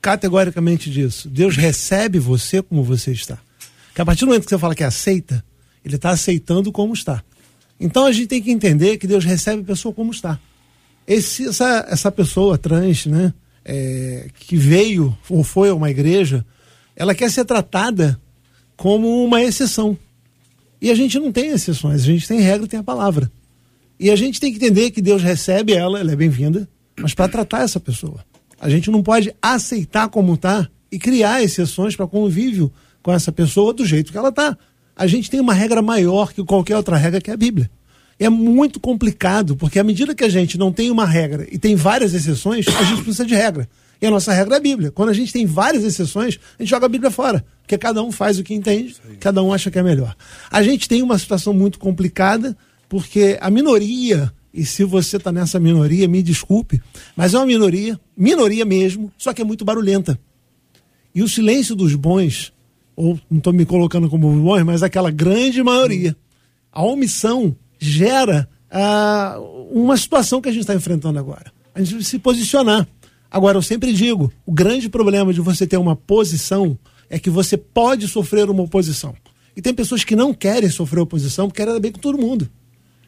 categoricamente 0.01 0.88
disso. 0.88 1.28
Deus 1.28 1.57
recebe 1.57 2.20
você 2.20 2.62
como 2.62 2.84
você 2.84 3.11
está. 3.11 3.36
Que 3.92 4.01
a 4.01 4.05
partir 4.05 4.20
do 4.20 4.28
momento 4.28 4.45
que 4.45 4.51
você 4.51 4.59
fala 4.59 4.76
que 4.76 4.84
aceita, 4.84 5.45
ele 5.84 5.97
está 5.97 6.11
aceitando 6.11 6.70
como 6.70 6.95
está. 6.95 7.20
Então 7.80 8.07
a 8.07 8.12
gente 8.12 8.28
tem 8.28 8.40
que 8.40 8.53
entender 8.53 8.97
que 8.97 9.09
Deus 9.09 9.24
recebe 9.24 9.62
a 9.62 9.64
pessoa 9.64 9.92
como 9.92 10.12
está. 10.12 10.38
Esse, 11.07 11.48
essa, 11.48 11.86
essa 11.88 12.11
pessoa 12.11 12.57
trans, 12.57 13.07
né, 13.07 13.32
é, 13.64 14.28
que 14.38 14.57
veio 14.57 15.16
ou 15.28 15.42
foi 15.44 15.68
a 15.68 15.74
uma 15.74 15.90
igreja, 15.90 16.44
ela 16.96 17.14
quer 17.14 17.30
ser 17.30 17.44
tratada 17.44 18.20
como 18.76 19.24
uma 19.24 19.42
exceção. 19.42 19.96
E 20.80 20.90
a 20.90 20.94
gente 20.94 21.18
não 21.18 21.32
tem 21.32 21.48
exceções, 21.48 22.02
a 22.02 22.07
gente 22.07 22.28
tem 22.28 22.40
regra, 22.40 22.66
tem 22.66 22.80
a 22.80 22.84
palavra. 22.84 23.30
E 23.98 24.11
a 24.11 24.16
gente 24.16 24.40
tem 24.40 24.50
que 24.52 24.57
entender 24.57 24.90
que 24.90 25.00
Deus 25.00 25.22
recebe 25.22 25.72
ela, 25.72 25.98
ela 25.98 26.12
é 26.12 26.16
bem-vinda, 26.16 26.68
mas 27.00 27.14
para 27.14 27.28
tratar 27.28 27.62
essa 27.62 27.80
pessoa. 27.80 28.24
A 28.61 28.68
gente 28.68 28.90
não 28.90 29.02
pode 29.02 29.34
aceitar 29.40 30.09
como 30.09 30.34
está 30.34 30.68
e 30.90 30.98
criar 30.98 31.42
exceções 31.42 31.94
para 31.96 32.07
convívio 32.07 32.72
com 33.02 33.12
essa 33.12 33.30
pessoa 33.30 33.72
do 33.72 33.84
jeito 33.84 34.11
que 34.11 34.18
ela 34.18 34.30
está. 34.30 34.57
A 34.96 35.07
gente 35.07 35.30
tem 35.30 35.40
uma 35.40 35.55
regra 35.55 35.82
maior 35.82 36.32
que 36.32 36.42
qualquer 36.44 36.76
outra 36.76 36.96
regra, 36.96 37.20
que 37.20 37.30
é 37.30 37.34
a 37.34 37.36
Bíblia. 37.36 37.70
É 38.18 38.28
muito 38.28 38.78
complicado, 38.78 39.56
porque 39.56 39.78
à 39.78 39.84
medida 39.84 40.14
que 40.14 40.24
a 40.24 40.28
gente 40.28 40.56
não 40.56 40.72
tem 40.72 40.90
uma 40.90 41.04
regra 41.04 41.46
e 41.50 41.58
tem 41.58 41.74
várias 41.74 42.14
exceções, 42.14 42.66
a 42.68 42.84
gente 42.84 43.02
precisa 43.02 43.26
de 43.26 43.34
regra. 43.34 43.68
E 44.00 44.06
a 44.06 44.10
nossa 44.10 44.32
regra 44.32 44.54
é 44.54 44.58
a 44.58 44.60
Bíblia. 44.60 44.90
Quando 44.90 45.08
a 45.08 45.14
gente 45.14 45.32
tem 45.32 45.46
várias 45.46 45.82
exceções, 45.82 46.38
a 46.58 46.62
gente 46.62 46.70
joga 46.70 46.86
a 46.86 46.88
Bíblia 46.88 47.10
fora. 47.10 47.44
Porque 47.62 47.78
cada 47.78 48.02
um 48.02 48.12
faz 48.12 48.38
o 48.38 48.44
que 48.44 48.54
entende, 48.54 48.96
cada 49.18 49.42
um 49.42 49.52
acha 49.52 49.70
que 49.70 49.78
é 49.78 49.82
melhor. 49.82 50.14
A 50.50 50.62
gente 50.62 50.88
tem 50.88 51.02
uma 51.02 51.18
situação 51.18 51.52
muito 51.52 51.78
complicada, 51.78 52.56
porque 52.88 53.38
a 53.40 53.50
minoria 53.50 54.32
e 54.54 54.64
se 54.64 54.84
você 54.84 55.16
está 55.16 55.32
nessa 55.32 55.58
minoria, 55.58 56.06
me 56.06 56.22
desculpe, 56.22 56.80
mas 57.16 57.34
é 57.34 57.38
uma 57.38 57.46
minoria, 57.46 57.98
minoria 58.16 58.64
mesmo, 58.64 59.12
só 59.18 59.32
que 59.32 59.42
é 59.42 59.44
muito 59.44 59.64
barulhenta. 59.64 60.16
E 61.12 61.24
o 61.24 61.28
silêncio 61.28 61.74
dos 61.74 61.96
bons, 61.96 62.52
ou 62.94 63.18
não 63.28 63.38
estou 63.38 63.52
me 63.52 63.66
colocando 63.66 64.08
como 64.08 64.30
bons, 64.30 64.62
mas 64.62 64.84
aquela 64.84 65.10
grande 65.10 65.60
maioria, 65.60 66.16
a 66.70 66.84
omissão 66.84 67.56
gera 67.91 68.49
ah, 68.70 69.39
uma 69.70 69.97
situação 69.97 70.41
que 70.41 70.49
a 70.49 70.53
gente 70.53 70.62
está 70.62 70.74
enfrentando 70.74 71.18
agora. 71.18 71.53
A 71.74 71.82
gente 71.82 72.05
se 72.05 72.18
posicionar. 72.18 72.87
Agora, 73.30 73.59
eu 73.59 73.62
sempre 73.62 73.93
digo: 73.93 74.32
o 74.47 74.53
grande 74.53 74.89
problema 74.89 75.32
de 75.32 75.41
você 75.41 75.66
ter 75.66 75.76
uma 75.76 75.97
posição 75.97 76.78
é 77.09 77.18
que 77.18 77.30
você 77.30 77.57
pode 77.57 78.09
sofrer 78.09 78.49
uma 78.49 78.62
oposição. 78.62 79.14
E 79.57 79.62
tem 79.62 79.72
pessoas 79.72 80.03
que 80.03 80.16
não 80.16 80.35
querem 80.35 80.68
sofrer 80.68 81.01
oposição 81.01 81.49
porque 81.49 81.64
querem 81.64 81.80
bem 81.80 81.93
com 81.93 82.01
todo 82.01 82.18
mundo. 82.18 82.51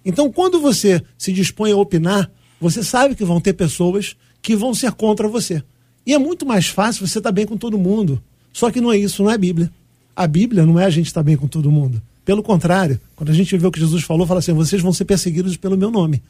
Então, 0.05 0.31
quando 0.31 0.61
você 0.61 1.03
se 1.19 1.33
dispõe 1.33 1.73
a 1.73 1.77
opinar, 1.77 2.31
você 2.61 2.85
sabe 2.85 3.17
que 3.17 3.25
vão 3.25 3.41
ter 3.41 3.53
pessoas 3.55 4.17
que 4.41 4.55
vão 4.55 4.73
ser 4.73 4.93
contra 4.93 5.27
você. 5.27 5.63
E 6.07 6.15
é 6.15 6.19
muito 6.19 6.47
mais 6.47 6.69
fácil 6.69 7.07
você 7.07 7.19
estar 7.19 7.33
bem 7.33 7.45
com 7.45 7.57
todo 7.57 7.77
mundo. 7.77 8.23
Só 8.53 8.71
que 8.71 8.81
não 8.81 8.93
é 8.93 8.97
isso, 8.97 9.25
não 9.25 9.31
é 9.31 9.37
Bíblia. 9.37 9.73
A 10.15 10.27
Bíblia 10.27 10.65
não 10.65 10.79
é 10.79 10.85
a 10.85 10.91
gente 10.91 11.07
estar 11.07 11.25
bem 11.25 11.37
com 11.37 11.49
todo 11.49 11.71
mundo. 11.71 12.01
Pelo 12.27 12.43
contrário, 12.43 13.01
quando 13.15 13.31
a 13.31 13.33
gente 13.33 13.57
vê 13.57 13.65
o 13.69 13.71
que 13.71 13.79
Jesus 13.79 14.03
falou, 14.03 14.27
fala 14.27 14.41
assim: 14.41 14.53
vocês 14.53 14.83
vão 14.83 14.93
ser 14.93 15.05
perseguidos 15.05 15.57
pelo 15.57 15.77
meu 15.79 15.93
nome. 15.93 16.21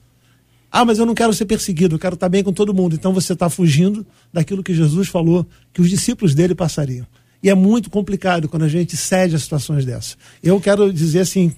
Ah, 0.70 0.84
mas 0.84 0.98
eu 0.98 1.06
não 1.06 1.14
quero 1.14 1.32
ser 1.32 1.46
perseguido, 1.46 1.94
eu 1.94 1.98
quero 1.98 2.14
estar 2.14 2.28
bem 2.28 2.44
com 2.44 2.52
todo 2.52 2.74
mundo. 2.74 2.94
Então 2.94 3.14
você 3.14 3.32
está 3.32 3.48
fugindo 3.48 4.04
daquilo 4.30 4.62
que 4.62 4.74
Jesus 4.74 5.08
falou 5.08 5.46
que 5.72 5.80
os 5.80 5.88
discípulos 5.88 6.34
dele 6.34 6.54
passariam. 6.54 7.06
E 7.42 7.48
é 7.48 7.54
muito 7.54 7.88
complicado 7.88 8.46
quando 8.46 8.64
a 8.64 8.68
gente 8.68 8.94
cede 8.94 9.36
a 9.36 9.38
situações 9.38 9.86
dessas. 9.86 10.18
Eu 10.42 10.60
quero 10.60 10.92
dizer 10.92 11.20
assim, 11.20 11.50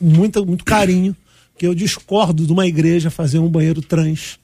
muito, 0.00 0.46
muito 0.46 0.64
carinho, 0.64 1.14
que 1.58 1.66
eu 1.66 1.74
discordo 1.74 2.46
de 2.46 2.52
uma 2.52 2.66
igreja 2.66 3.10
fazer 3.10 3.40
um 3.40 3.48
banheiro 3.48 3.82
trans, 3.82 4.38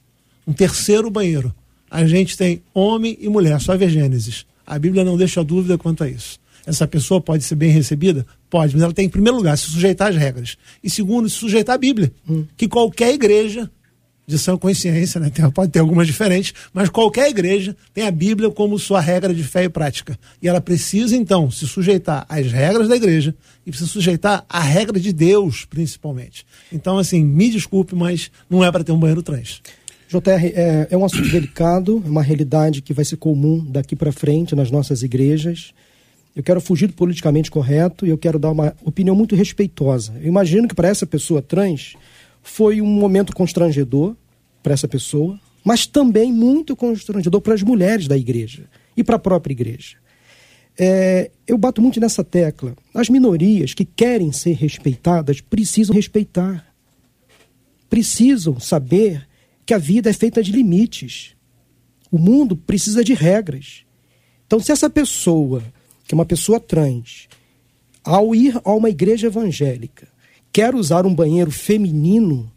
um 0.45 0.53
terceiro 0.53 1.09
banheiro. 1.09 1.51
A 1.89 2.05
gente 2.05 2.37
tem 2.37 2.61
homem 2.71 3.17
e 3.19 3.27
mulher, 3.27 3.59
só 3.61 3.75
ver 3.75 3.89
Gênesis. 3.89 4.45
A 4.65 4.77
Bíblia 4.77 5.03
não 5.03 5.17
deixa 5.17 5.43
dúvida 5.43 5.75
quanto 5.75 6.03
a 6.03 6.09
isso. 6.09 6.37
Essa 6.67 6.85
pessoa 6.85 7.21
pode 7.21 7.43
ser 7.45 7.55
bem 7.55 7.71
recebida? 7.71 8.27
Pode, 8.49 8.73
mas 8.73 8.83
ela 8.83 8.93
tem, 8.93 9.05
em 9.05 9.09
primeiro 9.09 9.37
lugar, 9.37 9.57
se 9.57 9.69
sujeitar 9.69 10.09
às 10.09 10.15
regras. 10.15 10.57
E 10.83 10.89
segundo, 10.89 11.29
se 11.29 11.35
sujeitar 11.35 11.75
à 11.75 11.77
Bíblia. 11.77 12.11
Hum. 12.29 12.45
Que 12.55 12.67
qualquer 12.67 13.13
igreja 13.13 13.69
de 14.27 14.37
sã 14.37 14.57
consciência, 14.57 15.21
né? 15.21 15.29
Tem, 15.29 15.49
pode 15.51 15.71
ter 15.71 15.79
algumas 15.79 16.05
diferentes, 16.05 16.53
mas 16.73 16.89
qualquer 16.89 17.29
igreja 17.29 17.75
tem 17.93 18.05
a 18.05 18.11
Bíblia 18.11 18.51
como 18.51 18.77
sua 18.77 18.99
regra 18.99 19.33
de 19.33 19.41
fé 19.41 19.63
e 19.63 19.69
prática. 19.69 20.19
E 20.41 20.49
ela 20.49 20.59
precisa, 20.59 21.15
então, 21.15 21.49
se 21.49 21.65
sujeitar 21.65 22.25
às 22.27 22.51
regras 22.51 22.89
da 22.89 22.95
igreja 22.97 23.33
e 23.65 23.69
precisa 23.69 23.89
sujeitar 23.89 24.45
à 24.49 24.59
regra 24.59 24.99
de 24.99 25.13
Deus, 25.13 25.63
principalmente. 25.63 26.45
Então, 26.71 26.97
assim, 26.97 27.23
me 27.23 27.49
desculpe, 27.49 27.95
mas 27.95 28.29
não 28.49 28.63
é 28.63 28.69
para 28.69 28.83
ter 28.83 28.91
um 28.91 28.99
banheiro 28.99 29.23
trans. 29.23 29.61
JR, 30.09 30.45
é, 30.53 30.87
é 30.91 30.97
um 30.97 31.05
assunto 31.05 31.29
delicado, 31.29 32.01
é 32.05 32.09
uma 32.09 32.21
realidade 32.21 32.81
que 32.81 32.93
vai 32.93 33.05
ser 33.05 33.17
comum 33.17 33.65
daqui 33.69 33.95
para 33.95 34.11
frente 34.11 34.55
nas 34.55 34.69
nossas 34.69 35.03
igrejas. 35.03 35.73
Eu 36.37 36.43
quero 36.43 36.61
fugir 36.61 36.85
do 36.85 36.93
politicamente 36.93 37.49
correto 37.49 38.05
e 38.05 38.09
eu 38.09 38.17
quero 38.17 38.37
dar 38.37 38.51
uma 38.51 38.75
opinião 38.85 39.15
muito 39.15 39.35
respeitosa. 39.35 40.13
Eu 40.21 40.27
imagino 40.27 40.67
que 40.67 40.75
para 40.75 40.87
essa 40.87 41.03
pessoa 41.03 41.41
trans 41.41 41.95
foi 42.43 42.79
um 42.79 42.85
momento 42.85 43.33
constrangedor 43.33 44.15
para 44.61 44.71
essa 44.71 44.87
pessoa, 44.87 45.39
mas 45.63 45.87
também 45.87 46.31
muito 46.31 46.75
constrangedor 46.75 47.41
para 47.41 47.55
as 47.55 47.63
mulheres 47.63 48.07
da 48.07 48.15
igreja 48.15 48.65
e 48.95 49.03
para 49.03 49.15
a 49.15 49.19
própria 49.19 49.51
igreja. 49.51 49.97
É, 50.77 51.31
eu 51.47 51.57
bato 51.57 51.81
muito 51.81 51.99
nessa 51.99 52.23
tecla. 52.23 52.75
As 52.93 53.09
minorias 53.09 53.73
que 53.73 53.83
querem 53.83 54.31
ser 54.31 54.53
respeitadas 54.53 55.41
precisam 55.41 55.95
respeitar. 55.95 56.71
Precisam 57.89 58.59
saber 58.59 59.27
que 59.65 59.73
a 59.73 59.79
vida 59.79 60.07
é 60.07 60.13
feita 60.13 60.43
de 60.43 60.51
limites. 60.51 61.35
O 62.11 62.19
mundo 62.19 62.55
precisa 62.55 63.03
de 63.03 63.15
regras. 63.15 63.85
Então, 64.45 64.59
se 64.59 64.71
essa 64.71 64.87
pessoa, 64.87 65.63
que 66.07 66.15
uma 66.15 66.25
pessoa 66.25 66.59
trans, 66.59 67.27
ao 68.03 68.33
ir 68.33 68.59
a 68.63 68.71
uma 68.73 68.89
igreja 68.89 69.27
evangélica, 69.27 70.07
quer 70.51 70.73
usar 70.73 71.05
um 71.05 71.13
banheiro 71.13 71.51
feminino, 71.51 72.51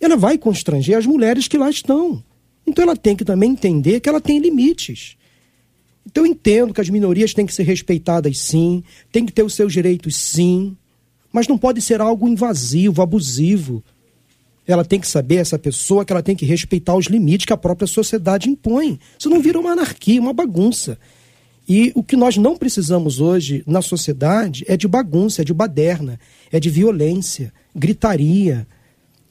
ela 0.00 0.16
vai 0.16 0.36
constranger 0.36 0.98
as 0.98 1.06
mulheres 1.06 1.48
que 1.48 1.56
lá 1.56 1.70
estão. 1.70 2.22
Então 2.66 2.82
ela 2.82 2.96
tem 2.96 3.16
que 3.16 3.24
também 3.24 3.52
entender 3.52 4.00
que 4.00 4.08
ela 4.08 4.20
tem 4.20 4.38
limites. 4.38 5.16
Então 6.06 6.26
eu 6.26 6.30
entendo 6.30 6.74
que 6.74 6.80
as 6.80 6.90
minorias 6.90 7.32
têm 7.32 7.46
que 7.46 7.54
ser 7.54 7.62
respeitadas 7.62 8.38
sim, 8.38 8.84
têm 9.10 9.24
que 9.24 9.32
ter 9.32 9.42
os 9.42 9.54
seus 9.54 9.72
direitos 9.72 10.14
sim, 10.16 10.76
mas 11.32 11.48
não 11.48 11.56
pode 11.56 11.80
ser 11.80 12.00
algo 12.00 12.28
invasivo, 12.28 13.02
abusivo. 13.02 13.82
Ela 14.66 14.84
tem 14.84 15.00
que 15.00 15.08
saber, 15.08 15.36
essa 15.36 15.58
pessoa, 15.58 16.04
que 16.04 16.12
ela 16.12 16.22
tem 16.22 16.36
que 16.36 16.46
respeitar 16.46 16.94
os 16.94 17.06
limites 17.06 17.46
que 17.46 17.52
a 17.52 17.56
própria 17.56 17.86
sociedade 17.86 18.48
impõe. 18.48 18.98
Isso 19.18 19.28
não 19.28 19.40
vira 19.40 19.58
uma 19.58 19.72
anarquia, 19.72 20.20
uma 20.20 20.32
bagunça. 20.32 20.98
E 21.68 21.92
o 21.94 22.02
que 22.02 22.16
nós 22.16 22.36
não 22.36 22.56
precisamos 22.56 23.20
hoje 23.20 23.62
na 23.66 23.80
sociedade 23.80 24.64
é 24.68 24.76
de 24.76 24.86
bagunça, 24.86 25.42
é 25.42 25.44
de 25.44 25.54
baderna, 25.54 26.20
é 26.52 26.60
de 26.60 26.68
violência, 26.68 27.52
gritaria. 27.74 28.66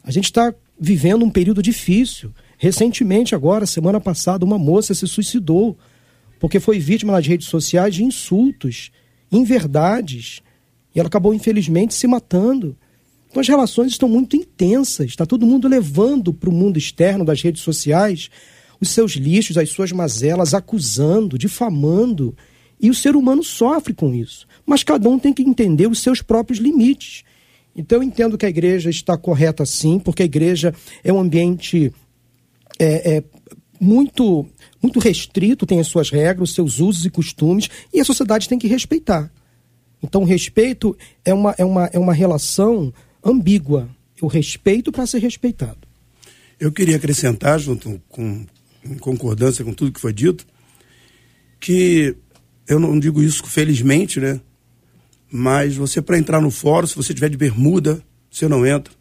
A 0.04 0.12
gente 0.12 0.26
está 0.26 0.54
vivendo 0.80 1.24
um 1.24 1.30
período 1.30 1.62
difícil. 1.62 2.34
Recentemente, 2.58 3.36
agora, 3.36 3.66
semana 3.66 4.00
passada, 4.00 4.44
uma 4.44 4.58
moça 4.58 4.94
se 4.94 5.08
suicidou 5.08 5.78
porque 6.40 6.60
foi 6.60 6.80
vítima 6.80 7.14
nas 7.14 7.26
redes 7.26 7.48
sociais 7.48 7.96
de 7.96 8.04
insultos, 8.04 8.92
inverdades, 9.32 10.42
e 10.94 11.00
ela 11.00 11.08
acabou, 11.08 11.34
infelizmente, 11.34 11.94
se 11.94 12.06
matando. 12.06 12.76
Então 13.30 13.40
as 13.40 13.48
relações 13.48 13.94
estão 13.94 14.10
muito 14.10 14.36
intensas, 14.36 15.08
está 15.08 15.26
todo 15.26 15.46
mundo 15.46 15.68
levando 15.68 16.34
para 16.34 16.50
o 16.50 16.54
mundo 16.54 16.78
externo 16.78 17.24
das 17.24 17.42
redes 17.42 17.62
sociais 17.62 18.30
os 18.84 18.92
seus 18.92 19.14
lixos, 19.14 19.58
as 19.58 19.70
suas 19.70 19.92
mazelas, 19.92 20.54
acusando, 20.54 21.38
difamando. 21.38 22.36
E 22.80 22.90
o 22.90 22.94
ser 22.94 23.16
humano 23.16 23.44
sofre 23.44 23.94
com 23.94 24.14
isso. 24.14 24.48
Mas 24.66 24.84
cada 24.84 25.10
um 25.10 25.18
tem 25.18 25.34
que 25.34 25.42
entender 25.42 25.88
os 25.88 26.00
seus 26.00 26.22
próprios 26.22 26.60
limites. 26.60 27.24
Então 27.76 27.98
eu 27.98 28.04
entendo 28.04 28.38
que 28.38 28.46
a 28.46 28.50
igreja 28.50 28.90
está 28.90 29.18
correta 29.18 29.66
sim, 29.66 30.00
porque 30.00 30.22
a 30.22 30.26
igreja 30.26 30.74
é 31.04 31.12
um 31.12 31.20
ambiente 31.20 31.92
é, 32.80 33.18
é, 33.18 33.24
muito, 33.80 34.46
muito 34.82 35.00
restrito, 35.00 35.66
tem 35.66 35.80
as 35.80 35.88
suas 35.88 36.10
regras, 36.10 36.50
os 36.50 36.56
seus 36.56 36.80
usos 36.80 37.06
e 37.06 37.10
costumes, 37.10 37.70
e 37.94 38.00
a 38.00 38.06
sociedade 38.06 38.48
tem 38.48 38.60
que 38.60 38.68
respeitar. 38.68 39.32
Então, 40.02 40.22
o 40.22 40.26
respeito 40.26 40.96
é 41.24 41.34
uma, 41.34 41.56
é 41.58 41.64
uma, 41.64 41.86
é 41.94 41.98
uma 41.98 42.14
relação 42.14 42.94
ambígua. 43.24 43.90
O 44.22 44.28
respeito 44.28 44.92
para 44.92 45.08
ser 45.08 45.20
respeitado. 45.20 45.88
Eu 46.60 46.72
queria 46.72 46.98
acrescentar, 46.98 47.60
junto 47.60 48.02
com 48.10 48.46
em 48.86 48.96
concordância 48.96 49.64
com 49.64 49.74
tudo 49.74 49.92
que 49.92 50.00
foi 50.00 50.14
dito, 50.14 50.46
que 51.60 52.16
eu 52.68 52.80
não 52.80 53.00
digo 53.00 53.22
isso 53.22 53.46
felizmente, 53.46 54.20
né? 54.20 54.40
Mas 55.32 55.76
você 55.76 56.02
para 56.02 56.18
entrar 56.18 56.42
no 56.42 56.52
fórum, 56.52 56.88
se 56.88 56.96
você 56.96 57.14
tiver 57.14 57.30
de 57.30 57.38
bermuda, 57.38 58.04
você 58.30 58.48
não 58.48 58.66
entra. 58.66 58.94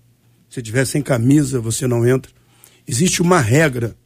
Se 0.48 0.62
tiver 0.62 0.84
sem 0.84 1.02
camisa, 1.02 1.60
você 1.60 1.86
não 1.86 2.06
entra. 2.06 2.30
Existe 2.86 3.22
uma 3.22 3.40
regra 3.40 3.96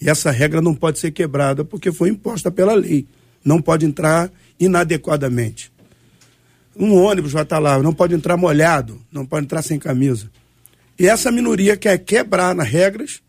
e 0.00 0.08
essa 0.08 0.30
regra 0.30 0.60
não 0.60 0.74
pode 0.74 0.98
ser 0.98 1.10
quebrada 1.10 1.64
porque 1.64 1.90
foi 1.90 2.08
imposta 2.08 2.50
pela 2.50 2.74
lei. 2.74 3.06
Não 3.44 3.60
pode 3.60 3.84
entrar 3.84 4.30
inadequadamente. 4.58 5.72
Um 6.76 6.94
ônibus 6.94 7.32
vai 7.32 7.42
estar 7.42 7.58
lá, 7.58 7.78
não 7.82 7.92
pode 7.92 8.14
entrar 8.14 8.36
molhado, 8.36 9.00
não 9.10 9.26
pode 9.26 9.46
entrar 9.46 9.62
sem 9.62 9.78
camisa. 9.78 10.30
E 10.98 11.08
essa 11.08 11.30
minoria 11.32 11.76
quer 11.76 11.98
quebrar 11.98 12.54
nas 12.54 12.68
regras, 12.68 13.20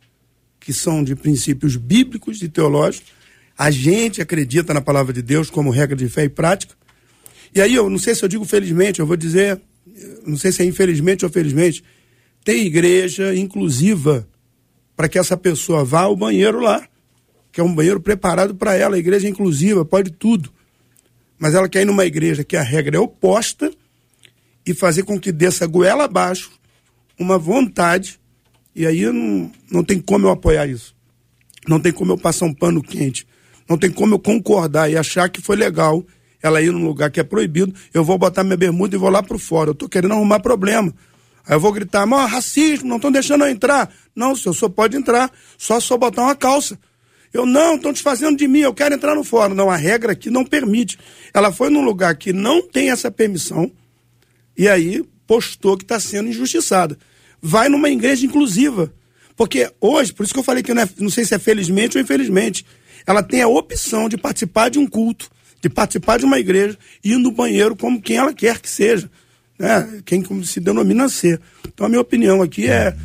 que 0.60 0.74
são 0.74 1.04
de 1.04 1.16
princípios 1.16 1.76
bíblicos 1.76 2.42
e 2.42 2.50
teológicos. 2.50 3.12
A 3.58 3.72
gente 3.72 4.22
acredita 4.22 4.74
na 4.74 4.82
palavra 4.82 5.14
de 5.14 5.22
Deus 5.22 5.50
como 5.50 5.70
regra 5.70 5.96
de 5.96 6.10
fé 6.10 6.26
e 6.26 6.30
prática. 6.30 6.76
E 7.54 7.62
aí, 7.62 7.74
eu 7.76 7.90
não 7.90 7.98
sei 7.98 8.14
se 8.14 8.24
eu 8.24 8.30
digo 8.30 8.46
felizmente, 8.46 9.00
eu 9.00 9.06
vou 9.06 9.18
dizer, 9.18 9.60
não 10.26 10.38
sei 10.38 10.52
se 10.52 10.62
é 10.62 10.66
infelizmente 10.66 11.26
ou 11.26 11.32
felizmente, 11.32 11.84
tem 12.44 12.66
igreja 12.66 13.36
inclusiva 13.36 14.28
para 14.96 15.08
que 15.08 15.18
essa 15.18 15.38
pessoa 15.38 15.84
vá 15.84 16.02
ao 16.02 16.16
banheiro 16.16 16.60
lá, 16.60 16.88
que 17.52 17.62
é 17.62 17.64
um 17.64 17.74
banheiro 17.74 18.00
preparado 18.00 18.54
para 18.54 18.76
ela, 18.76 18.96
a 18.96 19.00
igreja 19.00 19.28
é 19.28 19.30
inclusiva, 19.30 19.86
pode 19.86 20.12
tudo. 20.12 20.52
Mas 21.38 21.56
ela 21.56 21.70
quer 21.70 21.82
ir 21.82 21.86
numa 21.86 22.06
igreja 22.06 22.44
que 22.44 22.58
a 22.58 22.62
regra 22.62 22.98
é 22.98 23.00
oposta 23.00 23.72
e 24.66 24.74
fazer 24.74 25.04
com 25.04 25.20
que 25.20 25.32
desça 25.32 25.66
goela 25.66 26.04
abaixo 26.04 26.52
uma 27.18 27.38
vontade, 27.38 28.20
e 28.76 28.86
aí 28.86 29.06
não, 29.06 29.52
não 29.72 29.84
tem 29.84 30.00
como 30.00 30.28
eu 30.28 30.32
apoiar 30.32 30.68
isso. 30.68 30.96
Não 31.68 31.80
tem 31.80 31.92
como 31.92 32.12
eu 32.12 32.18
passar 32.18 32.46
um 32.46 32.54
pano 32.54 32.82
quente. 32.82 33.28
Não 33.68 33.78
tem 33.78 33.92
como 33.92 34.16
eu 34.16 34.20
concordar 34.20 34.90
e 34.90 34.98
achar 34.98 35.30
que 35.30 35.42
foi 35.42 35.56
legal 35.56 36.04
ela 36.42 36.62
ir 36.62 36.72
num 36.72 36.86
lugar 36.86 37.12
que 37.12 37.20
é 37.20 37.24
proibido, 37.24 37.74
eu 37.94 38.04
vou 38.04 38.18
botar 38.18 38.44
minha 38.44 38.58
bermuda 38.58 38.96
e 38.96 39.00
vou 39.00 39.10
lá 39.10 39.22
pro 39.22 39.38
fora. 39.38 39.72
Eu 39.72 39.76
tô 39.76 39.90
querendo 39.90 40.14
arrumar 40.14 40.40
problema. 40.40 40.94
Aí 41.46 41.56
eu 41.56 41.60
vou 41.60 41.72
gritar, 41.72 42.06
mas 42.06 42.32
racismo, 42.32 42.88
não 42.88 42.96
estão 42.98 43.12
deixando 43.12 43.44
eu 43.44 43.50
entrar. 43.50 43.92
Não, 44.16 44.36
senhor 44.36 44.54
só 44.54 44.70
pode 44.70 44.96
entrar, 44.96 45.32
só 45.58 45.80
só 45.80 45.98
botar 45.98 46.24
uma 46.24 46.36
calça. 46.36 46.80
Eu, 47.34 47.46
não, 47.46 47.76
estão 47.76 47.92
desfazendo 47.92 48.38
de 48.38 48.48
mim, 48.48 48.60
eu 48.60 48.74
quero 48.74 48.96
entrar 48.96 49.16
no 49.16 49.24
fórum. 49.24 49.54
Não, 49.54 49.70
a 49.70 49.76
regra 49.76 50.14
aqui 50.14 50.30
não 50.30 50.46
permite. 50.46 50.98
Ela 51.34 51.52
foi 51.52 51.70
num 51.70 51.82
lugar 51.82 52.16
que 52.16 52.34
não 52.34 52.62
tem 52.62 52.90
essa 52.90 53.12
permissão 53.12 53.72
e 54.58 54.68
aí 54.68 55.04
postou 55.28 55.78
que 55.78 55.84
está 55.84 56.00
sendo 56.00 56.30
injustiçada. 56.30 56.98
Vai 57.42 57.70
numa 57.70 57.90
igreja 57.90 58.26
inclusiva. 58.26 58.94
Porque 59.36 59.72
hoje, 59.80 60.14
por 60.14 60.24
isso 60.24 60.34
que 60.34 60.40
eu 60.40 60.44
falei 60.44 60.62
que 60.62 60.74
não, 60.74 60.84
é, 60.84 60.90
não 60.98 61.10
sei 61.10 61.24
se 61.26 61.34
é 61.34 61.40
felizmente 61.40 61.98
ou 61.98 62.04
infelizmente, 62.04 62.66
ela 63.06 63.24
tem 63.24 63.42
a 63.42 63.48
opção 63.48 64.10
de 64.10 64.18
participar 64.18 64.70
de 64.70 64.78
um 64.78 64.86
culto, 64.86 65.30
de 65.62 65.70
participar 65.70 66.20
de 66.20 66.26
uma 66.26 66.40
igreja 66.40 66.78
ir 67.04 67.18
no 67.18 67.32
banheiro 67.32 67.76
como 67.76 68.02
quem 68.02 68.18
ela 68.18 68.34
quer 68.34 68.60
que 68.60 68.70
seja 68.70 69.10
né? 69.60 70.02
quem 70.06 70.24
se 70.44 70.62
denomina 70.62 71.10
ser. 71.10 71.42
Então 71.68 71.86
a 71.86 71.90
minha 71.90 72.02
opinião 72.02 72.42
aqui 72.42 72.68
é 72.68 72.96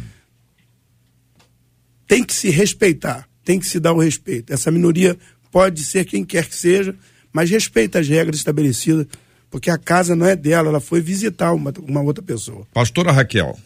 tem 2.06 2.22
que 2.22 2.32
se 2.32 2.48
respeitar, 2.48 3.28
tem 3.44 3.58
que 3.58 3.66
se 3.66 3.80
dar 3.80 3.92
o 3.92 3.98
respeito. 3.98 4.52
Essa 4.52 4.70
minoria 4.70 5.18
pode 5.50 5.84
ser 5.84 6.04
quem 6.04 6.24
quer 6.24 6.46
que 6.46 6.54
seja, 6.54 6.94
mas 7.32 7.50
respeita 7.50 7.98
as 7.98 8.08
regras 8.08 8.36
estabelecidas, 8.36 9.06
porque 9.50 9.68
a 9.68 9.78
casa 9.78 10.14
não 10.14 10.26
é 10.26 10.36
dela, 10.36 10.68
ela 10.68 10.80
foi 10.80 11.00
visitar 11.00 11.52
uma, 11.52 11.72
uma 11.82 12.02
outra 12.02 12.22
pessoa. 12.22 12.66
Pastora 12.72 13.10
Raquel. 13.10 13.58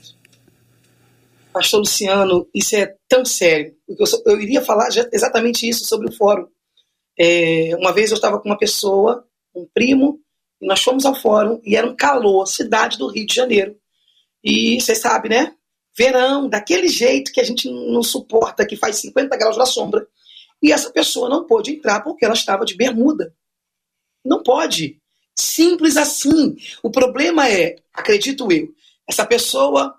Pastor 1.59 1.81
Luciano, 1.81 2.49
isso 2.55 2.77
é 2.77 2.95
tão 3.09 3.25
sério. 3.25 3.75
Eu, 3.89 4.07
eu 4.27 4.41
iria 4.41 4.63
falar 4.63 4.91
exatamente 5.13 5.69
isso 5.69 5.85
sobre 5.87 6.09
o 6.09 6.13
fórum. 6.13 6.47
É, 7.19 7.75
uma 7.77 7.93
vez 7.93 8.13
eu 8.13 8.15
estava 8.15 8.39
com 8.39 8.49
uma 8.49 8.57
pessoa, 8.57 9.27
um 9.53 9.67
primo, 9.75 10.21
e 10.61 10.67
nós 10.69 10.81
fomos 10.81 11.05
ao 11.05 11.17
fórum 11.17 11.61
e 11.65 11.75
era 11.75 11.85
um 11.85 11.97
calor, 11.97 12.47
cidade 12.47 12.97
do 12.97 13.09
Rio 13.09 13.27
de 13.27 13.35
Janeiro. 13.35 13.77
E 14.43 14.81
você 14.81 14.95
sabe, 14.95 15.29
né? 15.29 15.53
Verão, 15.97 16.49
daquele 16.49 16.87
jeito 16.87 17.33
que 17.33 17.41
a 17.41 17.45
gente 17.45 17.69
não 17.69 18.05
suporta, 18.05 18.65
que 18.65 18.77
faz 18.77 18.95
50 19.01 19.37
graus 19.37 19.57
na 19.57 19.67
sombra. 19.67 20.07
E 20.63 20.71
essa 20.71 20.93
pessoa 20.93 21.29
não 21.29 21.45
pôde 21.45 21.73
entrar 21.73 22.03
porque 22.03 22.25
ela 22.25 22.35
estava 22.35 22.65
de 22.65 22.77
bermuda. 22.77 23.35
Não 24.25 24.45
pode. 24.45 25.03
Simples 25.37 25.97
assim. 25.97 26.55
O 26.85 26.91
problema 26.93 27.49
é, 27.49 27.75
acredito 27.93 28.53
eu, 28.53 28.69
essa 29.09 29.27
pessoa 29.27 29.99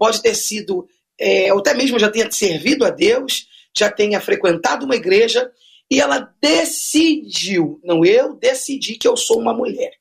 pode 0.00 0.22
ter 0.22 0.34
sido, 0.34 0.88
é, 1.20 1.52
ou 1.52 1.60
até 1.60 1.74
mesmo 1.74 1.98
já 1.98 2.10
tenha 2.10 2.30
servido 2.32 2.84
a 2.84 2.90
Deus, 2.90 3.46
já 3.76 3.90
tenha 3.90 4.20
frequentado 4.20 4.86
uma 4.86 4.96
igreja, 4.96 5.52
e 5.90 6.00
ela 6.00 6.32
decidiu, 6.40 7.80
não 7.84 8.04
eu 8.04 8.34
decidi 8.34 8.96
que 8.96 9.06
eu 9.06 9.16
sou 9.16 9.40
uma 9.40 9.52
mulher. 9.52 9.92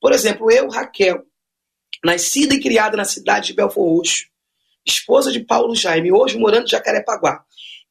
Por 0.00 0.12
exemplo, 0.12 0.50
eu, 0.50 0.68
Raquel, 0.68 1.24
nascida 2.04 2.54
e 2.54 2.60
criada 2.60 2.96
na 2.96 3.04
cidade 3.04 3.48
de 3.48 3.54
Belfort 3.54 3.88
Roxo, 3.88 4.26
esposa 4.84 5.32
de 5.32 5.40
Paulo 5.40 5.74
Jaime, 5.74 6.12
hoje 6.12 6.38
morando 6.38 6.64
em 6.66 6.70
Jacarepaguá, 6.70 7.44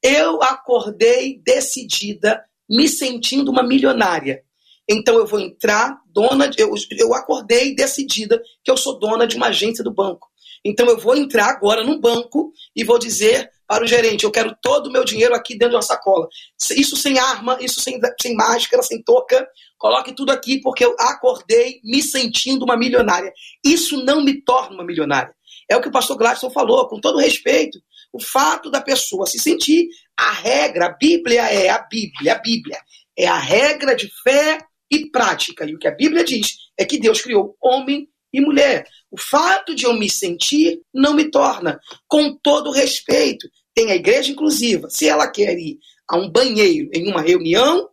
eu 0.04 0.44
acordei 0.44 1.42
decidida, 1.44 2.44
me 2.70 2.88
sentindo 2.88 3.50
uma 3.50 3.64
milionária. 3.64 4.44
Então 4.88 5.16
eu 5.16 5.26
vou 5.26 5.40
entrar, 5.40 6.00
dona, 6.08 6.48
de, 6.48 6.62
eu, 6.62 6.72
eu 6.92 7.14
acordei 7.16 7.74
decidida 7.74 8.42
que 8.64 8.70
eu 8.70 8.78
sou 8.78 9.00
dona 9.00 9.26
de 9.26 9.36
uma 9.36 9.48
agência 9.48 9.84
do 9.84 9.94
banco. 9.94 10.30
Então 10.66 10.88
eu 10.88 10.98
vou 10.98 11.16
entrar 11.16 11.46
agora 11.46 11.84
no 11.84 12.00
banco 12.00 12.52
e 12.76 12.84
vou 12.84 12.98
dizer 12.98 13.48
para 13.68 13.84
o 13.84 13.88
gerente: 13.88 14.24
eu 14.24 14.32
quero 14.32 14.56
todo 14.62 14.88
o 14.88 14.92
meu 14.92 15.06
dinheiro 15.06 15.36
aqui 15.36 15.54
dentro 15.54 15.70
de 15.70 15.76
uma 15.76 15.82
sacola. 15.84 16.28
Isso 16.76 16.98
sem 16.98 17.20
arma, 17.20 17.58
isso 17.62 17.80
sem, 17.80 18.00
sem 18.20 18.36
máscara, 18.36 18.82
sem 18.82 19.02
touca. 19.04 19.48
Coloque 19.78 20.14
tudo 20.14 20.32
aqui 20.32 20.60
porque 20.60 20.84
eu 20.84 20.96
acordei 21.00 21.80
me 21.84 22.02
sentindo 22.02 22.64
uma 22.64 22.76
milionária. 22.76 23.32
Isso 23.64 24.04
não 24.04 24.24
me 24.24 24.42
torna 24.42 24.76
uma 24.76 24.84
milionária. 24.84 25.34
É 25.70 25.78
o 25.78 25.82
que 25.82 25.88
o 25.88 25.92
pastor 25.92 26.18
Gladson 26.18 26.50
falou, 26.50 26.88
com 26.88 27.00
todo 27.00 27.20
respeito. 27.20 27.80
O 28.12 28.22
fato 28.22 28.72
da 28.72 28.82
pessoa 28.82 29.26
se 29.26 29.38
sentir, 29.38 29.88
a 30.18 30.32
regra, 30.32 30.88
a 30.88 30.90
Bíblia 30.90 31.42
é 31.44 31.70
a 31.70 31.80
Bíblia, 31.80 32.34
a 32.34 32.40
Bíblia 32.40 32.78
é 33.18 33.28
a 33.28 33.38
regra 33.38 33.96
de 33.96 34.10
fé 34.24 34.60
e 34.90 35.10
prática. 35.10 35.66
E 35.66 35.76
o 35.76 35.80
que 35.80 35.88
a 35.88 35.96
Bíblia 35.96 36.24
diz 36.24 36.56
é 36.78 36.86
que 36.86 37.00
Deus 37.00 37.22
criou 37.22 37.56
homem 37.62 38.08
e 38.36 38.42
mulher. 38.42 38.86
O 39.10 39.20
fato 39.20 39.74
de 39.74 39.86
eu 39.86 39.94
me 39.94 40.10
sentir 40.10 40.82
não 40.94 41.14
me 41.14 41.32
torna, 41.32 41.80
com 42.08 42.36
todo 42.36 42.72
respeito, 42.72 43.48
tem 43.74 43.92
a 43.92 43.96
igreja 43.96 44.32
inclusiva. 44.32 44.90
Se 44.90 45.08
ela 45.08 45.30
quer 45.30 45.58
ir 45.58 45.78
a 46.08 46.18
um 46.18 46.30
banheiro 46.30 46.90
em 46.94 47.10
uma 47.10 47.22
reunião 47.22 47.90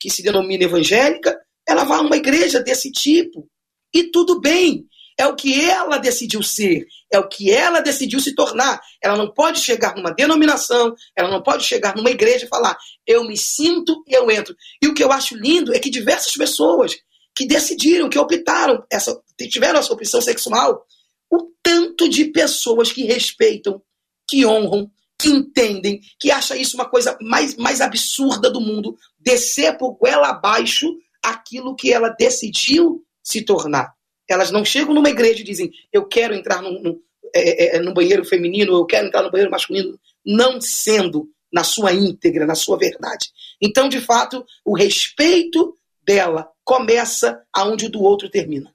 que 0.00 0.10
se 0.10 0.22
denomina 0.22 0.64
evangélica, 0.64 1.38
ela 1.66 1.84
vai 1.84 1.98
a 1.98 2.02
uma 2.02 2.16
igreja 2.16 2.60
desse 2.60 2.90
tipo. 2.90 3.48
E 3.94 4.10
tudo 4.10 4.40
bem. 4.40 4.86
É 5.16 5.26
o 5.28 5.36
que 5.36 5.64
ela 5.64 5.96
decidiu 5.98 6.42
ser, 6.42 6.86
é 7.12 7.16
o 7.20 7.28
que 7.28 7.48
ela 7.48 7.78
decidiu 7.78 8.18
se 8.18 8.34
tornar. 8.34 8.80
Ela 9.00 9.16
não 9.16 9.32
pode 9.32 9.60
chegar 9.60 9.94
numa 9.94 10.10
denominação, 10.12 10.92
ela 11.16 11.30
não 11.30 11.40
pode 11.40 11.62
chegar 11.62 11.94
numa 11.94 12.10
igreja 12.10 12.46
e 12.46 12.48
falar, 12.48 12.76
eu 13.06 13.22
me 13.22 13.36
sinto 13.36 14.02
e 14.08 14.12
eu 14.12 14.28
entro. 14.28 14.56
E 14.82 14.88
o 14.88 14.94
que 14.94 15.04
eu 15.04 15.12
acho 15.12 15.36
lindo 15.36 15.72
é 15.72 15.78
que 15.78 15.88
diversas 15.88 16.34
pessoas 16.34 16.96
que 17.34 17.46
decidiram, 17.46 18.08
que 18.08 18.18
optaram, 18.18 18.84
essa, 18.90 19.20
tiveram 19.50 19.80
essa 19.80 19.92
opção 19.92 20.20
sexual, 20.20 20.86
o 21.30 21.50
tanto 21.62 22.08
de 22.08 22.26
pessoas 22.26 22.92
que 22.92 23.04
respeitam, 23.04 23.82
que 24.28 24.46
honram, 24.46 24.90
que 25.18 25.28
entendem, 25.28 26.00
que 26.18 26.30
acham 26.30 26.56
isso 26.56 26.76
uma 26.76 26.88
coisa 26.88 27.16
mais, 27.20 27.56
mais 27.56 27.80
absurda 27.80 28.50
do 28.50 28.60
mundo, 28.60 28.96
descer 29.18 29.76
por 29.76 29.96
goela 29.96 30.28
abaixo 30.28 30.86
aquilo 31.22 31.74
que 31.74 31.92
ela 31.92 32.08
decidiu 32.10 33.04
se 33.22 33.42
tornar. 33.42 33.94
Elas 34.28 34.50
não 34.50 34.64
chegam 34.64 34.94
numa 34.94 35.10
igreja 35.10 35.40
e 35.40 35.44
dizem, 35.44 35.72
eu 35.92 36.06
quero 36.06 36.34
entrar 36.34 36.62
num, 36.62 36.80
num, 36.80 37.00
é, 37.34 37.76
é, 37.76 37.76
é 37.76 37.80
num 37.80 37.94
banheiro 37.94 38.24
feminino, 38.24 38.74
eu 38.74 38.86
quero 38.86 39.06
entrar 39.06 39.22
no 39.22 39.30
banheiro 39.30 39.50
masculino, 39.50 39.98
não 40.24 40.60
sendo 40.60 41.28
na 41.52 41.62
sua 41.62 41.92
íntegra, 41.92 42.46
na 42.46 42.54
sua 42.54 42.76
verdade. 42.76 43.30
Então, 43.60 43.88
de 43.88 44.00
fato, 44.00 44.44
o 44.64 44.76
respeito 44.76 45.74
dela 46.06 46.48
começa 46.64 47.40
aonde 47.52 47.88
do 47.88 48.02
outro 48.02 48.28
termina. 48.28 48.74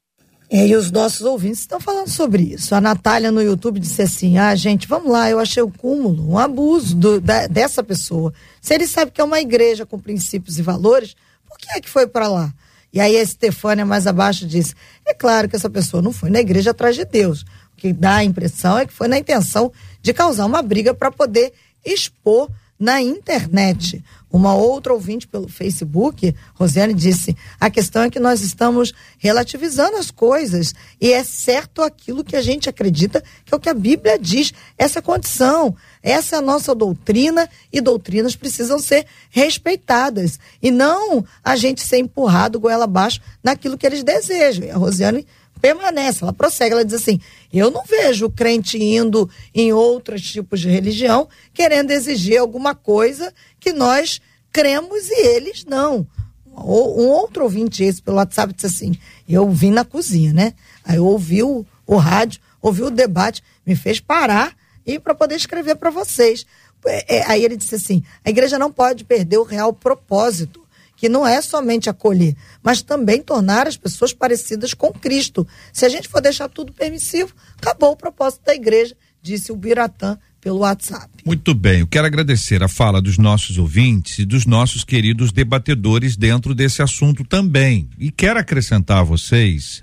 É, 0.51 0.65
e 0.65 0.75
os 0.75 0.89
nossos 0.89 1.21
ouvintes 1.21 1.59
estão 1.59 1.79
falando 1.79 2.09
sobre 2.09 2.41
isso. 2.41 2.73
A 2.73 2.81
Natália 2.81 3.31
no 3.31 3.41
YouTube 3.41 3.79
disse 3.79 4.01
assim: 4.01 4.39
ah, 4.39 4.55
gente, 4.55 4.87
vamos 4.87 5.11
lá, 5.11 5.29
eu 5.29 5.39
achei 5.39 5.61
o 5.61 5.69
cúmulo, 5.69 6.31
um 6.31 6.39
abuso 6.39 6.95
do, 6.95 7.21
da, 7.21 7.45
dessa 7.45 7.83
pessoa. 7.83 8.33
Se 8.59 8.73
ele 8.73 8.87
sabe 8.87 9.11
que 9.11 9.21
é 9.21 9.23
uma 9.23 9.39
igreja 9.39 9.85
com 9.85 9.99
princípios 9.99 10.57
e 10.57 10.63
valores, 10.63 11.15
por 11.47 11.57
que 11.57 11.77
é 11.77 11.79
que 11.79 11.89
foi 11.89 12.07
para 12.07 12.27
lá? 12.27 12.51
E 12.91 12.99
aí 12.99 13.15
a 13.15 13.21
Estefânia 13.21 13.85
mais 13.85 14.07
abaixo 14.07 14.47
disse: 14.47 14.73
é 15.05 15.13
claro 15.13 15.47
que 15.47 15.55
essa 15.55 15.69
pessoa 15.69 16.01
não 16.01 16.11
foi 16.11 16.31
na 16.31 16.39
igreja 16.39 16.71
atrás 16.71 16.95
de 16.95 17.05
Deus. 17.05 17.43
O 17.73 17.77
que 17.77 17.93
dá 17.93 18.15
a 18.15 18.23
impressão 18.23 18.75
é 18.75 18.87
que 18.87 18.93
foi 18.93 19.07
na 19.07 19.19
intenção 19.19 19.71
de 20.01 20.13
causar 20.13 20.47
uma 20.47 20.63
briga 20.63 20.95
para 20.95 21.11
poder 21.11 21.53
expor 21.85 22.49
na 22.79 22.99
internet. 23.01 24.03
Uma 24.31 24.53
outra 24.53 24.93
ouvinte 24.93 25.27
pelo 25.27 25.47
Facebook, 25.47 26.35
Rosiane, 26.53 26.93
disse: 26.93 27.35
a 27.59 27.69
questão 27.69 28.03
é 28.03 28.09
que 28.09 28.19
nós 28.19 28.41
estamos 28.41 28.93
relativizando 29.17 29.97
as 29.97 30.11
coisas 30.11 30.73
e 31.01 31.11
é 31.11 31.23
certo 31.23 31.81
aquilo 31.81 32.23
que 32.23 32.35
a 32.35 32.41
gente 32.41 32.69
acredita 32.69 33.23
que 33.43 33.53
é 33.53 33.57
o 33.57 33.59
que 33.59 33.69
a 33.69 33.73
Bíblia 33.73 34.19
diz. 34.19 34.53
Essa 34.77 35.01
condição, 35.01 35.75
essa 36.03 36.35
é 36.35 36.39
a 36.39 36.43
nossa 36.43 36.75
doutrina 36.75 37.49
e 37.73 37.81
doutrinas 37.81 38.35
precisam 38.35 38.77
ser 38.77 39.07
respeitadas 39.31 40.39
e 40.61 40.69
não 40.69 41.25
a 41.43 41.55
gente 41.55 41.81
ser 41.81 41.97
empurrado 41.97 42.59
goela 42.59 42.83
abaixo 42.83 43.21
naquilo 43.43 43.77
que 43.77 43.85
eles 43.85 44.03
desejam. 44.03 44.65
E 44.65 44.71
a 44.71 44.77
Rosiane 44.77 45.25
permanece, 45.61 46.23
ela 46.23 46.33
prossegue, 46.33 46.73
ela 46.73 46.85
diz 46.85 46.95
assim: 46.95 47.19
eu 47.51 47.69
não 47.69 47.83
vejo 47.85 48.29
crente 48.29 48.77
indo 48.81 49.29
em 49.53 49.73
outros 49.73 50.21
tipos 50.21 50.59
de 50.59 50.69
religião 50.69 51.27
querendo 51.53 51.91
exigir 51.91 52.39
alguma 52.39 52.73
coisa 52.75 53.33
que 53.59 53.73
nós 53.73 54.21
cremos 54.51 55.09
e 55.09 55.27
eles 55.27 55.65
não. 55.65 56.07
Um 56.51 57.07
outro 57.07 57.43
ouvinte 57.43 57.83
esse 57.83 58.01
pelo 58.01 58.17
WhatsApp 58.17 58.53
disse 58.53 58.67
assim: 58.67 58.97
eu 59.27 59.49
vim 59.49 59.71
na 59.71 59.85
cozinha, 59.85 60.33
né? 60.33 60.53
Aí 60.83 60.97
eu 60.97 61.05
ouvi 61.05 61.43
o, 61.43 61.65
o 61.85 61.95
rádio, 61.95 62.41
ouvi 62.61 62.83
o 62.83 62.89
debate, 62.89 63.43
me 63.65 63.75
fez 63.75 63.99
parar 63.99 64.55
e 64.85 64.99
para 64.99 65.15
poder 65.15 65.35
escrever 65.35 65.75
para 65.75 65.89
vocês. 65.89 66.45
É, 66.85 67.17
é, 67.17 67.31
aí 67.31 67.43
ele 67.43 67.57
disse 67.57 67.75
assim: 67.75 68.03
a 68.23 68.29
igreja 68.29 68.59
não 68.59 68.71
pode 68.71 69.03
perder 69.03 69.37
o 69.37 69.43
real 69.43 69.71
propósito 69.71 70.61
que 70.99 71.07
não 71.07 71.25
é 71.25 71.41
somente 71.41 71.89
acolher, 71.89 72.35
mas 72.61 72.81
também 72.81 73.23
tornar 73.23 73.67
as 73.67 73.77
pessoas 73.77 74.11
parecidas 74.11 74.73
com 74.73 74.91
Cristo. 74.91 75.47
Se 75.71 75.85
a 75.85 75.89
gente 75.89 76.09
for 76.09 76.21
deixar 76.21 76.49
tudo 76.49 76.73
permissivo, 76.73 77.33
acabou 77.57 77.93
o 77.93 77.95
propósito 77.95 78.43
da 78.45 78.53
igreja, 78.53 78.95
disse 79.21 79.49
o 79.49 79.55
Biratã 79.55 80.17
pelo 80.41 80.59
WhatsApp. 80.59 81.07
Muito 81.25 81.53
bem, 81.53 81.79
eu 81.79 81.87
quero 81.87 82.05
agradecer 82.05 82.61
a 82.61 82.67
fala 82.67 83.01
dos 83.01 83.17
nossos 83.17 83.57
ouvintes 83.57 84.19
e 84.19 84.25
dos 84.25 84.45
nossos 84.45 84.83
queridos 84.83 85.31
debatedores 85.31 86.17
dentro 86.17 86.53
desse 86.53 86.81
assunto 86.81 87.23
também. 87.23 87.89
E 87.97 88.11
quero 88.11 88.37
acrescentar 88.37 88.97
a 88.97 89.03
vocês 89.03 89.81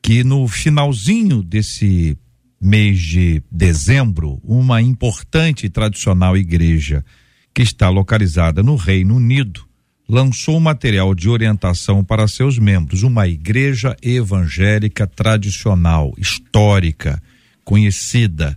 que 0.00 0.22
no 0.22 0.46
finalzinho 0.46 1.42
desse 1.42 2.16
mês 2.60 3.00
de 3.00 3.42
dezembro, 3.50 4.40
uma 4.44 4.80
importante 4.80 5.66
e 5.66 5.68
tradicional 5.68 6.36
igreja 6.36 7.04
que 7.52 7.62
está 7.62 7.88
localizada 7.88 8.62
no 8.62 8.76
Reino 8.76 9.16
Unido 9.16 9.73
lançou 10.08 10.60
material 10.60 11.14
de 11.14 11.28
orientação 11.28 12.04
para 12.04 12.28
seus 12.28 12.58
membros, 12.58 13.02
uma 13.02 13.26
igreja 13.26 13.96
evangélica 14.02 15.06
tradicional, 15.06 16.12
histórica, 16.18 17.22
conhecida 17.64 18.56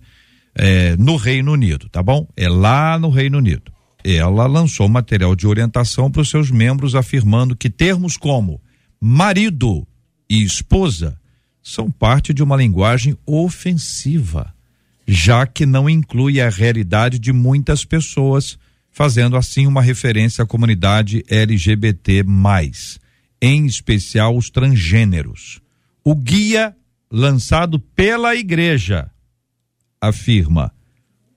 é, 0.53 0.95
no 0.97 1.15
Reino 1.15 1.53
Unido, 1.53 1.87
tá 1.89 2.03
bom? 2.03 2.27
É 2.35 2.49
lá 2.49 2.99
no 2.99 3.09
Reino 3.09 3.37
Unido. 3.37 3.71
Ela 4.03 4.45
lançou 4.45 4.87
material 4.87 5.35
de 5.35 5.47
orientação 5.47 6.09
para 6.09 6.21
os 6.21 6.29
seus 6.29 6.51
membros, 6.51 6.95
afirmando 6.95 7.55
que 7.55 7.69
termos 7.69 8.17
como 8.17 8.61
marido 8.99 9.87
e 10.29 10.43
esposa 10.43 11.17
são 11.61 11.91
parte 11.91 12.33
de 12.33 12.41
uma 12.41 12.55
linguagem 12.55 13.17
ofensiva, 13.25 14.53
já 15.05 15.45
que 15.45 15.65
não 15.65 15.89
inclui 15.89 16.39
a 16.39 16.49
realidade 16.49 17.19
de 17.19 17.33
muitas 17.33 17.83
pessoas 17.83 18.57
fazendo 18.97 19.37
assim 19.37 19.67
uma 19.67 19.79
referência 19.79 20.43
à 20.43 20.47
comunidade 20.47 21.23
LGBT, 21.29 22.25
em 23.39 23.67
especial 23.67 24.35
os 24.35 24.49
transgêneros. 24.49 25.61
O 26.03 26.15
guia 26.15 26.75
lançado 27.11 27.79
pela 27.79 28.35
igreja 28.35 29.07
afirma: 30.01 30.73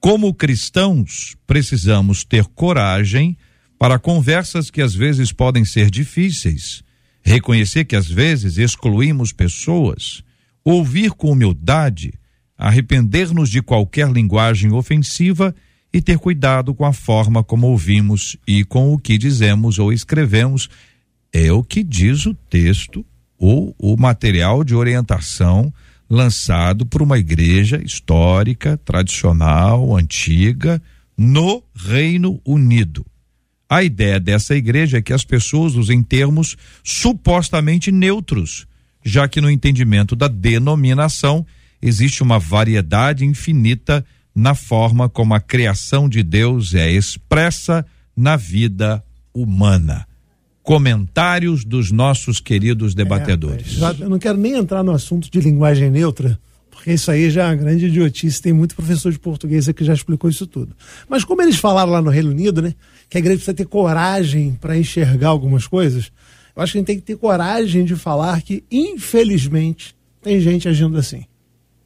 como 0.00 0.32
cristãos, 0.32 1.36
precisamos 1.46 2.24
ter 2.24 2.46
coragem 2.46 3.36
para 3.78 3.98
conversas 3.98 4.70
que 4.70 4.80
às 4.80 4.94
vezes 4.94 5.30
podem 5.30 5.62
ser 5.62 5.90
difíceis, 5.90 6.82
reconhecer 7.20 7.84
que 7.84 7.94
às 7.94 8.06
vezes 8.10 8.56
excluímos 8.56 9.34
pessoas, 9.34 10.24
ouvir 10.64 11.10
com 11.10 11.32
humildade, 11.32 12.14
arrepender-nos 12.56 13.50
de 13.50 13.60
qualquer 13.60 14.10
linguagem 14.10 14.72
ofensiva 14.72 15.54
e 15.54 15.69
ter 15.98 16.18
cuidado 16.18 16.74
com 16.74 16.84
a 16.84 16.92
forma 16.92 17.42
como 17.42 17.68
ouvimos 17.68 18.36
e 18.46 18.64
com 18.64 18.92
o 18.92 18.98
que 18.98 19.16
dizemos 19.16 19.78
ou 19.78 19.92
escrevemos. 19.92 20.68
É 21.32 21.50
o 21.50 21.62
que 21.62 21.82
diz 21.82 22.26
o 22.26 22.34
texto 22.34 23.04
ou 23.38 23.74
o 23.78 23.96
material 23.96 24.62
de 24.62 24.74
orientação 24.74 25.72
lançado 26.08 26.84
por 26.84 27.00
uma 27.00 27.18
igreja 27.18 27.80
histórica, 27.82 28.76
tradicional, 28.84 29.96
antiga, 29.96 30.82
no 31.16 31.62
Reino 31.74 32.40
Unido. 32.44 33.06
A 33.68 33.84
ideia 33.84 34.18
dessa 34.18 34.56
igreja 34.56 34.98
é 34.98 35.02
que 35.02 35.12
as 35.12 35.24
pessoas 35.24 35.76
usem 35.76 36.02
termos 36.02 36.56
supostamente 36.82 37.92
neutros, 37.92 38.66
já 39.04 39.28
que 39.28 39.40
no 39.40 39.48
entendimento 39.48 40.16
da 40.16 40.26
denominação 40.26 41.46
existe 41.80 42.22
uma 42.22 42.38
variedade 42.38 43.24
infinita 43.24 44.04
de 44.04 44.19
na 44.34 44.54
forma 44.54 45.08
como 45.08 45.34
a 45.34 45.40
criação 45.40 46.08
de 46.08 46.22
Deus 46.22 46.74
é 46.74 46.90
expressa 46.90 47.84
na 48.16 48.36
vida 48.36 49.02
humana. 49.34 50.06
Comentários 50.62 51.64
dos 51.64 51.90
nossos 51.90 52.38
queridos 52.38 52.94
debatedores. 52.94 53.80
É, 53.80 54.04
eu 54.04 54.10
não 54.10 54.18
quero 54.18 54.38
nem 54.38 54.54
entrar 54.54 54.82
no 54.82 54.92
assunto 54.92 55.30
de 55.30 55.40
linguagem 55.40 55.90
neutra, 55.90 56.38
porque 56.70 56.92
isso 56.92 57.10
aí 57.10 57.30
já 57.30 57.44
é 57.44 57.46
uma 57.46 57.56
grande 57.56 57.86
idiotice. 57.86 58.40
Tem 58.40 58.52
muito 58.52 58.74
professor 58.74 59.10
de 59.10 59.18
português 59.18 59.68
que 59.68 59.84
já 59.84 59.92
explicou 59.92 60.30
isso 60.30 60.46
tudo. 60.46 60.74
Mas 61.08 61.24
como 61.24 61.42
eles 61.42 61.56
falaram 61.56 61.92
lá 61.92 62.00
no 62.00 62.10
Reino 62.10 62.30
Unido, 62.30 62.62
né, 62.62 62.74
que 63.08 63.16
a 63.16 63.20
igreja 63.20 63.38
precisa 63.38 63.54
ter 63.54 63.66
coragem 63.66 64.54
para 64.60 64.78
enxergar 64.78 65.28
algumas 65.28 65.66
coisas, 65.66 66.12
eu 66.54 66.62
acho 66.62 66.72
que 66.72 66.78
a 66.78 66.80
gente 66.80 66.86
tem 66.86 66.96
que 66.96 67.02
ter 67.02 67.16
coragem 67.16 67.84
de 67.84 67.96
falar 67.96 68.40
que, 68.42 68.64
infelizmente, 68.70 69.94
tem 70.22 70.40
gente 70.40 70.68
agindo 70.68 70.96
assim, 70.96 71.24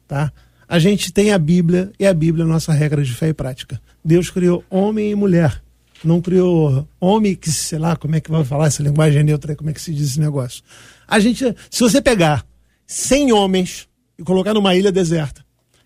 tá? 0.07 0.31
A 0.67 0.79
gente 0.79 1.11
tem 1.11 1.31
a 1.31 1.37
Bíblia 1.37 1.91
e 1.99 2.05
a 2.05 2.13
Bíblia 2.13 2.43
é 2.43 2.45
a 2.45 2.51
nossa 2.51 2.73
regra 2.73 3.03
de 3.03 3.13
fé 3.13 3.29
e 3.29 3.33
prática. 3.33 3.81
Deus 4.03 4.29
criou 4.29 4.63
homem 4.69 5.11
e 5.11 5.15
mulher. 5.15 5.61
Não 6.03 6.21
criou 6.21 6.87
homem 6.99 7.35
que, 7.35 7.51
sei 7.51 7.79
lá, 7.79 7.95
como 7.95 8.15
é 8.15 8.19
que 8.19 8.29
vai 8.29 8.43
falar 8.43 8.67
essa 8.67 8.83
linguagem 8.83 9.23
neutra, 9.23 9.55
como 9.55 9.69
é 9.69 9.73
que 9.73 9.81
se 9.81 9.93
diz 9.93 10.09
esse 10.09 10.19
negócio. 10.19 10.63
A 11.07 11.19
gente, 11.19 11.55
se 11.69 11.79
você 11.79 12.01
pegar 12.01 12.45
100 12.85 13.31
homens 13.31 13.87
e 14.17 14.23
colocar 14.23 14.53
numa 14.53 14.75
ilha 14.75 14.91
deserta, 14.91 15.43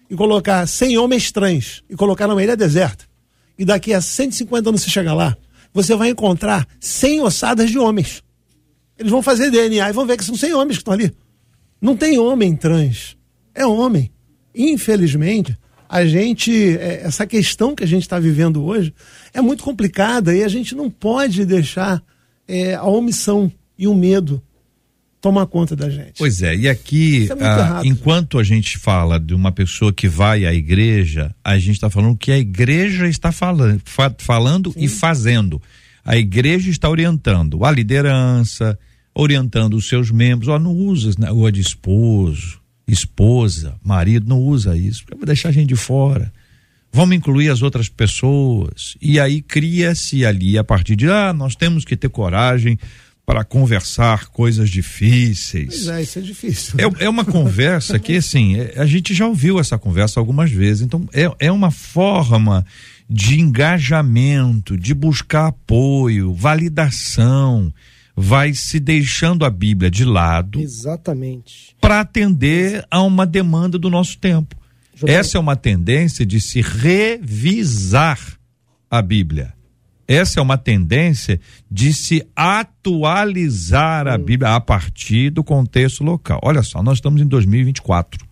e 0.09 0.15
colocar 0.15 0.65
100 0.65 0.97
homens 0.97 1.31
trans 1.31 1.83
e 1.89 1.95
colocar 1.95 2.27
numa 2.27 2.43
ilha 2.43 2.57
deserta, 2.57 3.05
e 3.57 3.63
daqui 3.63 3.93
a 3.93 4.01
150 4.01 4.69
anos 4.69 4.81
você 4.81 4.89
chegar 4.89 5.13
lá, 5.13 5.37
você 5.73 5.95
vai 5.95 6.09
encontrar 6.09 6.67
100 6.79 7.21
ossadas 7.21 7.69
de 7.69 7.77
homens. 7.77 8.23
Eles 8.97 9.11
vão 9.11 9.21
fazer 9.21 9.51
DNA 9.51 9.89
e 9.89 9.93
vão 9.93 10.05
ver 10.05 10.17
que 10.17 10.23
são 10.23 10.35
100 10.35 10.53
homens 10.53 10.77
que 10.77 10.81
estão 10.81 10.93
ali. 10.93 11.13
Não 11.81 11.95
tem 11.95 12.17
homem 12.17 12.55
trans. 12.55 13.15
É 13.53 13.65
homem 13.65 14.11
infelizmente, 14.53 15.57
a 15.87 16.05
gente, 16.05 16.77
é, 16.77 17.01
essa 17.03 17.25
questão 17.25 17.75
que 17.75 17.83
a 17.83 17.87
gente 17.87 18.03
está 18.03 18.19
vivendo 18.19 18.63
hoje 18.63 18.93
é 19.33 19.41
muito 19.41 19.63
complicada 19.63 20.35
e 20.35 20.43
a 20.43 20.47
gente 20.47 20.75
não 20.75 20.89
pode 20.89 21.45
deixar 21.45 22.01
é, 22.47 22.75
a 22.75 22.85
omissão 22.85 23.51
e 23.77 23.87
o 23.87 23.95
medo 23.95 24.41
tomar 25.19 25.45
conta 25.47 25.75
da 25.75 25.89
gente. 25.89 26.13
Pois 26.17 26.41
é, 26.41 26.55
e 26.55 26.69
aqui, 26.69 27.27
é 27.29 27.43
ah, 27.43 27.81
enquanto 27.83 28.39
a 28.39 28.43
gente 28.43 28.77
fala 28.77 29.19
de 29.19 29.33
uma 29.33 29.51
pessoa 29.51 29.91
que 29.91 30.07
vai 30.07 30.45
à 30.45 30.53
igreja, 30.53 31.33
a 31.43 31.57
gente 31.57 31.75
está 31.75 31.89
falando 31.89 32.17
que 32.17 32.31
a 32.31 32.37
igreja 32.37 33.07
está 33.07 33.31
falando, 33.31 33.81
fa 33.83 34.13
falando 34.17 34.73
e 34.77 34.87
fazendo. 34.87 35.61
A 36.05 36.17
igreja 36.17 36.69
está 36.69 36.89
orientando 36.89 37.65
a 37.65 37.71
liderança, 37.71 38.79
orientando 39.13 39.75
os 39.75 39.87
seus 39.87 40.09
membros, 40.09 40.47
ó, 40.47 40.57
não 40.57 40.71
usa 40.71 41.09
esse 41.09 41.19
negócio 41.19 41.51
de 41.51 41.61
esposo, 41.61 42.59
esposa, 42.91 43.75
marido, 43.83 44.27
não 44.27 44.39
usa 44.39 44.77
isso, 44.77 45.03
porque 45.03 45.17
vai 45.17 45.25
deixar 45.25 45.49
a 45.49 45.51
gente 45.51 45.69
de 45.69 45.75
fora. 45.75 46.31
Vamos 46.91 47.15
incluir 47.15 47.49
as 47.49 47.61
outras 47.61 47.87
pessoas. 47.87 48.97
E 49.01 49.19
aí 49.19 49.41
cria-se 49.41 50.25
ali, 50.25 50.57
a 50.57 50.63
partir 50.63 50.95
de, 50.95 51.09
ah, 51.09 51.31
nós 51.33 51.55
temos 51.55 51.85
que 51.85 51.95
ter 51.95 52.09
coragem 52.09 52.79
para 53.25 53.43
conversar 53.43 54.25
coisas 54.29 54.71
difíceis. 54.71 55.67
Pois 55.67 55.87
é, 55.87 56.01
isso 56.01 56.17
é 56.17 56.21
difícil. 56.23 56.75
É, 56.79 57.05
é 57.05 57.09
uma 57.09 57.23
conversa 57.23 57.99
que, 57.99 58.15
assim, 58.17 58.57
é, 58.57 58.73
a 58.75 58.87
gente 58.87 59.13
já 59.13 59.27
ouviu 59.27 59.59
essa 59.59 59.77
conversa 59.77 60.19
algumas 60.19 60.49
vezes. 60.49 60.81
Então, 60.81 61.07
é, 61.13 61.31
é 61.39 61.51
uma 61.51 61.69
forma 61.69 62.65
de 63.07 63.39
engajamento, 63.39 64.75
de 64.75 64.95
buscar 64.95 65.47
apoio, 65.47 66.33
validação 66.33 67.71
vai 68.21 68.53
se 68.53 68.81
deixando 68.81 69.45
a 69.45 69.49
Bíblia 69.49 69.89
de 69.89 70.03
lado. 70.03 70.59
Exatamente. 70.59 71.73
Para 71.79 72.01
atender 72.01 72.85
a 72.91 73.01
uma 73.01 73.25
demanda 73.25 73.79
do 73.79 73.89
nosso 73.89 74.17
tempo. 74.17 74.57
Essa 75.07 75.37
é 75.37 75.39
uma 75.39 75.55
tendência 75.55 76.25
de 76.25 76.41
se 76.41 76.59
revisar 76.59 78.19
a 78.91 79.01
Bíblia. 79.01 79.53
Essa 80.05 80.41
é 80.41 80.43
uma 80.43 80.57
tendência 80.57 81.39
de 81.71 81.93
se 81.93 82.27
atualizar 82.35 84.05
a 84.05 84.15
hum. 84.15 84.23
Bíblia 84.25 84.53
a 84.53 84.59
partir 84.59 85.29
do 85.29 85.41
contexto 85.41 86.03
local. 86.03 86.41
Olha 86.43 86.61
só, 86.61 86.83
nós 86.83 86.97
estamos 86.97 87.21
em 87.21 87.25
2024. 87.25 88.27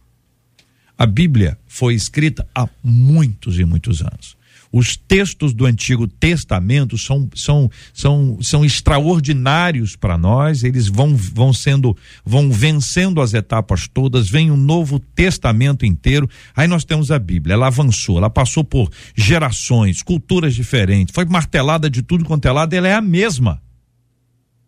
A 0.98 1.06
Bíblia 1.06 1.58
foi 1.66 1.94
escrita 1.94 2.46
há 2.54 2.68
muitos 2.84 3.58
e 3.58 3.64
muitos 3.64 4.02
anos. 4.02 4.37
Os 4.72 4.98
textos 4.98 5.54
do 5.54 5.66
Antigo 5.66 6.08
Testamento 6.08 6.98
são, 6.98 7.30
são, 7.36 7.70
são, 7.94 8.38
são 8.42 8.66
extraordinários 8.66 9.96
para 9.96 10.18
nós, 10.18 10.64
eles 10.64 10.88
vão, 10.88 11.16
vão 11.16 11.54
sendo, 11.54 11.96
vão 12.26 12.52
vencendo 12.52 13.22
as 13.22 13.34
etapas 13.34 13.88
todas, 13.88 14.30
vem 14.30 14.52
um 14.52 14.58
novo 14.58 15.00
testamento 15.00 15.86
inteiro. 15.86 16.30
Aí 16.56 16.68
nós 16.68 16.84
temos 16.84 17.12
a 17.12 17.20
Bíblia, 17.20 17.54
ela 17.54 17.68
avançou, 17.68 18.18
ela 18.18 18.30
passou 18.30 18.64
por 18.64 18.92
gerações, 19.16 20.04
culturas 20.04 20.54
diferentes, 20.54 21.14
foi 21.14 21.26
martelada 21.26 21.90
de 21.90 22.02
tudo 22.02 22.26
quanto 22.26 22.48
é 22.48 22.52
lado, 22.52 22.74
ela 22.74 22.88
é 22.88 22.94
a 22.94 23.02
mesma. 23.02 23.62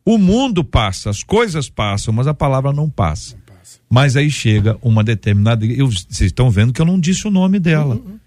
O 0.06 0.18
mundo 0.18 0.64
passa, 0.64 1.10
as 1.10 1.22
coisas 1.22 1.70
passam, 1.70 2.14
mas 2.14 2.26
a 2.26 2.34
palavra 2.34 2.74
não 2.74 2.90
passa. 2.90 3.38
Mas 3.90 4.16
aí 4.16 4.30
chega 4.30 4.78
uma 4.82 5.04
determinada. 5.04 5.66
vocês 5.66 6.22
estão 6.22 6.50
vendo 6.50 6.72
que 6.72 6.82
eu 6.82 6.86
não 6.86 7.00
disse 7.00 7.28
o 7.28 7.32
nome 7.32 7.60
dela. 7.60 7.96
Uhum. 7.96 8.20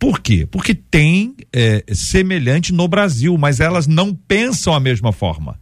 Por 0.00 0.18
quê? 0.20 0.46
Porque 0.50 0.74
tem 0.74 1.36
é, 1.52 1.84
semelhante 1.92 2.72
no 2.72 2.88
Brasil, 2.88 3.36
mas 3.36 3.60
elas 3.60 3.86
não 3.86 4.14
pensam 4.14 4.72
a 4.72 4.80
mesma 4.80 5.12
forma. 5.12 5.60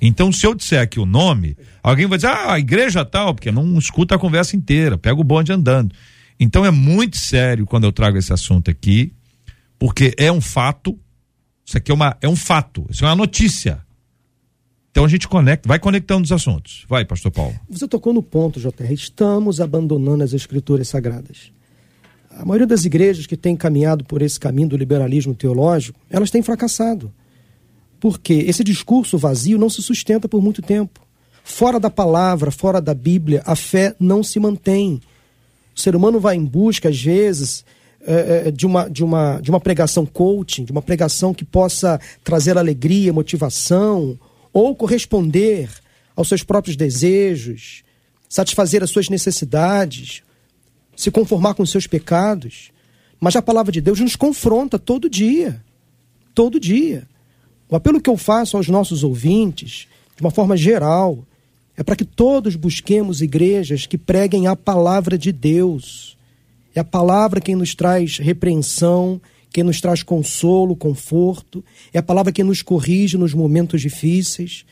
Então, 0.00 0.32
se 0.32 0.46
eu 0.46 0.54
disser 0.54 0.80
aqui 0.80 0.98
o 0.98 1.04
nome, 1.04 1.54
alguém 1.82 2.06
vai 2.06 2.16
dizer, 2.16 2.28
ah, 2.28 2.54
a 2.54 2.58
igreja 2.58 3.04
tal, 3.04 3.34
porque 3.34 3.52
não 3.52 3.78
escuta 3.78 4.14
a 4.14 4.18
conversa 4.18 4.56
inteira, 4.56 4.96
pega 4.96 5.20
o 5.20 5.24
bonde 5.24 5.52
andando. 5.52 5.94
Então, 6.40 6.64
é 6.64 6.70
muito 6.70 7.18
sério 7.18 7.66
quando 7.66 7.84
eu 7.84 7.92
trago 7.92 8.16
esse 8.16 8.32
assunto 8.32 8.70
aqui, 8.70 9.12
porque 9.78 10.14
é 10.16 10.32
um 10.32 10.40
fato, 10.40 10.98
isso 11.64 11.76
aqui 11.76 11.90
é, 11.90 11.94
uma, 11.94 12.16
é 12.22 12.28
um 12.28 12.36
fato, 12.36 12.86
isso 12.88 13.04
é 13.04 13.08
uma 13.08 13.16
notícia. 13.16 13.84
Então 14.90 15.04
a 15.04 15.08
gente 15.08 15.28
conecta, 15.28 15.68
vai 15.68 15.78
conectando 15.78 16.24
os 16.24 16.32
assuntos. 16.32 16.86
Vai, 16.88 17.04
pastor 17.04 17.30
Paulo. 17.30 17.54
Você 17.68 17.86
tocou 17.86 18.14
no 18.14 18.22
ponto, 18.22 18.58
JR. 18.58 18.90
Estamos 18.90 19.60
abandonando 19.60 20.24
as 20.24 20.32
escrituras 20.32 20.88
sagradas. 20.88 21.52
A 22.38 22.44
maioria 22.44 22.66
das 22.66 22.84
igrejas 22.84 23.26
que 23.26 23.36
tem 23.36 23.56
caminhado 23.56 24.04
por 24.04 24.20
esse 24.20 24.38
caminho 24.38 24.68
do 24.68 24.76
liberalismo 24.76 25.34
teológico, 25.34 25.98
elas 26.10 26.30
têm 26.30 26.42
fracassado. 26.42 27.12
Porque 27.98 28.34
esse 28.34 28.62
discurso 28.62 29.16
vazio 29.16 29.58
não 29.58 29.70
se 29.70 29.82
sustenta 29.82 30.28
por 30.28 30.42
muito 30.42 30.60
tempo. 30.60 31.00
Fora 31.42 31.80
da 31.80 31.88
palavra, 31.88 32.50
fora 32.50 32.80
da 32.80 32.92
Bíblia, 32.92 33.42
a 33.46 33.56
fé 33.56 33.94
não 33.98 34.22
se 34.22 34.38
mantém. 34.38 35.00
O 35.74 35.80
ser 35.80 35.96
humano 35.96 36.20
vai 36.20 36.36
em 36.36 36.44
busca, 36.44 36.88
às 36.88 37.00
vezes, 37.00 37.64
é, 38.06 38.50
de, 38.50 38.66
uma, 38.66 38.88
de, 38.88 39.02
uma, 39.02 39.40
de 39.40 39.50
uma 39.50 39.60
pregação 39.60 40.04
coaching, 40.04 40.64
de 40.64 40.72
uma 40.72 40.82
pregação 40.82 41.32
que 41.32 41.44
possa 41.44 42.00
trazer 42.22 42.58
alegria, 42.58 43.12
motivação, 43.12 44.18
ou 44.52 44.74
corresponder 44.74 45.68
aos 46.14 46.28
seus 46.28 46.42
próprios 46.42 46.76
desejos, 46.76 47.82
satisfazer 48.28 48.82
as 48.82 48.90
suas 48.90 49.08
necessidades, 49.08 50.22
se 50.96 51.10
conformar 51.10 51.54
com 51.54 51.64
seus 51.66 51.86
pecados. 51.86 52.72
Mas 53.20 53.36
a 53.36 53.42
palavra 53.42 53.70
de 53.70 53.80
Deus 53.80 54.00
nos 54.00 54.16
confronta 54.16 54.78
todo 54.78 55.08
dia. 55.08 55.62
Todo 56.34 56.58
dia. 56.58 57.06
O 57.68 57.76
apelo 57.76 58.00
que 58.00 58.10
eu 58.10 58.16
faço 58.16 58.56
aos 58.56 58.68
nossos 58.68 59.04
ouvintes, 59.04 59.86
de 60.16 60.22
uma 60.22 60.30
forma 60.30 60.56
geral, 60.56 61.24
é 61.76 61.82
para 61.82 61.96
que 61.96 62.04
todos 62.04 62.56
busquemos 62.56 63.20
igrejas 63.20 63.86
que 63.86 63.98
preguem 63.98 64.46
a 64.46 64.56
palavra 64.56 65.18
de 65.18 65.30
Deus. 65.30 66.16
É 66.74 66.80
a 66.80 66.84
palavra 66.84 67.40
quem 67.40 67.54
nos 67.54 67.74
traz 67.74 68.18
repreensão, 68.18 69.20
quem 69.50 69.64
nos 69.64 69.80
traz 69.80 70.02
consolo, 70.02 70.76
conforto, 70.76 71.64
é 71.92 71.98
a 71.98 72.02
palavra 72.02 72.32
que 72.32 72.44
nos 72.44 72.62
corrige 72.62 73.16
nos 73.18 73.34
momentos 73.34 73.80
difíceis. 73.80 74.64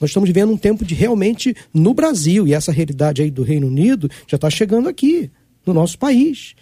Nós 0.00 0.10
estamos 0.10 0.28
vivendo 0.28 0.52
um 0.52 0.56
tempo 0.56 0.84
de 0.84 0.94
realmente 0.94 1.54
no 1.72 1.94
Brasil, 1.94 2.46
e 2.46 2.52
essa 2.52 2.72
realidade 2.72 3.22
aí 3.22 3.30
do 3.30 3.42
Reino 3.42 3.66
Unido 3.66 4.10
já 4.26 4.36
está 4.36 4.50
chegando 4.50 4.88
aqui 4.88 5.30
no 5.64 5.72
nosso 5.72 5.98
país. 5.98 6.54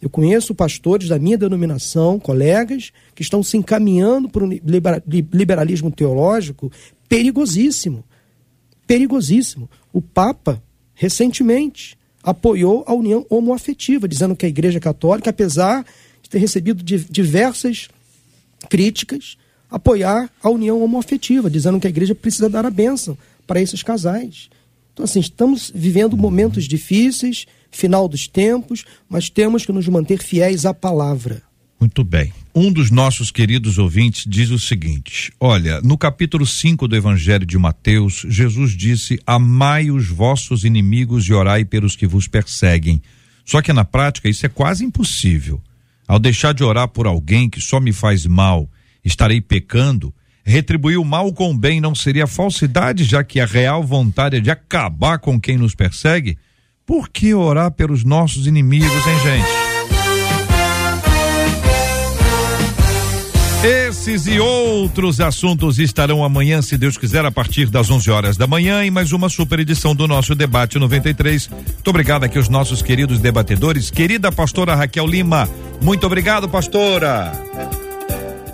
Eu 0.00 0.08
conheço 0.08 0.54
pastores 0.54 1.08
da 1.08 1.18
minha 1.18 1.36
denominação, 1.36 2.18
colegas, 2.18 2.92
que 3.14 3.22
estão 3.22 3.42
se 3.42 3.56
encaminhando 3.56 4.28
para 4.28 4.44
um 4.44 4.48
liberalismo 5.32 5.90
teológico 5.90 6.70
perigosíssimo. 7.08 8.04
Perigosíssimo. 8.86 9.68
O 9.92 10.00
Papa, 10.00 10.62
recentemente, 10.94 11.98
apoiou 12.22 12.84
a 12.86 12.94
união 12.94 13.26
homoafetiva, 13.28 14.06
dizendo 14.06 14.36
que 14.36 14.46
a 14.46 14.48
Igreja 14.48 14.78
Católica, 14.78 15.30
apesar 15.30 15.84
de 16.22 16.30
ter 16.30 16.38
recebido 16.38 16.82
diversas 16.82 17.88
críticas, 18.68 19.36
apoiar 19.70 20.30
a 20.42 20.48
união 20.48 20.82
homoafetiva, 20.82 21.50
dizendo 21.50 21.80
que 21.80 21.86
a 21.86 21.90
Igreja 21.90 22.14
precisa 22.14 22.48
dar 22.48 22.64
a 22.64 22.70
bênção 22.70 23.18
para 23.46 23.60
esses 23.60 23.82
casais. 23.82 24.48
Então, 24.92 25.04
assim, 25.04 25.20
estamos 25.20 25.72
vivendo 25.74 26.16
momentos 26.16 26.64
difíceis, 26.64 27.46
final 27.78 28.08
dos 28.08 28.26
tempos, 28.26 28.84
mas 29.08 29.30
temos 29.30 29.64
que 29.64 29.72
nos 29.72 29.86
manter 29.86 30.20
fiéis 30.20 30.66
à 30.66 30.74
palavra. 30.74 31.42
Muito 31.80 32.02
bem. 32.02 32.32
Um 32.52 32.72
dos 32.72 32.90
nossos 32.90 33.30
queridos 33.30 33.78
ouvintes 33.78 34.24
diz 34.26 34.50
o 34.50 34.58
seguinte: 34.58 35.32
Olha, 35.38 35.80
no 35.80 35.96
capítulo 35.96 36.44
5 36.44 36.88
do 36.88 36.96
Evangelho 36.96 37.46
de 37.46 37.56
Mateus, 37.56 38.26
Jesus 38.28 38.72
disse: 38.72 39.20
Amai 39.24 39.92
os 39.92 40.08
vossos 40.08 40.64
inimigos 40.64 41.28
e 41.28 41.32
orai 41.32 41.64
pelos 41.64 41.94
que 41.94 42.06
vos 42.06 42.26
perseguem. 42.26 43.00
Só 43.44 43.62
que 43.62 43.72
na 43.72 43.84
prática 43.84 44.28
isso 44.28 44.44
é 44.44 44.48
quase 44.48 44.84
impossível. 44.84 45.62
Ao 46.06 46.18
deixar 46.18 46.52
de 46.52 46.64
orar 46.64 46.88
por 46.88 47.06
alguém 47.06 47.48
que 47.48 47.60
só 47.60 47.78
me 47.78 47.92
faz 47.92 48.26
mal, 48.26 48.68
estarei 49.04 49.40
pecando. 49.40 50.12
Retribuir 50.44 50.98
o 50.98 51.04
mal 51.04 51.32
com 51.32 51.52
o 51.52 51.56
bem 51.56 51.80
não 51.80 51.94
seria 51.94 52.26
falsidade, 52.26 53.04
já 53.04 53.22
que 53.22 53.38
a 53.38 53.46
real 53.46 53.84
vontade 53.84 54.36
é 54.36 54.40
de 54.40 54.50
acabar 54.50 55.18
com 55.18 55.38
quem 55.38 55.56
nos 55.56 55.74
persegue? 55.74 56.38
Por 56.88 57.10
que 57.10 57.34
orar 57.34 57.70
pelos 57.70 58.02
nossos 58.02 58.46
inimigos, 58.46 58.90
hein, 58.90 59.18
gente? 59.22 59.46
Esses 63.62 64.26
e 64.26 64.40
outros 64.40 65.20
assuntos 65.20 65.78
estarão 65.78 66.24
amanhã, 66.24 66.62
se 66.62 66.78
Deus 66.78 66.96
quiser, 66.96 67.26
a 67.26 67.30
partir 67.30 67.66
das 67.66 67.90
11 67.90 68.10
horas 68.10 68.36
da 68.38 68.46
manhã, 68.46 68.82
em 68.82 68.90
mais 68.90 69.12
uma 69.12 69.28
super 69.28 69.60
edição 69.60 69.94
do 69.94 70.08
nosso 70.08 70.34
Debate 70.34 70.78
93. 70.78 71.48
Muito 71.48 71.88
obrigado 71.88 72.24
aqui 72.24 72.38
aos 72.38 72.48
nossos 72.48 72.80
queridos 72.80 73.20
debatedores. 73.20 73.90
Querida 73.90 74.32
pastora 74.32 74.74
Raquel 74.74 75.06
Lima, 75.06 75.46
muito 75.82 76.06
obrigado, 76.06 76.48
pastora. 76.48 77.32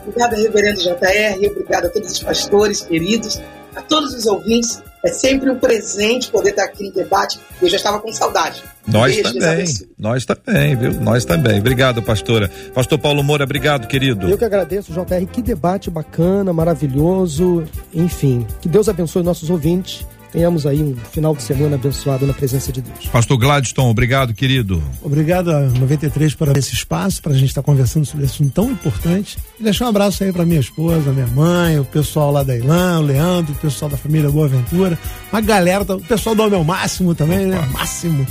Obrigada, 0.04 0.36
reverendo 0.36 0.80
JR, 0.80 1.50
obrigado 1.52 1.84
a 1.84 1.88
todos 1.88 2.10
os 2.10 2.18
pastores 2.18 2.80
queridos, 2.80 3.40
a 3.76 3.80
todos 3.80 4.12
os 4.12 4.26
ouvintes 4.26 4.82
é 5.04 5.08
sempre 5.08 5.50
um 5.50 5.58
presente 5.58 6.30
poder 6.30 6.50
estar 6.50 6.64
aqui 6.64 6.84
no 6.84 6.92
debate. 6.92 7.38
Eu 7.60 7.68
já 7.68 7.76
estava 7.76 8.00
com 8.00 8.10
saudade. 8.12 8.62
Nós 8.86 9.14
Beijo, 9.14 9.34
também, 9.34 9.66
nós 9.98 10.24
também, 10.24 10.76
viu? 10.76 10.92
Nós 11.00 11.24
também. 11.24 11.58
Obrigado, 11.58 12.02
pastora. 12.02 12.50
Pastor 12.74 12.98
Paulo 12.98 13.22
Moura, 13.22 13.44
obrigado, 13.44 13.86
querido. 13.86 14.28
Eu 14.28 14.38
que 14.38 14.44
agradeço, 14.44 14.92
JR. 14.92 15.26
Que 15.30 15.42
debate 15.42 15.90
bacana, 15.90 16.52
maravilhoso. 16.52 17.64
Enfim, 17.92 18.46
que 18.60 18.68
Deus 18.68 18.88
abençoe 18.88 19.22
nossos 19.22 19.50
ouvintes 19.50 20.06
tenhamos 20.34 20.66
aí 20.66 20.82
um 20.82 20.96
final 21.12 21.32
de 21.34 21.44
semana 21.44 21.76
abençoado 21.76 22.26
na 22.26 22.34
presença 22.34 22.72
de 22.72 22.82
Deus. 22.82 23.06
Pastor 23.06 23.38
Gladstone, 23.38 23.88
obrigado, 23.88 24.34
querido. 24.34 24.82
Obrigado 25.00 25.48
a 25.48 25.60
93 25.60 26.34
por 26.34 26.56
esse 26.56 26.74
espaço, 26.74 27.22
para 27.22 27.32
a 27.32 27.36
gente 27.36 27.50
estar 27.50 27.62
tá 27.62 27.66
conversando 27.66 28.04
sobre 28.04 28.26
esse 28.26 28.34
assunto 28.34 28.52
tão 28.52 28.68
importante. 28.68 29.38
E 29.60 29.62
deixar 29.62 29.86
um 29.86 29.88
abraço 29.90 30.24
aí 30.24 30.32
para 30.32 30.44
minha 30.44 30.58
esposa, 30.58 31.12
minha 31.12 31.28
mãe, 31.28 31.78
o 31.78 31.84
pessoal 31.84 32.32
lá 32.32 32.42
da 32.42 32.56
Ilan, 32.56 32.98
o 32.98 33.02
Leandro, 33.02 33.52
o 33.52 33.56
pessoal 33.56 33.88
da 33.88 33.96
família 33.96 34.28
Boa 34.28 34.48
Ventura, 34.48 34.98
uma 35.32 35.40
galera, 35.40 35.84
o 35.94 36.00
pessoal 36.00 36.34
do 36.34 36.42
Homem 36.42 36.64
Máximo 36.64 37.14
também, 37.14 37.46
né? 37.46 37.60
Máximo 37.72 38.26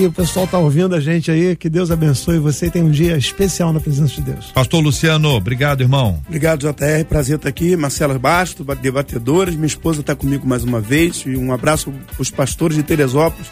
que 0.00 0.06
o 0.06 0.12
pessoal 0.12 0.46
está 0.46 0.56
ouvindo 0.56 0.94
a 0.94 1.00
gente 1.00 1.30
aí. 1.30 1.54
Que 1.54 1.68
Deus 1.68 1.90
abençoe 1.90 2.38
você 2.38 2.66
e 2.66 2.70
tenha 2.70 2.84
um 2.84 2.90
dia 2.90 3.18
especial 3.18 3.70
na 3.70 3.80
presença 3.80 4.14
de 4.14 4.22
Deus. 4.22 4.50
Pastor 4.52 4.82
Luciano, 4.82 5.28
obrigado, 5.34 5.82
irmão. 5.82 6.18
Obrigado, 6.26 6.60
JR. 6.60 7.04
Prazer 7.06 7.36
estar 7.36 7.50
aqui. 7.50 7.76
Marcela 7.76 8.18
Basto, 8.18 8.64
debatedores. 8.64 9.54
Minha 9.54 9.66
esposa 9.66 10.00
está 10.00 10.16
comigo 10.16 10.48
mais 10.48 10.64
uma 10.64 10.80
vez. 10.80 11.24
E 11.26 11.36
um 11.36 11.52
abraço 11.52 11.92
para 12.14 12.22
os 12.22 12.30
pastores 12.30 12.78
de 12.78 12.82
Teresópolis. 12.82 13.48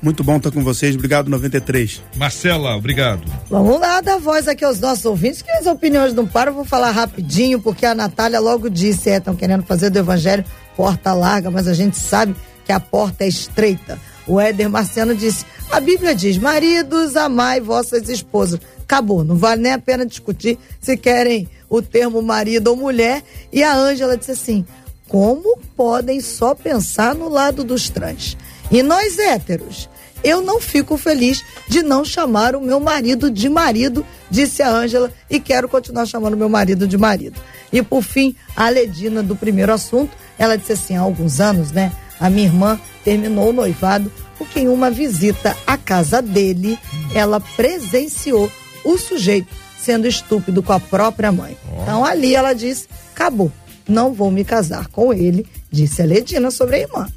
Muito 0.00 0.24
bom 0.24 0.38
estar 0.38 0.50
com 0.50 0.64
vocês. 0.64 0.94
Obrigado, 0.94 1.28
93. 1.28 2.00
Marcela, 2.16 2.74
obrigado. 2.76 3.22
Vamos 3.50 3.78
lá 3.78 4.00
dar 4.00 4.18
voz 4.18 4.48
aqui 4.48 4.64
aos 4.64 4.80
nossos 4.80 5.04
ouvintes, 5.04 5.42
que 5.42 5.50
as 5.50 5.66
opiniões 5.66 6.14
não 6.14 6.26
param. 6.26 6.54
Vou 6.54 6.64
falar 6.64 6.92
rapidinho, 6.92 7.60
porque 7.60 7.84
a 7.84 7.94
Natália 7.94 8.40
logo 8.40 8.70
disse: 8.70 9.10
é, 9.10 9.18
estão 9.18 9.36
querendo 9.36 9.64
fazer 9.64 9.90
do 9.90 9.98
evangelho 9.98 10.44
porta 10.74 11.12
larga, 11.12 11.50
mas 11.50 11.68
a 11.68 11.74
gente 11.74 11.98
sabe 11.98 12.34
que 12.64 12.72
a 12.72 12.80
porta 12.80 13.24
é 13.24 13.28
estreita. 13.28 13.98
O 14.26 14.40
Éder 14.40 14.68
Marciano 14.68 15.14
disse: 15.14 15.44
a 15.70 15.80
Bíblia 15.80 16.14
diz: 16.14 16.38
maridos, 16.38 17.16
amai 17.16 17.60
vossas 17.60 18.08
esposas. 18.08 18.60
Acabou, 18.82 19.24
não 19.24 19.36
vale 19.36 19.62
nem 19.62 19.72
a 19.72 19.78
pena 19.78 20.04
discutir 20.04 20.58
se 20.80 20.96
querem 20.96 21.48
o 21.68 21.80
termo 21.80 22.22
marido 22.22 22.68
ou 22.68 22.76
mulher. 22.76 23.22
E 23.52 23.62
a 23.62 23.74
Ângela 23.74 24.16
disse 24.16 24.32
assim: 24.32 24.64
como 25.08 25.58
podem 25.76 26.20
só 26.20 26.54
pensar 26.54 27.14
no 27.14 27.28
lado 27.28 27.64
dos 27.64 27.88
trans? 27.88 28.36
E 28.70 28.82
nós 28.82 29.18
héteros, 29.18 29.88
eu 30.22 30.40
não 30.40 30.60
fico 30.60 30.96
feliz 30.96 31.44
de 31.68 31.82
não 31.82 32.04
chamar 32.04 32.56
o 32.56 32.60
meu 32.60 32.80
marido 32.80 33.30
de 33.30 33.48
marido, 33.48 34.04
disse 34.30 34.62
a 34.62 34.70
Ângela, 34.70 35.12
e 35.28 35.38
quero 35.38 35.68
continuar 35.68 36.06
chamando 36.06 36.36
meu 36.36 36.48
marido 36.48 36.88
de 36.88 36.96
marido. 36.96 37.38
E 37.70 37.82
por 37.82 38.02
fim, 38.02 38.34
a 38.56 38.68
Ledina 38.68 39.22
do 39.22 39.36
primeiro 39.36 39.72
assunto, 39.72 40.16
ela 40.38 40.56
disse 40.56 40.72
assim: 40.72 40.96
há 40.96 41.00
alguns 41.00 41.40
anos, 41.40 41.70
né? 41.70 41.92
A 42.20 42.30
minha 42.30 42.46
irmã 42.46 42.80
terminou 43.04 43.50
o 43.50 43.52
noivado 43.52 44.10
porque 44.38 44.60
em 44.60 44.68
uma 44.68 44.90
visita 44.90 45.56
à 45.66 45.76
casa 45.76 46.20
dele, 46.20 46.78
ela 47.14 47.40
presenciou 47.40 48.50
o 48.84 48.98
sujeito 48.98 49.54
sendo 49.84 50.06
estúpido 50.06 50.62
com 50.62 50.72
a 50.72 50.80
própria 50.80 51.30
mãe. 51.30 51.56
Oh. 51.70 51.82
Então 51.82 52.04
ali 52.04 52.34
ela 52.34 52.52
disse: 52.52 52.88
acabou, 53.14 53.52
não 53.88 54.12
vou 54.12 54.30
me 54.30 54.44
casar 54.44 54.88
com 54.88 55.12
ele, 55.12 55.46
disse 55.70 56.02
a 56.02 56.04
Ledina 56.04 56.50
sobre 56.50 56.76
a 56.76 56.80
irmã. 56.80 57.08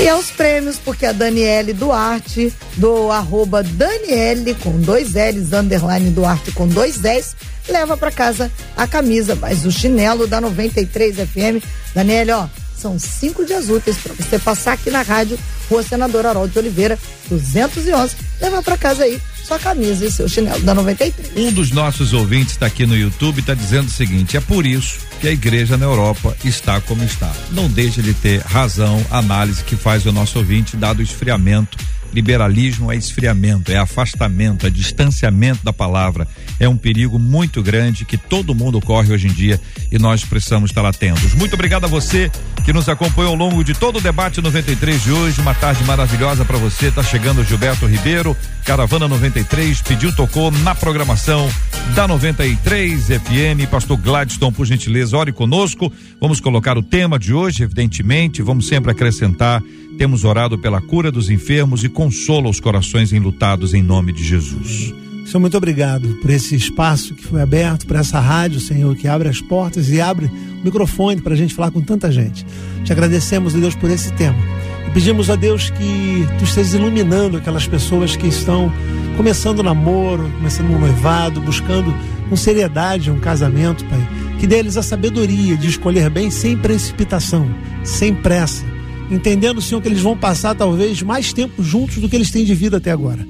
E 0.00 0.08
aos 0.08 0.30
prêmios, 0.30 0.78
porque 0.78 1.04
a 1.04 1.12
Daniele 1.12 1.72
Duarte, 1.72 2.52
do 2.76 3.10
arroba 3.10 3.64
Daniele 3.64 4.54
com 4.54 4.78
dois 4.80 5.14
L's, 5.14 5.52
underline 5.52 6.10
Duarte 6.10 6.52
com 6.52 6.68
dois 6.68 7.04
S, 7.04 7.34
leva 7.68 7.96
para 7.96 8.12
casa 8.12 8.50
a 8.76 8.86
camisa, 8.86 9.34
mas 9.34 9.66
o 9.66 9.72
chinelo 9.72 10.28
da 10.28 10.40
93 10.40 11.16
FM. 11.16 11.64
Daniele, 11.92 12.30
ó, 12.30 12.46
são 12.78 12.98
cinco 12.98 13.44
dias 13.44 13.68
úteis 13.68 13.96
para 13.98 14.14
você 14.14 14.38
passar 14.38 14.72
aqui 14.74 14.90
na 14.90 15.02
rádio, 15.02 15.38
Rua 15.68 15.82
Senador 15.82 16.24
Harold 16.24 16.52
de 16.52 16.58
Oliveira, 16.58 16.98
211, 17.28 18.16
levar 18.40 18.62
para 18.62 18.76
casa 18.76 19.04
aí 19.04 19.20
sua 19.44 19.58
camisa 19.58 20.04
e 20.04 20.12
seu 20.12 20.28
chinelo 20.28 20.60
da 20.60 20.74
93. 20.74 21.30
Um 21.36 21.52
dos 21.52 21.70
nossos 21.70 22.12
ouvintes 22.12 22.52
está 22.52 22.66
aqui 22.66 22.86
no 22.86 22.96
YouTube 22.96 23.40
está 23.40 23.54
dizendo 23.54 23.88
o 23.88 23.90
seguinte: 23.90 24.36
é 24.36 24.40
por 24.40 24.66
isso 24.66 24.98
que 25.20 25.26
a 25.26 25.32
igreja 25.32 25.76
na 25.76 25.86
Europa 25.86 26.36
está 26.44 26.80
como 26.80 27.02
está. 27.02 27.32
Não 27.50 27.68
deixa 27.68 28.02
de 28.02 28.12
ter 28.14 28.40
razão, 28.40 29.04
análise 29.10 29.64
que 29.64 29.74
faz 29.74 30.04
o 30.06 30.12
nosso 30.12 30.38
ouvinte, 30.38 30.76
dado 30.76 31.00
o 31.00 31.02
esfriamento 31.02 31.76
Liberalismo 32.12 32.90
é 32.90 32.96
esfriamento, 32.96 33.70
é 33.70 33.76
afastamento, 33.76 34.66
é 34.66 34.70
distanciamento 34.70 35.64
da 35.64 35.72
palavra. 35.72 36.26
É 36.58 36.68
um 36.68 36.76
perigo 36.76 37.18
muito 37.18 37.62
grande 37.62 38.04
que 38.04 38.16
todo 38.16 38.54
mundo 38.54 38.80
corre 38.80 39.12
hoje 39.12 39.28
em 39.28 39.32
dia 39.32 39.60
e 39.92 39.98
nós 39.98 40.24
precisamos 40.24 40.70
estar 40.70 40.84
atentos. 40.84 41.34
Muito 41.34 41.54
obrigado 41.54 41.84
a 41.84 41.88
você 41.88 42.30
que 42.64 42.72
nos 42.72 42.88
acompanhou 42.88 43.30
ao 43.30 43.36
longo 43.36 43.62
de 43.62 43.74
todo 43.74 43.98
o 43.98 44.00
debate 44.00 44.40
93 44.40 45.02
de 45.02 45.12
hoje. 45.12 45.40
Uma 45.40 45.54
tarde 45.54 45.84
maravilhosa 45.84 46.44
para 46.44 46.58
você. 46.58 46.90
Tá 46.90 47.02
chegando 47.02 47.44
Gilberto 47.44 47.86
Ribeiro, 47.86 48.36
Caravana 48.64 49.06
93, 49.08 49.80
pediu, 49.82 50.14
tocou 50.14 50.50
na 50.50 50.74
programação 50.74 51.48
da 51.94 52.06
93 52.06 53.06
FM. 53.06 53.70
Pastor 53.70 53.96
Gladstone, 53.96 54.52
por 54.52 54.66
gentileza, 54.66 55.16
ore 55.16 55.32
conosco. 55.32 55.92
Vamos 56.20 56.40
colocar 56.40 56.76
o 56.76 56.82
tema 56.82 57.18
de 57.18 57.32
hoje, 57.32 57.62
evidentemente. 57.62 58.42
Vamos 58.42 58.68
sempre 58.68 58.90
acrescentar 58.90 59.62
temos 59.98 60.22
orado 60.22 60.56
pela 60.56 60.80
cura 60.80 61.10
dos 61.10 61.28
enfermos 61.28 61.82
e 61.82 61.88
consola 61.88 62.48
os 62.48 62.60
corações 62.60 63.12
enlutados 63.12 63.74
em 63.74 63.82
nome 63.82 64.12
de 64.12 64.22
Jesus. 64.22 64.94
Senhor, 65.26 65.40
muito 65.40 65.56
obrigado 65.56 66.16
por 66.22 66.30
esse 66.30 66.54
espaço 66.54 67.14
que 67.14 67.24
foi 67.24 67.42
aberto, 67.42 67.84
por 67.84 67.96
essa 67.96 68.20
rádio, 68.20 68.60
Senhor, 68.60 68.94
que 68.94 69.08
abre 69.08 69.28
as 69.28 69.42
portas 69.42 69.90
e 69.90 70.00
abre 70.00 70.26
o 70.26 70.64
microfone 70.64 71.20
para 71.20 71.34
a 71.34 71.36
gente 71.36 71.52
falar 71.52 71.72
com 71.72 71.82
tanta 71.82 72.12
gente. 72.12 72.46
Te 72.84 72.92
agradecemos, 72.92 73.52
Deus, 73.52 73.74
por 73.74 73.90
esse 73.90 74.12
tema. 74.12 74.38
E 74.86 74.90
pedimos 74.92 75.28
a 75.28 75.34
Deus 75.34 75.68
que 75.68 76.26
tu 76.38 76.44
estejas 76.44 76.74
iluminando 76.74 77.36
aquelas 77.36 77.66
pessoas 77.66 78.14
que 78.14 78.28
estão 78.28 78.72
começando 79.16 79.58
o 79.58 79.62
namoro, 79.64 80.30
começando 80.36 80.70
um 80.70 80.78
noivado, 80.78 81.40
buscando 81.40 81.92
com 82.28 82.36
seriedade 82.36 83.10
um 83.10 83.18
casamento, 83.18 83.84
Pai. 83.86 84.08
Que 84.38 84.46
deles 84.46 84.76
a 84.76 84.82
sabedoria 84.82 85.56
de 85.56 85.66
escolher 85.66 86.08
bem 86.08 86.30
sem 86.30 86.56
precipitação, 86.56 87.52
sem 87.82 88.14
pressa 88.14 88.77
entendendo, 89.10 89.60
Senhor, 89.60 89.80
que 89.80 89.88
eles 89.88 90.00
vão 90.00 90.16
passar 90.16 90.54
talvez 90.54 91.02
mais 91.02 91.32
tempo 91.32 91.62
juntos 91.62 91.98
do 91.98 92.08
que 92.08 92.16
eles 92.16 92.30
têm 92.30 92.44
de 92.44 92.54
vida 92.54 92.76
até 92.76 92.90
agora. 92.90 93.26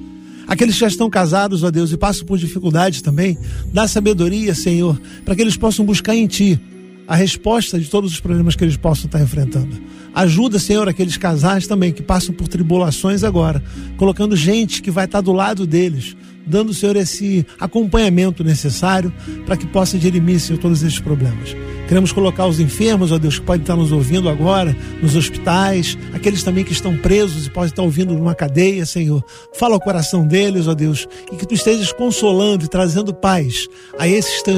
Aqueles 0.47 0.75
que 0.75 0.81
já 0.81 0.89
estão 0.89 1.11
casados, 1.11 1.63
ó 1.63 1.71
Deus, 1.71 1.93
e 1.93 1.97
passam 1.97 2.25
por 2.25 2.39
dificuldades 2.39 3.03
também, 3.03 3.37
dá 3.73 3.87
sabedoria, 3.87 4.55
Senhor, 4.55 4.99
para 5.25 5.37
que 5.37 5.43
eles 5.43 5.57
possam 5.57 5.85
buscar 5.85 6.15
em 6.15 6.27
Ti 6.27 6.59
a 7.07 7.15
resposta 7.15 7.79
de 7.79 7.89
todos 7.89 8.13
os 8.13 8.21
problemas 8.21 8.55
que 8.55 8.65
eles 8.65 8.77
possam 8.77 9.07
estar 9.07 9.21
enfrentando. 9.21 9.81
Ajuda, 10.15 10.59
Senhor, 10.59 10.89
aqueles 10.89 11.17
casais 11.17 11.67
também 11.67 11.93
que 11.93 12.03
passam 12.03 12.35
por 12.35 12.49
tribulações 12.49 13.25
agora, 13.25 13.63
colocando 13.97 14.37
gente 14.37 14.83
que 14.83 14.91
vai 14.91 15.05
estar 15.05 15.21
do 15.21 15.33
lado 15.33 15.67
deles, 15.67 16.17
dando, 16.49 16.75
Senhor, 16.75 16.97
esse 16.97 17.47
acompanhamento 17.61 18.43
necessário 18.43 19.13
para 19.47 19.57
que 19.57 19.67
possa 19.67 19.99
dirimir, 19.99 20.41
Senhor, 20.41 20.59
todos 20.59 20.83
esses 20.83 20.99
problemas. 20.99 21.55
Queremos 21.89 22.13
colocar 22.13 22.47
os 22.47 22.61
enfermos, 22.61 23.13
ó 23.13 23.19
Deus, 23.19 23.39
que 23.39 23.47
podem 23.47 23.63
estar 23.63 23.75
nos 23.75 23.93
ouvindo 23.93 24.29
agora, 24.29 24.77
nos 25.01 25.17
hospitais, 25.17 25.97
aqueles 26.13 26.43
também 26.43 26.63
que 26.63 26.73
estão 26.73 26.95
presos 26.99 27.47
e 27.47 27.51
podem 27.51 27.71
estar 27.71 27.83
ouvindo 27.83 28.13
numa 28.13 28.35
cadeia, 28.35 28.85
Senhor. 28.85 29.25
Fala 29.55 29.75
ao 29.75 29.81
coração 29.81 30.27
deles, 30.27 30.69
ó 30.69 30.75
Deus, 30.75 31.09
e 31.33 31.37
que 31.37 31.47
tu 31.47 31.55
estejas 31.55 31.91
consolando 31.91 32.63
e 32.63 32.69
trazendo 32.69 33.15
paz 33.15 33.67
a 33.99 34.07
esses 34.07 34.35
estão 34.35 34.55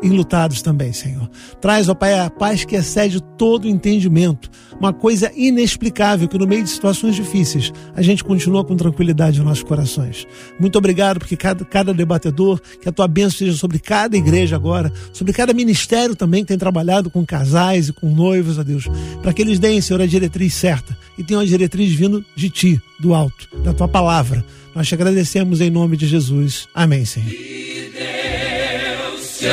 enlutados 0.00 0.62
também, 0.62 0.92
Senhor. 0.92 1.28
Traz, 1.60 1.88
ó 1.88 1.94
Pai, 1.94 2.16
a 2.16 2.30
paz 2.30 2.64
que 2.64 2.76
excede 2.76 3.20
todo 3.36 3.68
entendimento, 3.68 4.48
uma 4.78 4.92
coisa 4.92 5.32
inexplicável 5.34 6.28
que 6.28 6.38
no 6.38 6.46
meio 6.46 6.62
de 6.62 6.70
situações 6.70 7.16
difíceis 7.16 7.72
a 7.96 8.02
gente 8.02 8.22
continua 8.22 8.64
com 8.64 8.76
tranquilidade 8.76 9.38
nos 9.38 9.48
nossos 9.48 9.64
corações. 9.64 10.28
Muito 10.60 10.78
obrigado 10.78 11.18
porque 11.28 11.36
cada, 11.36 11.62
cada 11.62 11.92
debatedor, 11.92 12.58
que 12.80 12.88
a 12.88 12.92
tua 12.92 13.06
bênção 13.06 13.38
seja 13.38 13.52
sobre 13.52 13.78
cada 13.78 14.16
igreja 14.16 14.56
agora, 14.56 14.90
sobre 15.12 15.34
cada 15.34 15.52
ministério 15.52 16.16
também 16.16 16.42
que 16.42 16.48
tem 16.48 16.56
trabalhado 16.56 17.10
com 17.10 17.26
casais 17.26 17.90
e 17.90 17.92
com 17.92 18.08
noivos, 18.08 18.58
a 18.58 18.62
Deus, 18.62 18.88
para 19.22 19.34
que 19.34 19.42
eles 19.42 19.58
deem, 19.58 19.82
Senhor, 19.82 20.00
a 20.00 20.06
diretriz 20.06 20.54
certa 20.54 20.96
e 21.18 21.22
tenham 21.22 21.42
a 21.42 21.44
diretriz 21.44 21.92
vindo 21.92 22.24
de 22.34 22.48
ti, 22.48 22.80
do 22.98 23.12
alto, 23.12 23.46
da 23.62 23.74
tua 23.74 23.86
palavra. 23.86 24.42
Nós 24.74 24.88
te 24.88 24.94
agradecemos 24.94 25.60
em 25.60 25.68
nome 25.68 25.98
de 25.98 26.06
Jesus. 26.06 26.66
Amém, 26.74 27.04
Senhor. 27.04 27.28
Que 27.28 27.92
Deus 27.92 29.38
te 29.38 29.48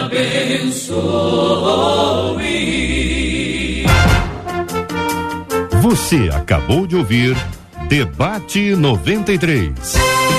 abençoe. 0.00 0.88
Você 5.82 6.30
acabou 6.32 6.86
de 6.86 6.96
ouvir 6.96 7.36
Debate 7.88 8.74
93. 8.74 10.37